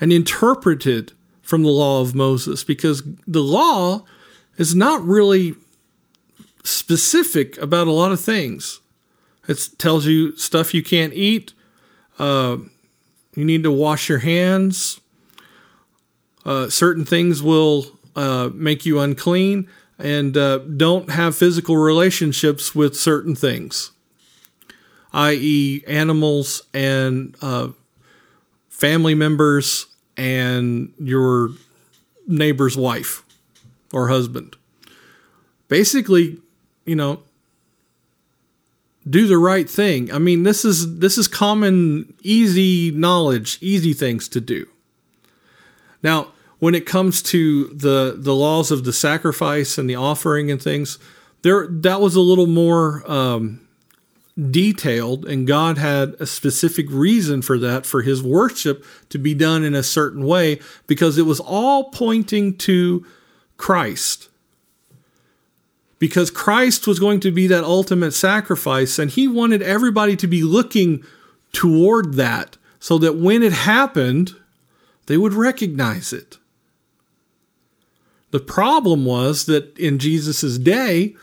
and 0.00 0.10
interpreted 0.10 1.12
from 1.42 1.64
the 1.64 1.68
law 1.68 2.00
of 2.00 2.14
Moses 2.14 2.64
because 2.64 3.02
the 3.26 3.42
law 3.42 4.06
is 4.56 4.74
not 4.74 5.04
really 5.04 5.54
specific 6.64 7.58
about 7.58 7.88
a 7.88 7.92
lot 7.92 8.10
of 8.10 8.22
things. 8.22 8.80
It 9.46 9.68
tells 9.76 10.06
you 10.06 10.34
stuff 10.38 10.72
you 10.72 10.82
can't 10.82 11.12
eat. 11.12 11.52
Uh, 12.18 12.56
you 13.34 13.44
need 13.44 13.64
to 13.64 13.70
wash 13.70 14.08
your 14.08 14.20
hands. 14.20 14.98
Uh, 16.42 16.70
certain 16.70 17.04
things 17.04 17.42
will 17.42 17.84
uh, 18.16 18.48
make 18.54 18.86
you 18.86 18.98
unclean 18.98 19.68
and 19.98 20.36
uh, 20.36 20.58
don't 20.58 21.10
have 21.10 21.36
physical 21.36 21.76
relationships 21.76 22.74
with 22.74 22.96
certain 22.96 23.34
things, 23.34 23.90
i.e., 25.12 25.82
animals 25.86 26.62
and 26.72 27.36
uh, 27.42 27.68
family 28.68 29.14
members 29.14 29.86
and 30.16 30.92
your 30.98 31.50
neighbor's 32.26 32.76
wife 32.76 33.24
or 33.92 34.08
husband. 34.08 34.56
Basically, 35.68 36.38
you 36.84 36.94
know, 36.96 37.22
do 39.08 39.26
the 39.26 39.38
right 39.38 39.68
thing. 39.68 40.12
I 40.12 40.18
mean, 40.18 40.42
this 40.42 40.64
is 40.64 40.98
this 40.98 41.18
is 41.18 41.28
common 41.28 42.14
easy 42.22 42.90
knowledge, 42.90 43.58
easy 43.60 43.92
things 43.92 44.28
to 44.28 44.40
do. 44.40 44.68
Now, 46.02 46.28
when 46.58 46.74
it 46.74 46.86
comes 46.86 47.22
to 47.22 47.68
the 47.68 48.14
the 48.16 48.34
laws 48.34 48.70
of 48.70 48.84
the 48.84 48.92
sacrifice 48.92 49.78
and 49.78 49.88
the 49.88 49.94
offering 49.94 50.50
and 50.50 50.60
things, 50.60 50.98
there 51.42 51.66
that 51.68 52.00
was 52.00 52.14
a 52.14 52.20
little 52.20 52.46
more 52.46 53.08
um, 53.10 53.60
detailed, 54.50 55.24
and 55.24 55.46
God 55.46 55.78
had 55.78 56.14
a 56.20 56.26
specific 56.26 56.86
reason 56.90 57.42
for 57.42 57.58
that 57.58 57.86
for 57.86 58.02
His 58.02 58.22
worship 58.22 58.84
to 59.08 59.18
be 59.18 59.34
done 59.34 59.64
in 59.64 59.74
a 59.74 59.82
certain 59.82 60.24
way 60.24 60.60
because 60.86 61.18
it 61.18 61.26
was 61.26 61.40
all 61.40 61.90
pointing 61.90 62.56
to 62.58 63.06
Christ. 63.56 64.28
Because 65.98 66.30
Christ 66.30 66.86
was 66.86 67.00
going 67.00 67.18
to 67.20 67.32
be 67.32 67.48
that 67.48 67.64
ultimate 67.64 68.12
sacrifice, 68.12 68.98
and 68.98 69.10
He 69.10 69.26
wanted 69.26 69.62
everybody 69.62 70.16
to 70.16 70.26
be 70.26 70.42
looking 70.42 71.04
toward 71.52 72.14
that 72.14 72.56
so 72.80 72.98
that 72.98 73.16
when 73.16 73.42
it 73.42 73.52
happened, 73.52 74.36
they 75.06 75.16
would 75.16 75.32
recognize 75.32 76.12
it. 76.12 76.38
The 78.30 78.40
problem 78.40 79.04
was 79.04 79.46
that 79.46 79.76
in 79.78 79.98
Jesus' 79.98 80.58
day, 80.58 81.16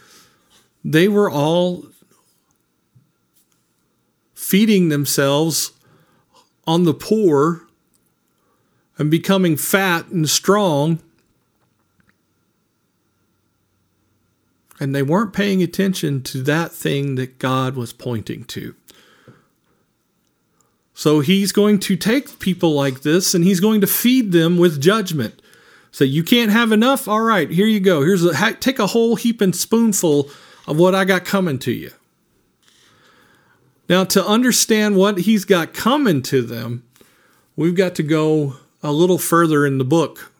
they 0.83 1.07
were 1.07 1.29
all 1.29 1.85
feeding 4.33 4.89
themselves 4.89 5.71
on 6.67 6.83
the 6.83 6.93
poor 6.93 7.67
and 8.97 9.11
becoming 9.11 9.57
fat 9.57 10.07
and 10.07 10.29
strong. 10.29 10.99
And 14.79 14.93
they 14.93 15.03
weren't 15.03 15.33
paying 15.33 15.63
attention 15.63 16.21
to 16.23 16.41
that 16.43 16.71
thing 16.71 17.15
that 17.15 17.39
God 17.39 17.75
was 17.75 17.93
pointing 17.93 18.43
to. 18.45 18.75
So 20.93 21.19
he's 21.19 21.51
going 21.51 21.79
to 21.79 21.95
take 21.97 22.39
people 22.39 22.73
like 22.73 23.01
this 23.01 23.33
and 23.33 23.43
he's 23.43 23.59
going 23.59 23.81
to 23.81 23.87
feed 23.87 24.31
them 24.31 24.57
with 24.57 24.81
judgment. 24.81 25.41
So 25.95 26.03
you 26.03 26.23
can't 26.25 26.51
have 26.51 26.73
enough? 26.73 27.07
All 27.07 27.21
right, 27.21 27.49
here 27.49 27.67
you 27.67 27.79
go. 27.79 28.01
Here's 28.01 28.21
a 28.25 28.53
take 28.55 28.79
a 28.79 28.87
whole 28.87 29.15
heap 29.15 29.39
and 29.39 29.55
spoonful 29.55 30.29
of 30.67 30.77
what 30.77 30.93
I 30.93 31.05
got 31.05 31.23
coming 31.23 31.57
to 31.59 31.71
you. 31.71 31.91
Now, 33.87 34.03
to 34.03 34.25
understand 34.25 34.97
what 34.97 35.19
he's 35.19 35.45
got 35.45 35.73
coming 35.73 36.21
to 36.23 36.41
them, 36.41 36.83
we've 37.55 37.77
got 37.77 37.95
to 37.95 38.03
go 38.03 38.57
a 38.83 38.91
little 38.91 39.17
further 39.17 39.65
in 39.65 39.77
the 39.77 39.85
book. 39.85 40.33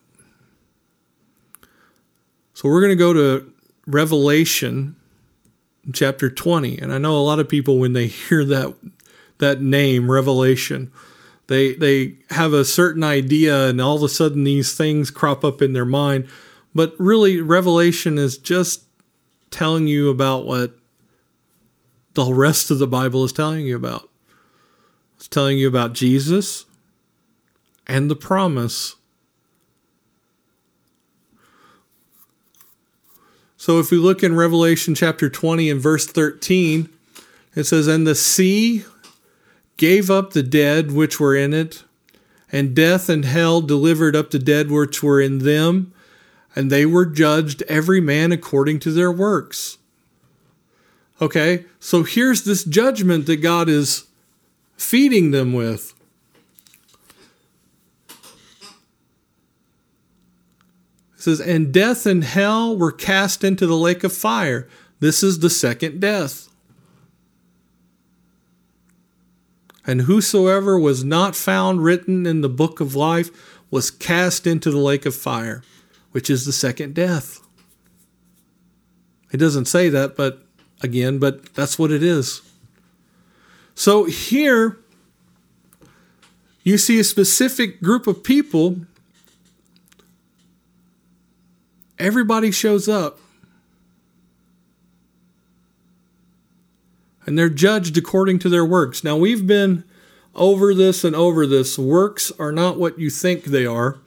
So 2.53 2.67
we're 2.67 2.81
going 2.81 2.91
to 2.91 2.97
go 2.97 3.13
to 3.13 3.49
Revelation 3.87 4.97
chapter 5.93 6.29
20. 6.29 6.79
And 6.79 6.91
I 6.91 6.97
know 6.97 7.15
a 7.15 7.23
lot 7.23 7.39
of 7.39 7.47
people 7.47 7.79
when 7.79 7.93
they 7.93 8.07
hear 8.27 8.43
that 8.43 8.75
that 9.37 9.61
name 9.61 10.11
Revelation, 10.11 10.91
they 11.47 11.75
they 11.75 12.15
have 12.31 12.53
a 12.53 12.65
certain 12.65 13.03
idea 13.03 13.67
and 13.67 13.79
all 13.79 13.97
of 13.97 14.03
a 14.03 14.09
sudden 14.09 14.43
these 14.43 14.75
things 14.75 15.11
crop 15.11 15.43
up 15.43 15.61
in 15.61 15.73
their 15.73 15.85
mind. 15.85 16.27
But 16.73 16.93
really 16.97 17.39
revelation 17.41 18.17
is 18.17 18.37
just 18.37 18.83
telling 19.51 19.87
you 19.87 20.09
about 20.09 20.45
what 20.45 20.77
the 22.13 22.33
rest 22.33 22.71
of 22.71 22.79
the 22.79 22.87
bible 22.87 23.23
is 23.23 23.31
telling 23.31 23.65
you 23.65 23.75
about. 23.75 24.09
It's 25.17 25.27
telling 25.27 25.57
you 25.57 25.67
about 25.67 25.93
jesus 25.93 26.65
and 27.87 28.09
the 28.09 28.15
promise. 28.15 28.95
So 33.57 33.79
if 33.79 33.89
we 33.89 33.97
look 33.97 34.21
in 34.21 34.35
revelation 34.35 34.93
chapter 34.93 35.29
20 35.29 35.69
and 35.69 35.81
verse 35.81 36.05
13 36.05 36.89
it 37.55 37.63
says 37.63 37.87
and 37.87 38.05
the 38.05 38.15
sea 38.15 38.83
gave 39.77 40.09
up 40.09 40.33
the 40.33 40.43
dead 40.43 40.91
which 40.91 41.19
were 41.19 41.35
in 41.35 41.53
it, 41.53 41.83
and 42.51 42.75
death 42.75 43.09
and 43.09 43.25
hell 43.25 43.61
delivered 43.61 44.15
up 44.15 44.31
the 44.31 44.39
dead 44.39 44.71
which 44.71 45.03
were 45.03 45.19
in 45.19 45.39
them, 45.39 45.93
and 46.55 46.71
they 46.71 46.85
were 46.85 47.05
judged 47.05 47.61
every 47.63 47.99
man 47.99 48.31
according 48.31 48.79
to 48.79 48.91
their 48.91 49.11
works. 49.11 49.77
Okay, 51.21 51.65
so 51.79 52.03
here's 52.03 52.43
this 52.43 52.63
judgment 52.63 53.25
that 53.25 53.37
God 53.37 53.69
is 53.69 54.05
feeding 54.77 55.31
them 55.31 55.53
with. 55.53 55.93
It 61.15 61.21
says, 61.21 61.39
And 61.39 61.73
death 61.73 62.05
and 62.05 62.23
hell 62.23 62.77
were 62.77 62.91
cast 62.91 63.43
into 63.43 63.65
the 63.65 63.77
lake 63.77 64.03
of 64.03 64.13
fire. 64.13 64.67
This 64.99 65.23
is 65.23 65.39
the 65.39 65.49
second 65.49 65.99
death. 65.99 66.49
And 69.87 70.01
whosoever 70.01 70.79
was 70.79 71.03
not 71.03 71.35
found 71.35 71.83
written 71.83 72.25
in 72.25 72.41
the 72.41 72.49
book 72.49 72.79
of 72.79 72.95
life 72.95 73.29
was 73.69 73.91
cast 73.91 74.47
into 74.47 74.71
the 74.71 74.77
lake 74.77 75.05
of 75.05 75.15
fire, 75.15 75.63
which 76.11 76.29
is 76.29 76.45
the 76.45 76.51
second 76.51 76.95
death. 76.95 77.39
It 79.31 79.37
doesn't 79.37 79.65
say 79.65 79.89
that, 79.89 80.15
but 80.15 80.43
again, 80.81 81.19
but 81.19 81.53
that's 81.53 81.77
what 81.77 81.91
it 81.91 82.01
is. 82.01 82.41
So 83.75 84.05
here, 84.05 84.79
you 86.63 86.77
see 86.77 86.99
a 86.99 87.03
specific 87.03 87.81
group 87.81 88.07
of 88.07 88.23
people. 88.23 88.77
Everybody 91.99 92.51
shows 92.51 92.87
up. 92.87 93.19
And 97.25 97.37
they're 97.37 97.49
judged 97.49 97.97
according 97.97 98.39
to 98.39 98.49
their 98.49 98.65
works. 98.65 99.03
Now, 99.03 99.17
we've 99.17 99.47
been 99.47 99.83
over 100.33 100.73
this 100.73 101.03
and 101.03 101.15
over 101.15 101.47
this. 101.47 101.77
Works 101.77 102.31
are 102.37 102.51
not 102.51 102.77
what 102.77 102.99
you 102.99 103.09
think 103.09 103.45
they 103.45 103.65
are. 103.65 103.99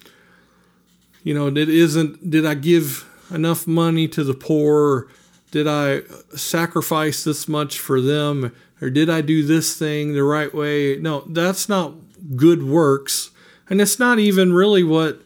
You 1.23 1.35
know, 1.35 1.49
it 1.49 1.69
isn't, 1.69 2.31
did 2.31 2.47
I 2.47 2.55
give 2.55 3.09
enough 3.31 3.66
money 3.66 4.09
to 4.09 4.25
the 4.25 4.35
poor? 4.35 5.09
Did 5.51 5.66
I 5.66 6.03
sacrifice 6.35 7.25
this 7.25 7.49
much 7.49 7.79
for 7.79 8.01
them? 8.01 8.55
Or 8.81 8.91
did 8.91 9.11
I 9.11 9.21
do 9.21 9.45
this 9.45 9.77
thing 9.77 10.12
the 10.12 10.23
right 10.23 10.55
way? 10.55 10.97
No, 10.97 11.25
that's 11.27 11.69
not 11.69 11.95
good 12.37 12.62
works. 12.62 13.31
And 13.69 13.81
it's 13.81 13.99
not 13.99 14.19
even 14.19 14.53
really 14.53 14.85
what 14.85 15.21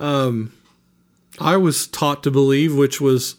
um, 0.00 0.52
I 1.38 1.56
was 1.56 1.86
taught 1.86 2.22
to 2.24 2.30
believe, 2.30 2.74
which 2.74 3.00
was 3.00 3.36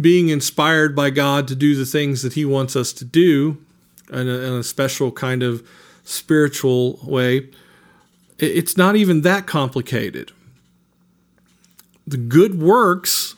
being 0.00 0.28
inspired 0.28 0.96
by 0.96 1.10
God 1.10 1.46
to 1.48 1.54
do 1.54 1.74
the 1.74 1.84
things 1.84 2.22
that 2.22 2.34
He 2.34 2.44
wants 2.44 2.76
us 2.76 2.92
to 2.94 3.04
do 3.04 3.58
in 4.10 4.28
a, 4.28 4.32
in 4.32 4.52
a 4.54 4.62
special 4.62 5.10
kind 5.10 5.42
of 5.42 5.66
spiritual 6.04 6.98
way, 7.04 7.48
it's 8.38 8.76
not 8.76 8.96
even 8.96 9.22
that 9.22 9.46
complicated. 9.46 10.32
The 12.06 12.16
good 12.16 12.60
works, 12.60 13.36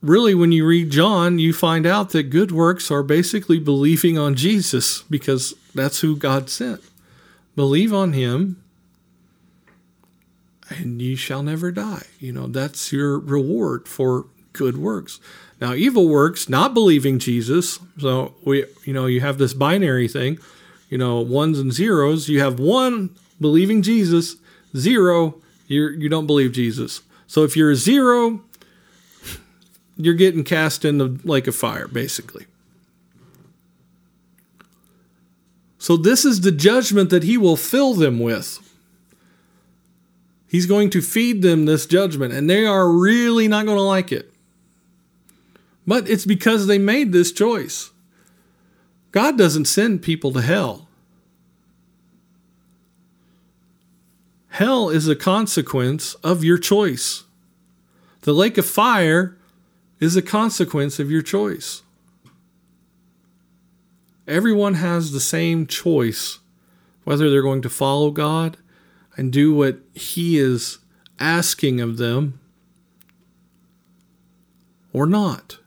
really, 0.00 0.34
when 0.34 0.52
you 0.52 0.64
read 0.66 0.90
John, 0.90 1.38
you 1.38 1.52
find 1.52 1.86
out 1.86 2.10
that 2.10 2.24
good 2.24 2.52
works 2.52 2.90
are 2.90 3.02
basically 3.02 3.58
believing 3.58 4.16
on 4.16 4.36
Jesus 4.36 5.02
because 5.02 5.54
that's 5.74 6.00
who 6.00 6.16
God 6.16 6.48
sent. 6.48 6.80
Believe 7.56 7.92
on 7.92 8.12
Him 8.12 8.62
and 10.70 11.02
you 11.02 11.16
shall 11.16 11.42
never 11.42 11.72
die. 11.72 12.06
You 12.18 12.32
know, 12.32 12.46
that's 12.46 12.92
your 12.92 13.18
reward 13.18 13.88
for 13.88 14.26
good 14.52 14.76
works. 14.76 15.20
Now, 15.60 15.74
evil 15.74 16.08
works, 16.08 16.48
not 16.48 16.74
believing 16.74 17.18
Jesus. 17.18 17.78
So 17.98 18.34
we, 18.44 18.64
you 18.84 18.92
know, 18.92 19.06
you 19.06 19.20
have 19.20 19.38
this 19.38 19.52
binary 19.52 20.08
thing, 20.08 20.38
you 20.88 20.98
know, 20.98 21.20
ones 21.20 21.58
and 21.58 21.72
zeros. 21.72 22.28
You 22.28 22.40
have 22.40 22.58
one 22.58 23.10
believing 23.40 23.82
Jesus, 23.82 24.36
zero 24.76 25.40
you 25.70 25.90
you 25.90 26.08
don't 26.08 26.26
believe 26.26 26.52
Jesus. 26.52 27.00
So 27.26 27.44
if 27.44 27.56
you're 27.56 27.70
a 27.70 27.76
zero, 27.76 28.42
you're 29.96 30.14
getting 30.14 30.42
cast 30.42 30.84
in 30.84 30.98
the 30.98 31.20
lake 31.24 31.46
of 31.46 31.54
fire, 31.54 31.86
basically. 31.86 32.46
So, 35.78 35.96
this 35.96 36.26
is 36.26 36.42
the 36.42 36.52
judgment 36.52 37.08
that 37.10 37.22
he 37.22 37.38
will 37.38 37.56
fill 37.56 37.94
them 37.94 38.18
with. 38.18 38.58
He's 40.46 40.66
going 40.66 40.90
to 40.90 41.00
feed 41.00 41.40
them 41.40 41.64
this 41.64 41.86
judgment, 41.86 42.34
and 42.34 42.50
they 42.50 42.66
are 42.66 42.90
really 42.90 43.48
not 43.48 43.64
going 43.64 43.78
to 43.78 43.82
like 43.82 44.12
it. 44.12 44.29
But 45.86 46.08
it's 46.08 46.26
because 46.26 46.66
they 46.66 46.78
made 46.78 47.12
this 47.12 47.32
choice. 47.32 47.90
God 49.12 49.36
doesn't 49.36 49.64
send 49.64 50.02
people 50.02 50.32
to 50.32 50.40
hell. 50.40 50.88
Hell 54.48 54.90
is 54.90 55.08
a 55.08 55.16
consequence 55.16 56.14
of 56.14 56.44
your 56.44 56.58
choice. 56.58 57.24
The 58.22 58.32
lake 58.32 58.58
of 58.58 58.66
fire 58.66 59.36
is 59.98 60.16
a 60.16 60.22
consequence 60.22 60.98
of 60.98 61.10
your 61.10 61.22
choice. 61.22 61.82
Everyone 64.26 64.74
has 64.74 65.12
the 65.12 65.20
same 65.20 65.66
choice 65.66 66.38
whether 67.04 67.30
they're 67.30 67.42
going 67.42 67.62
to 67.62 67.70
follow 67.70 68.10
God 68.10 68.56
and 69.16 69.32
do 69.32 69.54
what 69.54 69.80
He 69.94 70.38
is 70.38 70.78
asking 71.18 71.80
of 71.80 71.96
them 71.96 72.38
or 74.92 75.06
not. 75.06 75.58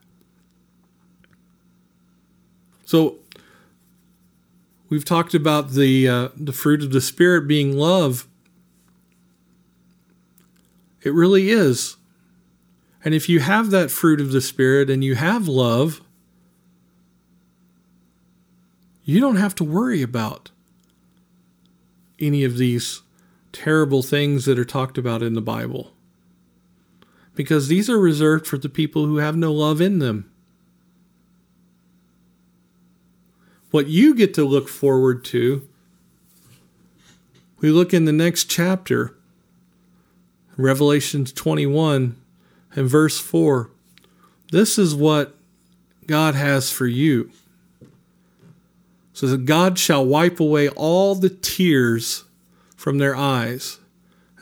So, 2.94 3.16
we've 4.90 5.06
talked 5.06 5.34
about 5.34 5.72
the 5.72 6.08
uh, 6.08 6.30
the 6.38 6.54
fruit 6.54 6.84
of 6.84 6.92
the 6.92 7.02
spirit 7.02 7.48
being 7.48 7.76
love. 7.76 8.28
It 11.02 11.14
really 11.14 11.50
is 11.50 11.98
and 13.04 13.14
if 13.14 13.28
you 13.28 13.42
have 13.42 13.70
that 13.72 13.92
fruit 13.92 14.22
of 14.22 14.32
the 14.32 14.42
Spirit 14.42 14.90
and 14.90 15.04
you 15.04 15.16
have 15.16 15.48
love, 15.48 16.02
you 19.04 19.20
don't 19.20 19.36
have 19.36 19.56
to 19.56 19.64
worry 19.64 20.02
about 20.02 20.52
any 22.20 22.46
of 22.46 22.58
these 22.58 23.02
terrible 23.52 24.02
things 24.02 24.46
that 24.46 24.58
are 24.58 24.66
talked 24.66 24.98
about 24.98 25.22
in 25.22 25.34
the 25.34 25.42
Bible. 25.42 25.92
Because 27.36 27.68
these 27.68 27.90
are 27.90 28.00
reserved 28.00 28.48
for 28.48 28.58
the 28.58 28.70
people 28.70 29.06
who 29.06 29.18
have 29.18 29.36
no 29.36 29.52
love 29.52 29.82
in 29.82 30.00
them. 30.00 30.32
What 33.74 33.88
you 33.88 34.14
get 34.14 34.36
to 34.36 34.46
look 34.46 34.70
forward 34.70 35.26
to, 35.26 35.68
we 37.60 37.72
look 37.72 37.92
in 37.92 38.06
the 38.06 38.12
next 38.12 38.44
chapter, 38.44 39.16
Revelation 40.58 41.26
21 41.26 42.16
and 42.76 42.88
verse 42.88 43.20
4. 43.20 43.72
This 44.52 44.78
is 44.78 44.94
what 44.94 45.36
God 46.06 46.36
has 46.36 46.70
for 46.70 46.86
you. 46.86 47.32
So 49.12 49.26
that 49.26 49.46
God 49.46 49.80
shall 49.80 50.06
wipe 50.06 50.40
away 50.40 50.70
all 50.70 51.16
the 51.16 51.32
tears 51.32 52.26
from 52.76 53.00
their 53.00 53.16
eyes, 53.16 53.80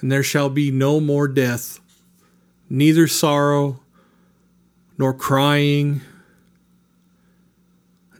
and 0.01 0.11
there 0.11 0.23
shall 0.23 0.49
be 0.49 0.71
no 0.71 0.99
more 0.99 1.29
death, 1.29 1.79
neither 2.69 3.07
sorrow 3.07 3.79
nor 4.97 5.13
crying, 5.13 6.01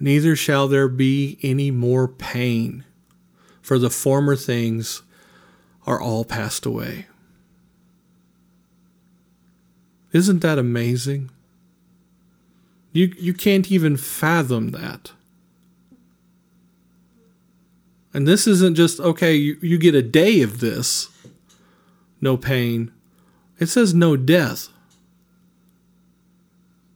neither 0.02 0.36
shall 0.36 0.68
there 0.68 0.88
be 0.88 1.38
any 1.44 1.72
more 1.72 2.08
pain, 2.08 2.84
for 3.62 3.78
the 3.78 3.90
former 3.90 4.36
things 4.36 5.04
are 5.86 6.02
all 6.02 6.26
passed 6.26 6.66
away. 6.66 7.06
Isn't 10.12 10.40
that 10.40 10.60
amazing? 10.60 11.30
You, 12.92 13.14
you 13.18 13.34
can't 13.34 13.72
even 13.72 13.96
fathom 13.96 14.72
that. 14.72 15.14
And 18.14 18.28
this 18.28 18.46
isn't 18.46 18.76
just, 18.76 19.00
okay, 19.00 19.36
you, 19.36 19.58
you 19.62 19.78
get 19.78 19.96
a 19.96 20.02
day 20.02 20.42
of 20.42 20.60
this, 20.60 21.08
no 22.20 22.36
pain. 22.36 22.92
It 23.60 23.68
says 23.68 23.94
no 23.94 24.18
death. 24.18 24.68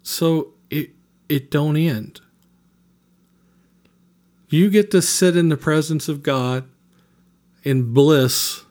So 0.03 0.53
it, 0.69 0.91
it 1.29 1.49
don't 1.49 1.77
end. 1.77 2.19
You 4.47 4.69
get 4.69 4.91
to 4.91 5.01
sit 5.01 5.35
in 5.35 5.49
the 5.49 5.57
presence 5.57 6.07
of 6.07 6.23
God 6.23 6.67
in 7.63 7.93
bliss 7.93 8.63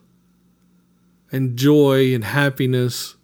and 1.33 1.57
joy 1.57 2.15
and 2.15 2.25
happiness 2.25 3.17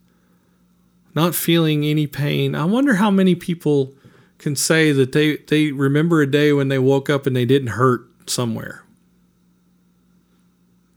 not 1.15 1.35
feeling 1.35 1.85
any 1.85 2.07
pain. 2.07 2.55
I 2.55 2.65
wonder 2.65 2.95
how 2.95 3.11
many 3.11 3.35
people 3.35 3.95
can 4.39 4.57
say 4.57 4.93
that 4.93 5.13
they, 5.13 5.37
they 5.37 5.73
remember 5.73 6.23
a 6.23 6.31
day 6.31 6.53
when 6.53 6.69
they 6.69 6.79
woke 6.79 7.11
up 7.11 7.27
and 7.27 7.35
they 7.35 7.45
didn't 7.45 7.69
hurt 7.69 8.07
somewhere. 8.27 8.85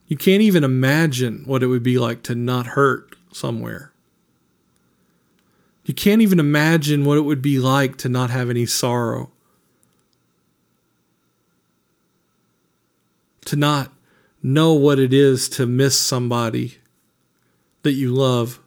You 0.07 0.17
can't 0.17 0.41
even 0.41 0.63
imagine 0.63 1.43
what 1.45 1.63
it 1.63 1.67
would 1.67 1.83
be 1.83 1.97
like 1.97 2.23
to 2.23 2.35
not 2.35 2.67
hurt 2.67 3.15
somewhere. 3.31 3.91
You 5.85 5.93
can't 5.93 6.21
even 6.21 6.39
imagine 6.39 7.03
what 7.03 7.17
it 7.17 7.21
would 7.21 7.41
be 7.41 7.59
like 7.59 7.97
to 7.97 8.09
not 8.09 8.29
have 8.29 8.49
any 8.49 8.65
sorrow. 8.65 9.31
To 13.45 13.55
not 13.55 13.91
know 14.41 14.73
what 14.73 14.99
it 14.99 15.13
is 15.13 15.49
to 15.49 15.65
miss 15.65 15.99
somebody 15.99 16.77
that 17.83 17.93
you 17.93 18.13
love. 18.13 18.59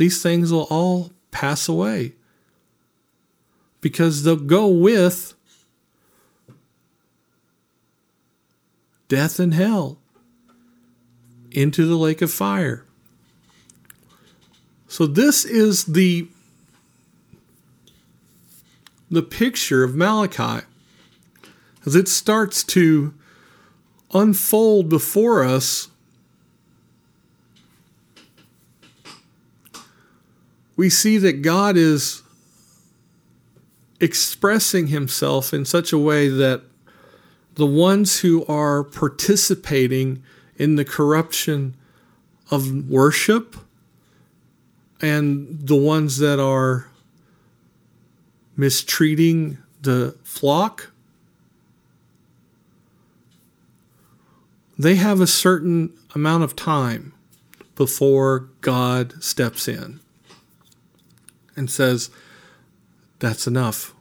these 0.00 0.22
things 0.22 0.50
will 0.50 0.66
all 0.70 1.10
pass 1.30 1.68
away 1.68 2.14
because 3.82 4.22
they'll 4.22 4.34
go 4.34 4.66
with 4.66 5.34
death 9.08 9.38
and 9.38 9.52
hell 9.52 9.98
into 11.50 11.84
the 11.84 11.96
lake 11.96 12.22
of 12.22 12.32
fire. 12.32 12.86
So 14.88 15.06
this 15.06 15.44
is 15.44 15.84
the 15.84 16.28
the 19.10 19.22
picture 19.22 19.82
of 19.82 19.94
Malachi 19.94 20.64
as 21.84 21.96
it 21.96 22.08
starts 22.08 22.62
to 22.64 23.12
unfold 24.12 24.88
before 24.88 25.44
us 25.44 25.88
we 30.76 30.88
see 30.88 31.18
that 31.18 31.42
God 31.42 31.76
is 31.76 32.22
expressing 34.00 34.86
himself 34.86 35.52
in 35.52 35.66
such 35.66 35.92
a 35.92 35.98
way 35.98 36.28
that 36.28 36.62
the 37.56 37.66
ones 37.66 38.20
who 38.20 38.46
are 38.46 38.82
participating 38.82 40.22
in 40.56 40.76
the 40.76 40.84
corruption 40.84 41.74
of 42.50 42.88
worship 42.88 43.56
and 45.02 45.66
the 45.66 45.76
ones 45.76 46.16
that 46.16 46.40
are 46.40 46.89
mistreating 48.60 49.56
the 49.80 50.14
flock, 50.22 50.90
they 54.78 54.96
have 54.96 55.18
a 55.18 55.26
certain 55.26 55.94
amount 56.14 56.44
of 56.44 56.54
time 56.54 57.14
before 57.74 58.50
God 58.60 59.22
steps 59.22 59.66
in 59.66 60.00
and 61.56 61.70
says, 61.70 62.10
That's 63.18 63.46
enough. 63.46 63.94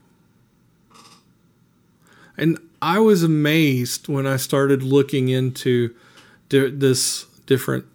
And 2.37 2.59
I 2.81 2.99
was 2.99 3.23
amazed 3.23 4.09
when 4.09 4.27
I 4.27 4.35
started 4.35 4.83
looking 4.83 5.29
into 5.29 5.95
di- 6.49 6.69
this 6.69 7.25
different 7.45 7.85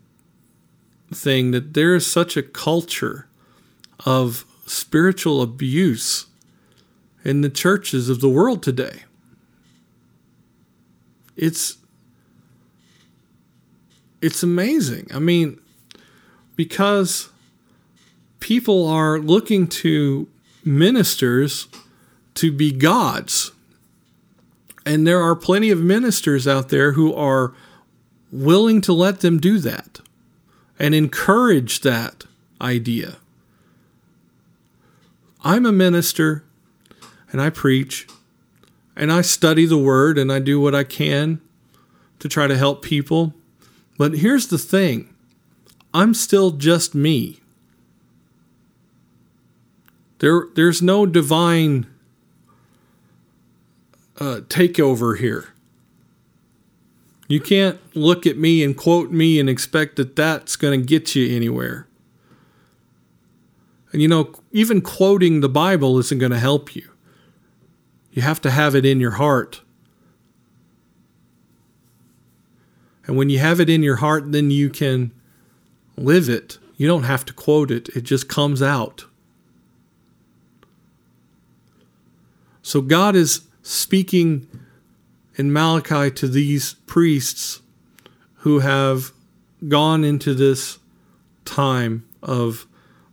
thing 1.13 1.51
that 1.51 1.75
there 1.75 1.95
is 1.95 2.11
such 2.11 2.39
a 2.39 2.43
culture 2.43 3.29
of 4.07 4.47
spiritual 4.67 5.43
abuse 5.43 6.27
in 7.25 7.41
the 7.41 7.51
churches 7.51 8.09
of 8.09 8.21
the 8.21 8.29
world 8.29 8.63
today. 8.63 9.03
It's 11.37 11.79
it's 14.21 14.43
amazing. 14.43 15.09
I 15.13 15.19
mean, 15.19 15.61
because 16.57 17.29
people 18.41 18.87
are 18.89 19.19
looking 19.19 19.67
to 19.67 20.29
ministers 20.65 21.69
to 22.35 22.51
be 22.51 22.73
gods. 22.73 23.53
And 24.87 25.07
there 25.07 25.21
are 25.21 25.37
plenty 25.37 25.71
of 25.71 25.81
ministers 25.81 26.47
out 26.47 26.69
there 26.69 26.93
who 26.93 27.15
are 27.15 27.55
willing 28.31 28.81
to 28.83 28.93
let 28.93 29.21
them 29.21 29.39
do 29.39 29.59
that 29.59 30.01
and 30.79 30.95
encourage 30.95 31.81
that 31.81 32.25
idea. 32.61 33.17
I'm 35.43 35.67
a 35.67 35.73
minister 35.73 36.45
and 37.35 37.43
I 37.43 37.51
preach 37.51 38.07
and 38.95 39.11
I 39.11 39.21
study 39.21 39.67
the 39.67 39.77
word 39.77 40.19
and 40.19 40.31
I 40.31 40.39
do 40.39 40.61
what 40.61 40.73
I 40.73 40.85
can 40.85 41.41
to 42.21 42.29
try 42.29 42.47
to 42.47 42.57
help 42.57 42.81
people. 42.81 43.35
But 43.99 44.19
here's 44.19 44.47
the 44.47 44.57
thing 44.57 45.13
I'm 45.93 46.15
still 46.15 46.53
just 46.53 46.95
me. 46.95 47.41
There, 50.21 50.45
there's 50.55 50.81
no 50.81 51.07
divine 51.07 51.89
uh, 54.21 54.43
takeover 54.47 55.19
here. 55.19 55.49
You 57.27 57.41
can't 57.41 57.81
look 57.97 58.29
at 58.29 58.39
me 58.39 58.63
and 58.63 58.77
quote 58.77 59.11
me 59.11 59.41
and 59.41 59.49
expect 59.49 59.97
that 59.97 60.15
that's 60.15 60.55
going 60.55 60.81
to 60.81 60.87
get 60.87 61.17
you 61.17 61.35
anywhere. 61.35 61.89
And 63.91 64.01
you 64.01 64.07
know, 64.07 64.33
even 64.53 64.81
quoting 64.81 65.41
the 65.41 65.49
Bible 65.49 65.99
isn't 65.99 66.19
going 66.21 66.31
to 66.31 66.39
help 66.39 66.77
you. 66.77 66.94
You 68.15 68.23
have 68.23 68.41
to 68.43 68.51
have 68.51 68.77
it 68.77 68.87
in 68.87 69.01
your 69.01 69.13
heart. 69.13 69.61
And 73.07 73.17
when 73.17 73.29
you 73.29 73.41
have 73.41 73.59
it 73.59 73.69
in 73.69 73.83
your 73.83 73.97
heart, 73.97 74.31
then 74.31 74.53
you 74.53 74.71
can 74.71 75.11
live 75.97 76.29
it. 76.29 76.59
You 76.77 76.87
don't 76.87 77.03
have 77.03 77.25
to 77.27 77.33
quote 77.33 77.73
it, 77.73 77.89
it 77.91 78.05
just 78.05 78.29
comes 78.29 78.63
out. 78.63 79.05
So 82.63 82.81
God 82.81 83.17
is 83.17 83.43
speaking 83.63 84.47
in 85.35 85.53
Malachi 85.53 86.11
to 86.13 86.29
these 86.29 86.75
priests 86.87 87.63
who 88.39 88.61
have 88.61 89.11
gone 89.67 90.05
into 90.05 90.35
this 90.35 90.79
time 91.45 92.07
of 92.23 92.67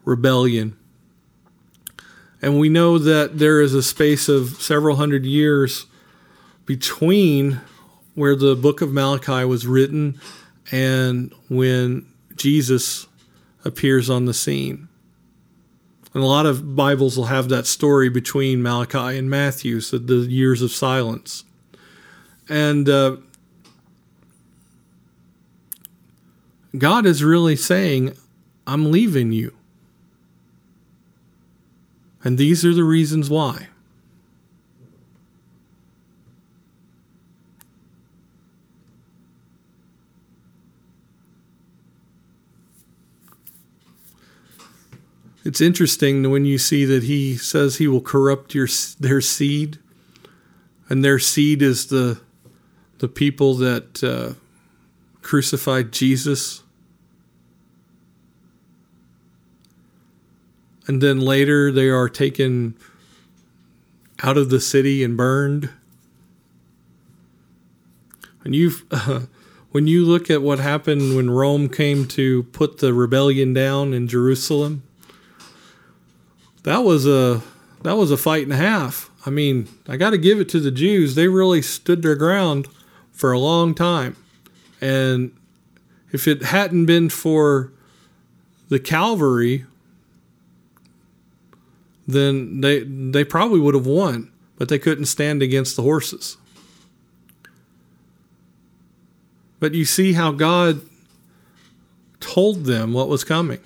rebellion. 0.06 0.78
And 2.42 2.60
we 2.60 2.70
know 2.70 2.98
that 2.98 3.38
there 3.38 3.62
is 3.62 3.74
a 3.74 3.84
space 3.84 4.28
of 4.28 4.62
several 4.62 4.96
hundred 4.96 5.26
years 5.26 5.86
between 6.66 7.62
where 8.16 8.36
the 8.36 8.56
book 8.56 8.82
of 8.82 8.92
Malachi 8.92 9.46
was 9.46 9.68
written 9.68 10.20
and 10.72 11.34
when 11.50 12.06
Jesus 12.36 13.08
appears 13.64 14.10
on 14.10 14.26
the 14.26 14.34
scene. 14.34 14.88
And 16.14 16.24
a 16.24 16.28
lot 16.28 16.46
of 16.46 16.76
Bibles 16.76 17.16
will 17.16 17.26
have 17.26 17.50
that 17.50 17.68
story 17.68 18.10
between 18.10 18.62
Malachi 18.62 19.18
and 19.18 19.30
Matthew, 19.30 19.80
so 19.80 19.98
the 19.98 20.16
years 20.16 20.62
of 20.62 20.72
silence. 20.72 21.46
And 22.50 22.90
uh, 22.90 23.18
God 26.78 27.06
is 27.06 27.24
really 27.24 27.56
saying, 27.56 28.18
I'm 28.68 28.92
leaving 28.92 29.32
you. 29.32 29.54
And 32.24 32.38
these 32.38 32.64
are 32.64 32.74
the 32.74 32.84
reasons 32.84 33.30
why. 33.30 33.68
It's 45.44 45.60
interesting 45.60 46.30
when 46.30 46.46
you 46.46 46.60
see 46.60 46.86
that 46.86 47.04
he 47.04 47.36
says 47.36 47.78
he 47.78 47.88
will 47.88 48.02
corrupt 48.02 48.54
your 48.54 48.68
their 49.00 49.22
seed, 49.22 49.80
and 50.88 51.04
their 51.04 51.18
seed 51.18 51.64
is 51.64 51.88
the 51.88 52.22
the 53.00 53.08
people 53.08 53.56
that 53.56 54.04
uh, 54.04 54.36
crucified 55.24 55.92
Jesus. 55.92 56.61
And 60.92 61.02
then 61.02 61.22
later 61.22 61.72
they 61.72 61.88
are 61.88 62.10
taken 62.10 62.76
out 64.22 64.36
of 64.36 64.50
the 64.50 64.60
city 64.60 65.06
and 65.06 65.16
burned. 65.16 65.70
And 68.44 68.54
you, 68.54 68.72
uh, 68.92 69.22
when 69.72 69.88
you 69.88 70.04
look 70.04 70.30
at 70.30 70.42
what 70.42 70.60
happened 70.60 71.16
when 71.16 71.30
Rome 71.30 71.70
came 71.70 72.10
to 72.10 72.44
put 72.44 72.80
the 72.80 72.94
rebellion 72.94 73.54
down 73.54 73.94
in 73.94 74.10
Jerusalem, 74.10 74.84
that 76.64 76.80
was 76.80 77.08
a 77.08 77.42
that 77.84 77.96
was 77.96 78.12
a 78.12 78.18
fight 78.18 78.44
and 78.44 78.52
a 78.52 78.58
half. 78.58 79.10
I 79.26 79.30
mean, 79.30 79.70
I 79.88 79.96
got 79.96 80.10
to 80.10 80.18
give 80.18 80.42
it 80.42 80.50
to 80.50 80.60
the 80.60 80.72
Jews; 80.72 81.16
they 81.16 81.30
really 81.30 81.62
stood 81.62 82.02
their 82.02 82.18
ground 82.18 82.68
for 83.14 83.32
a 83.32 83.40
long 83.40 83.74
time, 83.74 84.18
and 84.82 85.32
if 86.12 86.28
it 86.28 86.44
hadn't 86.44 86.86
been 86.86 87.08
for 87.08 87.72
the 88.68 88.78
cavalry, 88.78 89.66
then 92.12 92.62
they 92.62 92.80
they 92.84 93.24
probably 93.24 93.60
would 93.60 93.76
have 93.76 93.86
won, 93.86 94.32
but 94.58 94.70
they 94.70 94.80
couldn't 94.80 95.06
stand 95.06 95.42
against 95.42 95.76
the 95.76 95.82
horses. 95.82 96.38
But 99.60 99.74
you 99.74 99.86
see 99.86 100.14
how 100.14 100.32
God 100.32 100.82
told 102.20 102.66
them 102.66 102.94
what 102.94 103.08
was 103.10 103.24
coming. 103.24 103.60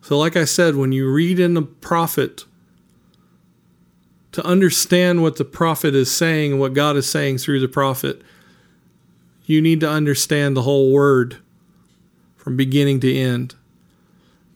So, 0.00 0.16
like 0.16 0.36
I 0.36 0.44
said, 0.44 0.76
when 0.76 0.92
you 0.92 1.10
read 1.10 1.40
in 1.40 1.54
the 1.54 1.62
prophet, 1.62 2.44
to 4.32 4.44
understand 4.44 5.22
what 5.22 5.36
the 5.36 5.44
prophet 5.44 5.94
is 5.94 6.14
saying 6.14 6.52
and 6.52 6.60
what 6.60 6.74
God 6.74 6.96
is 6.96 7.08
saying 7.08 7.38
through 7.38 7.58
the 7.60 7.68
prophet, 7.68 8.22
you 9.46 9.60
need 9.60 9.80
to 9.80 9.88
understand 9.88 10.56
the 10.56 10.62
whole 10.62 10.92
word 10.92 11.38
from 12.36 12.56
beginning 12.56 13.00
to 13.00 13.14
end. 13.14 13.54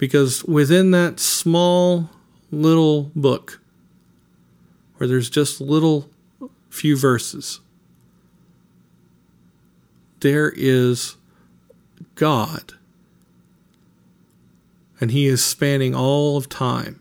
Because 0.00 0.42
within 0.44 0.92
that 0.92 1.20
small 1.20 2.08
little 2.50 3.12
book, 3.14 3.60
where 4.96 5.06
there's 5.06 5.28
just 5.28 5.60
little 5.60 6.08
few 6.70 6.96
verses, 6.96 7.60
there 10.20 10.54
is 10.56 11.16
God 12.14 12.72
and 15.02 15.10
he 15.10 15.26
is 15.26 15.44
spanning 15.44 15.94
all 15.94 16.38
of 16.38 16.48
time. 16.48 16.98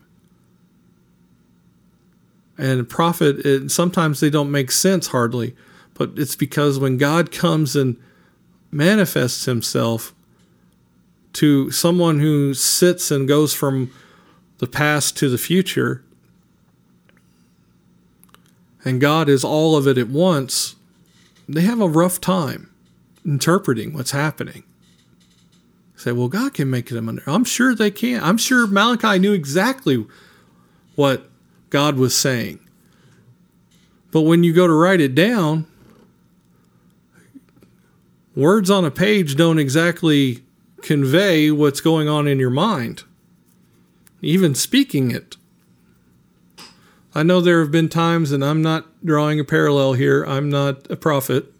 And 2.58 2.86
prophet, 2.86 3.46
it, 3.46 3.70
sometimes 3.70 4.20
they 4.20 4.28
don't 4.28 4.50
make 4.50 4.70
sense 4.70 5.06
hardly, 5.06 5.56
but 5.94 6.10
it's 6.16 6.36
because 6.36 6.78
when 6.78 6.98
God 6.98 7.32
comes 7.32 7.74
and 7.74 7.96
manifests 8.70 9.46
himself 9.46 10.14
to 11.34 11.70
someone 11.70 12.20
who 12.20 12.54
sits 12.54 13.10
and 13.10 13.28
goes 13.28 13.54
from 13.54 13.90
the 14.58 14.66
past 14.66 15.16
to 15.18 15.28
the 15.28 15.38
future, 15.38 16.04
and 18.84 19.00
God 19.00 19.28
is 19.28 19.44
all 19.44 19.76
of 19.76 19.86
it 19.86 19.98
at 19.98 20.08
once, 20.08 20.76
they 21.48 21.62
have 21.62 21.80
a 21.80 21.88
rough 21.88 22.20
time 22.20 22.70
interpreting 23.24 23.92
what's 23.92 24.12
happening 24.12 24.64
say, 26.00 26.12
well, 26.12 26.28
God 26.28 26.54
can 26.54 26.70
make 26.70 26.88
them 26.88 27.08
under. 27.08 27.22
I'm 27.26 27.44
sure 27.44 27.74
they 27.74 27.90
can. 27.90 28.22
I'm 28.22 28.38
sure 28.38 28.66
Malachi 28.66 29.18
knew 29.18 29.32
exactly 29.32 30.06
what 30.96 31.28
God 31.68 31.96
was 31.96 32.16
saying. 32.16 32.58
But 34.10 34.22
when 34.22 34.42
you 34.42 34.52
go 34.52 34.66
to 34.66 34.72
write 34.72 35.00
it 35.00 35.14
down, 35.14 35.66
words 38.34 38.70
on 38.70 38.84
a 38.84 38.90
page 38.90 39.36
don't 39.36 39.58
exactly 39.58 40.42
convey 40.82 41.50
what's 41.50 41.80
going 41.80 42.08
on 42.08 42.26
in 42.26 42.38
your 42.38 42.50
mind, 42.50 43.04
even 44.22 44.54
speaking 44.54 45.10
it. 45.10 45.36
I 47.14 47.22
know 47.22 47.40
there 47.40 47.60
have 47.60 47.72
been 47.72 47.88
times, 47.88 48.30
and 48.32 48.44
I'm 48.44 48.62
not 48.62 48.86
drawing 49.04 49.40
a 49.40 49.44
parallel 49.44 49.94
here, 49.94 50.24
I'm 50.24 50.48
not 50.48 50.90
a 50.90 50.96
prophet. 50.96 51.52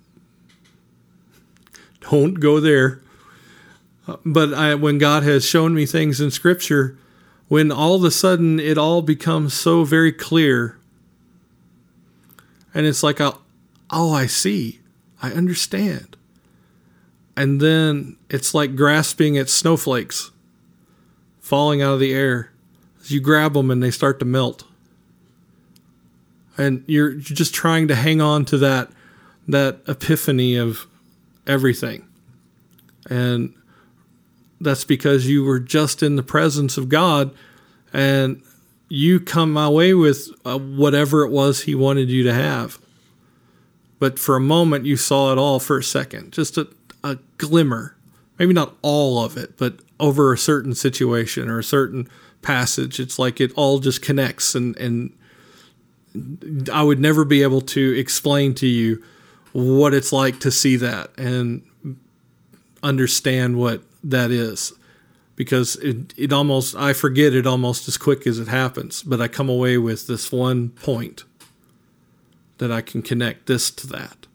Don't 2.10 2.34
go 2.34 2.60
there 2.60 3.02
uh, 4.10 4.16
but 4.24 4.52
I, 4.52 4.74
when 4.74 4.98
God 4.98 5.22
has 5.22 5.44
shown 5.44 5.74
me 5.74 5.86
things 5.86 6.20
in 6.20 6.30
Scripture, 6.30 6.98
when 7.48 7.70
all 7.70 7.94
of 7.94 8.02
a 8.02 8.10
sudden 8.10 8.58
it 8.58 8.76
all 8.76 9.02
becomes 9.02 9.54
so 9.54 9.84
very 9.84 10.12
clear, 10.12 10.78
and 12.74 12.86
it's 12.86 13.02
like, 13.02 13.20
oh, 13.20 13.38
oh 13.90 14.12
I 14.12 14.26
see, 14.26 14.80
I 15.22 15.32
understand. 15.32 16.16
And 17.40 17.58
then 17.58 18.18
it's 18.28 18.52
like 18.52 18.76
grasping 18.76 19.38
at 19.38 19.48
snowflakes 19.48 20.30
falling 21.40 21.80
out 21.80 21.94
of 21.94 22.00
the 22.00 22.12
air. 22.12 22.52
As 23.00 23.10
you 23.10 23.18
grab 23.18 23.54
them 23.54 23.70
and 23.70 23.82
they 23.82 23.90
start 23.90 24.18
to 24.18 24.26
melt. 24.26 24.64
And 26.58 26.84
you're 26.86 27.14
just 27.14 27.54
trying 27.54 27.88
to 27.88 27.94
hang 27.94 28.20
on 28.20 28.44
to 28.44 28.58
that 28.58 28.90
that 29.48 29.80
epiphany 29.88 30.56
of 30.56 30.86
everything. 31.46 32.06
And 33.08 33.54
that's 34.60 34.84
because 34.84 35.26
you 35.26 35.42
were 35.42 35.60
just 35.60 36.02
in 36.02 36.16
the 36.16 36.22
presence 36.22 36.76
of 36.76 36.90
God 36.90 37.34
and 37.90 38.42
you 38.90 39.18
come 39.18 39.56
away 39.56 39.94
with 39.94 40.28
uh, 40.44 40.58
whatever 40.58 41.24
it 41.24 41.30
was 41.30 41.62
He 41.62 41.74
wanted 41.74 42.10
you 42.10 42.22
to 42.22 42.34
have. 42.34 42.78
But 43.98 44.18
for 44.18 44.36
a 44.36 44.40
moment, 44.40 44.84
you 44.84 44.98
saw 44.98 45.32
it 45.32 45.38
all 45.38 45.58
for 45.58 45.78
a 45.78 45.82
second, 45.82 46.34
just 46.34 46.58
a, 46.58 46.68
a 47.02 47.18
glimmer. 47.38 47.96
Maybe 48.38 48.52
not 48.52 48.76
all 48.82 49.22
of 49.22 49.36
it, 49.36 49.58
but 49.58 49.80
over 49.98 50.32
a 50.32 50.38
certain 50.38 50.74
situation 50.74 51.48
or 51.48 51.58
a 51.58 51.64
certain 51.64 52.08
passage, 52.42 52.98
it's 52.98 53.18
like 53.18 53.40
it 53.40 53.52
all 53.54 53.78
just 53.80 54.00
connects. 54.00 54.54
And, 54.54 54.76
and 54.78 56.70
I 56.72 56.82
would 56.82 56.98
never 56.98 57.24
be 57.24 57.42
able 57.42 57.60
to 57.62 57.98
explain 57.98 58.54
to 58.56 58.66
you 58.66 59.02
what 59.52 59.92
it's 59.92 60.12
like 60.12 60.40
to 60.40 60.50
see 60.50 60.76
that. 60.76 61.10
And 61.18 61.62
understand 62.82 63.56
what 63.56 63.82
that 64.02 64.30
is 64.30 64.72
because 65.36 65.76
it, 65.76 66.12
it 66.16 66.32
almost 66.32 66.74
I 66.76 66.92
forget 66.92 67.34
it 67.34 67.46
almost 67.46 67.88
as 67.88 67.96
quick 67.96 68.26
as 68.26 68.38
it 68.38 68.48
happens, 68.48 69.02
but 69.02 69.20
I 69.20 69.28
come 69.28 69.48
away 69.48 69.78
with 69.78 70.06
this 70.06 70.30
one 70.30 70.70
point 70.70 71.24
that 72.58 72.70
I 72.70 72.82
can 72.82 73.02
connect 73.02 73.46
this 73.46 73.70
to 73.70 73.86
that. 73.86 74.26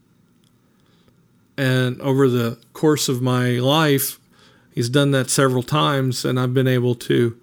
And 1.58 2.02
over 2.02 2.28
the 2.28 2.58
course 2.74 3.08
of 3.08 3.22
my 3.22 3.52
life, 3.52 4.20
he's 4.74 4.90
done 4.90 5.12
that 5.12 5.30
several 5.30 5.64
times, 5.64 6.26
and 6.26 6.40
I've 6.40 6.54
been 6.54 6.68
able 6.68 6.96
to 6.96 7.40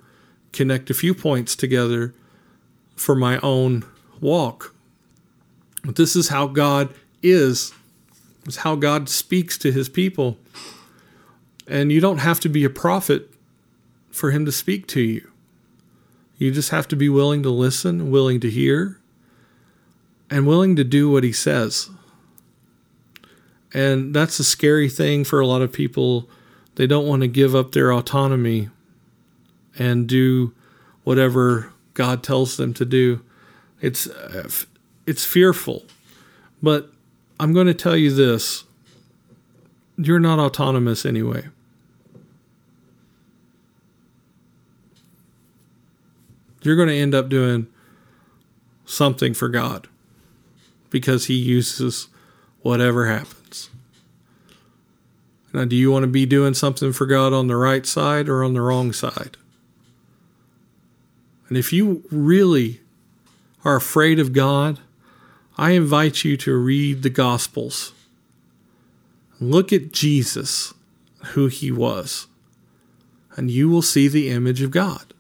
connect 0.53 0.91
a 0.91 0.95
few 0.95 1.15
points 1.15 1.57
together 1.57 2.15
for 2.95 3.15
my 3.15 3.39
own 3.41 3.85
walk. 4.21 4.75
But 5.85 5.97
this 5.97 6.15
is 6.15 6.29
how 6.29 6.47
God 6.47 6.95
is, 7.23 7.73
is 8.47 8.59
how 8.59 8.77
God 8.77 9.09
speaks 9.09 9.57
to 9.59 9.73
his 9.73 9.89
people. 9.89 10.39
And 11.67 11.91
you 11.91 12.01
don't 12.01 12.19
have 12.19 12.41
to 12.41 12.49
be 12.49 12.65
a 12.65 12.71
prophet 12.71 13.33
for 14.11 14.31
him 14.31 14.45
to 14.45 14.53
speak 14.53 14.87
to 14.89 15.01
you. 15.01 15.29
You 16.37 16.51
just 16.51 16.71
have 16.71 16.89
to 16.89 16.97
be 16.97 17.09
willing 17.09 17.43
to 17.45 17.51
listen, 17.51 18.11
willing 18.11 18.41
to 18.41 18.51
hear, 18.51 19.01
and 20.29 20.47
willing 20.47 20.77
to 20.77 20.85
do 20.85 21.11
what 21.11 21.25
he 21.25 21.33
says. 21.33 21.89
And 23.75 24.15
that's 24.15 24.39
a 24.39 24.45
scary 24.45 24.89
thing 24.89 25.25
for 25.25 25.41
a 25.41 25.47
lot 25.47 25.63
of 25.63 25.73
people. 25.73 26.29
They 26.75 26.87
don't 26.87 27.07
want 27.07 27.23
to 27.23 27.29
give 27.29 27.55
up 27.55 27.73
their 27.73 27.93
autonomy 27.93 28.69
and 29.79 30.07
do 30.07 30.55
whatever 31.05 31.73
God 31.95 32.23
tells 32.23 32.57
them 32.57 32.75
to 32.75 32.85
do. 32.85 33.23
It's 33.81 34.07
uh, 34.07 34.49
it's 35.07 35.25
fearful. 35.25 35.85
But 36.63 36.91
I'm 37.41 37.53
going 37.53 37.67
to 37.67 37.75
tell 37.75 37.97
you 37.97 38.15
this. 38.15 38.65
You're 39.97 40.21
not 40.21 40.39
autonomous 40.39 41.05
anyway. 41.05 41.49
you're 46.63 46.77
going 46.77 46.89
to 46.89 46.97
end 46.97 47.15
up 47.15 47.29
doing 47.29 47.67
something 48.85 49.35
for 49.35 49.49
God 49.49 49.89
because 50.91 51.27
He 51.27 51.35
uses 51.35 52.09
whatever 52.63 53.07
happens. 53.07 53.42
Now, 55.53 55.65
do 55.65 55.77
you 55.77 55.91
want 55.91 56.05
to 56.05 56.09
be 56.09 56.25
doing 56.25 56.55
something 56.55 56.93
for 56.93 57.07
God 57.07 57.33
on 57.33 57.47
the 57.47 57.57
right 57.57 57.85
side 57.85 58.29
or 58.29 58.43
on 58.43 58.55
the 58.55 58.63
wrong 58.63 58.93
side? 58.93 59.37
And 61.49 61.59
if 61.59 61.73
you 61.73 62.05
really 62.11 62.81
are 63.65 63.77
afraid 63.77 64.19
of 64.19 64.33
God, 64.33 64.81
I 65.59 65.73
invite 65.73 66.25
you 66.25 66.37
to 66.39 66.57
read 66.57 67.03
the 67.03 67.11
Gospels. 67.11 67.93
Look 69.39 69.73
at 69.73 69.93
Jesus, 69.93 70.73
who 71.35 71.49
he 71.49 71.71
was, 71.71 72.27
and 73.37 73.51
you 73.51 73.69
will 73.69 73.83
see 73.83 74.09
the 74.09 74.31
image 74.31 74.63
of 74.63 74.71
God 74.71 75.13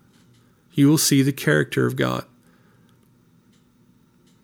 you 0.75 0.89
will 0.89 0.99
see 0.99 1.23
the 1.23 1.33
character 1.33 1.87
of 1.87 1.97
God. 1.97 2.25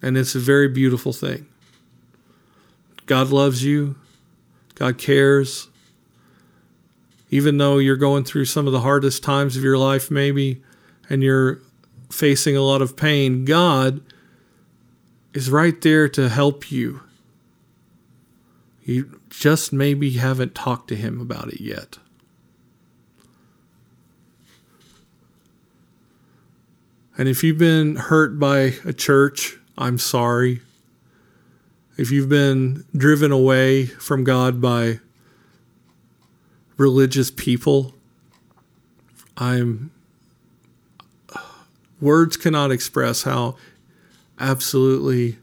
And 0.03 0.17
it's 0.17 0.35
a 0.35 0.41
very 0.41 0.69
beautiful 0.69 1.13
thing. 1.13 1.47
God 3.07 3.31
loves 3.31 3.65
you, 3.65 3.97
God 4.75 4.99
cares. 4.99 5.69
Even 7.31 7.59
though 7.59 7.79
you're 7.79 7.97
going 7.97 8.25
through 8.25 8.47
some 8.47 8.67
of 8.67 8.73
the 8.73 8.81
hardest 8.81 9.23
times 9.23 9.57
of 9.57 9.63
your 9.63 9.79
life, 9.79 10.11
maybe, 10.11 10.63
and 11.11 11.23
you're 11.23 11.61
facing 12.11 12.57
a 12.57 12.63
lot 12.63 12.81
of 12.81 12.97
pain, 12.97 13.45
God 13.45 14.01
is 15.35 15.51
right 15.51 15.81
there 15.83 16.09
to 16.09 16.29
help 16.29 16.71
you. 16.71 17.03
You 18.83 19.21
just 19.29 19.73
maybe 19.73 20.13
haven't 20.13 20.55
talked 20.55 20.89
to 20.89 20.97
Him 20.97 21.21
about 21.21 21.49
it 21.49 21.61
yet. 21.61 21.99
And 27.19 27.29
if 27.29 27.43
you've 27.43 27.59
been 27.59 27.97
hurt 27.97 28.39
by 28.39 28.75
a 28.85 28.93
church, 28.93 29.59
I'm 29.77 29.99
sorry. 29.99 30.61
If 31.97 32.13
you've 32.13 32.29
been 32.29 32.85
driven 32.97 33.33
away 33.33 33.87
from 33.87 34.23
God 34.23 34.61
by 34.61 35.01
religious 36.79 37.31
people, 37.31 37.95
I'm 39.37 39.91
words 42.01 42.37
cannot 42.37 42.71
express 42.71 43.25
how 43.25 43.57
absolutely 44.39 45.37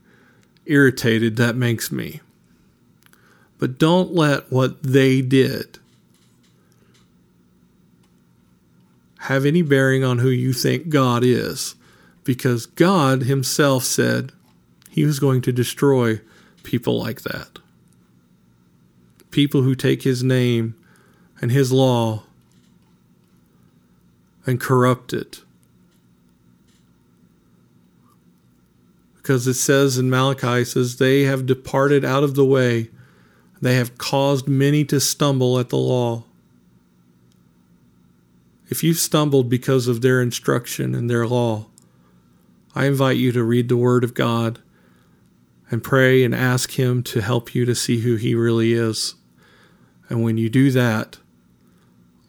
irritated 0.66 1.36
that 1.36 1.56
makes 1.56 1.92
me. 1.92 2.22
But 3.60 3.78
don't 3.78 4.14
let 4.14 4.52
what 4.52 4.82
they 4.82 5.22
did 5.22 5.80
have 9.20 9.46
any 9.46 9.62
bearing 9.62 10.04
on 10.04 10.20
who 10.20 10.30
you 10.30 10.54
think 10.54 10.90
God 10.90 11.24
is, 11.24 11.76
because 12.24 12.66
God 12.66 13.24
Himself 13.24 13.84
said 13.84 14.32
He 14.90 15.04
was 15.04 15.20
going 15.20 15.42
to 15.42 15.52
destroy 15.52 16.22
people 16.64 17.00
like 17.00 17.22
that. 17.24 17.60
People 19.32 19.64
who 19.64 19.76
take 19.76 20.04
His 20.04 20.24
name 20.24 20.76
and 21.42 21.52
His 21.52 21.72
law 21.72 22.24
and 24.46 24.60
corrupt 24.60 25.14
it. 25.14 25.42
Because 29.16 29.48
it 29.48 29.56
says 29.56 29.98
in 29.98 30.10
Malachi, 30.10 30.62
it 30.62 30.66
says, 30.66 30.98
They 30.98 31.24
have 31.24 31.46
departed 31.46 32.06
out 32.06 32.24
of 32.24 32.36
the 32.36 32.46
way, 32.46 32.90
they 33.62 33.76
have 33.76 33.98
caused 33.98 34.48
many 34.48 34.86
to 34.86 35.00
stumble 35.00 35.58
at 35.58 35.70
the 35.70 35.78
law. 35.78 36.24
If 38.68 38.84
you've 38.84 38.98
stumbled 38.98 39.50
because 39.50 39.88
of 39.88 40.02
their 40.02 40.22
instruction 40.22 40.94
and 40.94 41.10
their 41.10 41.26
law, 41.26 41.68
I 42.76 42.86
invite 42.86 43.18
you 43.18 43.32
to 43.32 43.44
read 43.44 43.70
the 43.70 43.78
Word 43.78 44.04
of 44.04 44.14
God 44.14 44.60
and 45.72 45.84
pray 45.84 46.24
and 46.24 46.36
ask 46.36 46.72
Him 46.72 47.02
to 47.04 47.22
help 47.22 47.56
you 47.56 47.66
to 47.66 47.74
see 47.74 48.02
who 48.02 48.16
He 48.16 48.36
really 48.36 48.74
is. 48.74 49.16
And 50.10 50.24
when 50.24 50.38
you 50.38 50.50
do 50.50 50.72
that, 50.72 51.18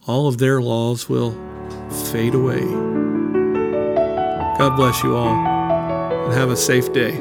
all 0.07 0.29
of 0.29 0.39
their 0.39 0.61
laws 0.61 1.09
will 1.09 1.33
fade 2.13 2.35
away. 2.35 2.65
God 4.59 4.77
bless 4.77 5.03
you 5.03 5.17
all 5.17 5.35
and 5.35 6.33
have 6.33 6.51
a 6.51 6.57
safe 6.57 6.93
day. 6.93 7.21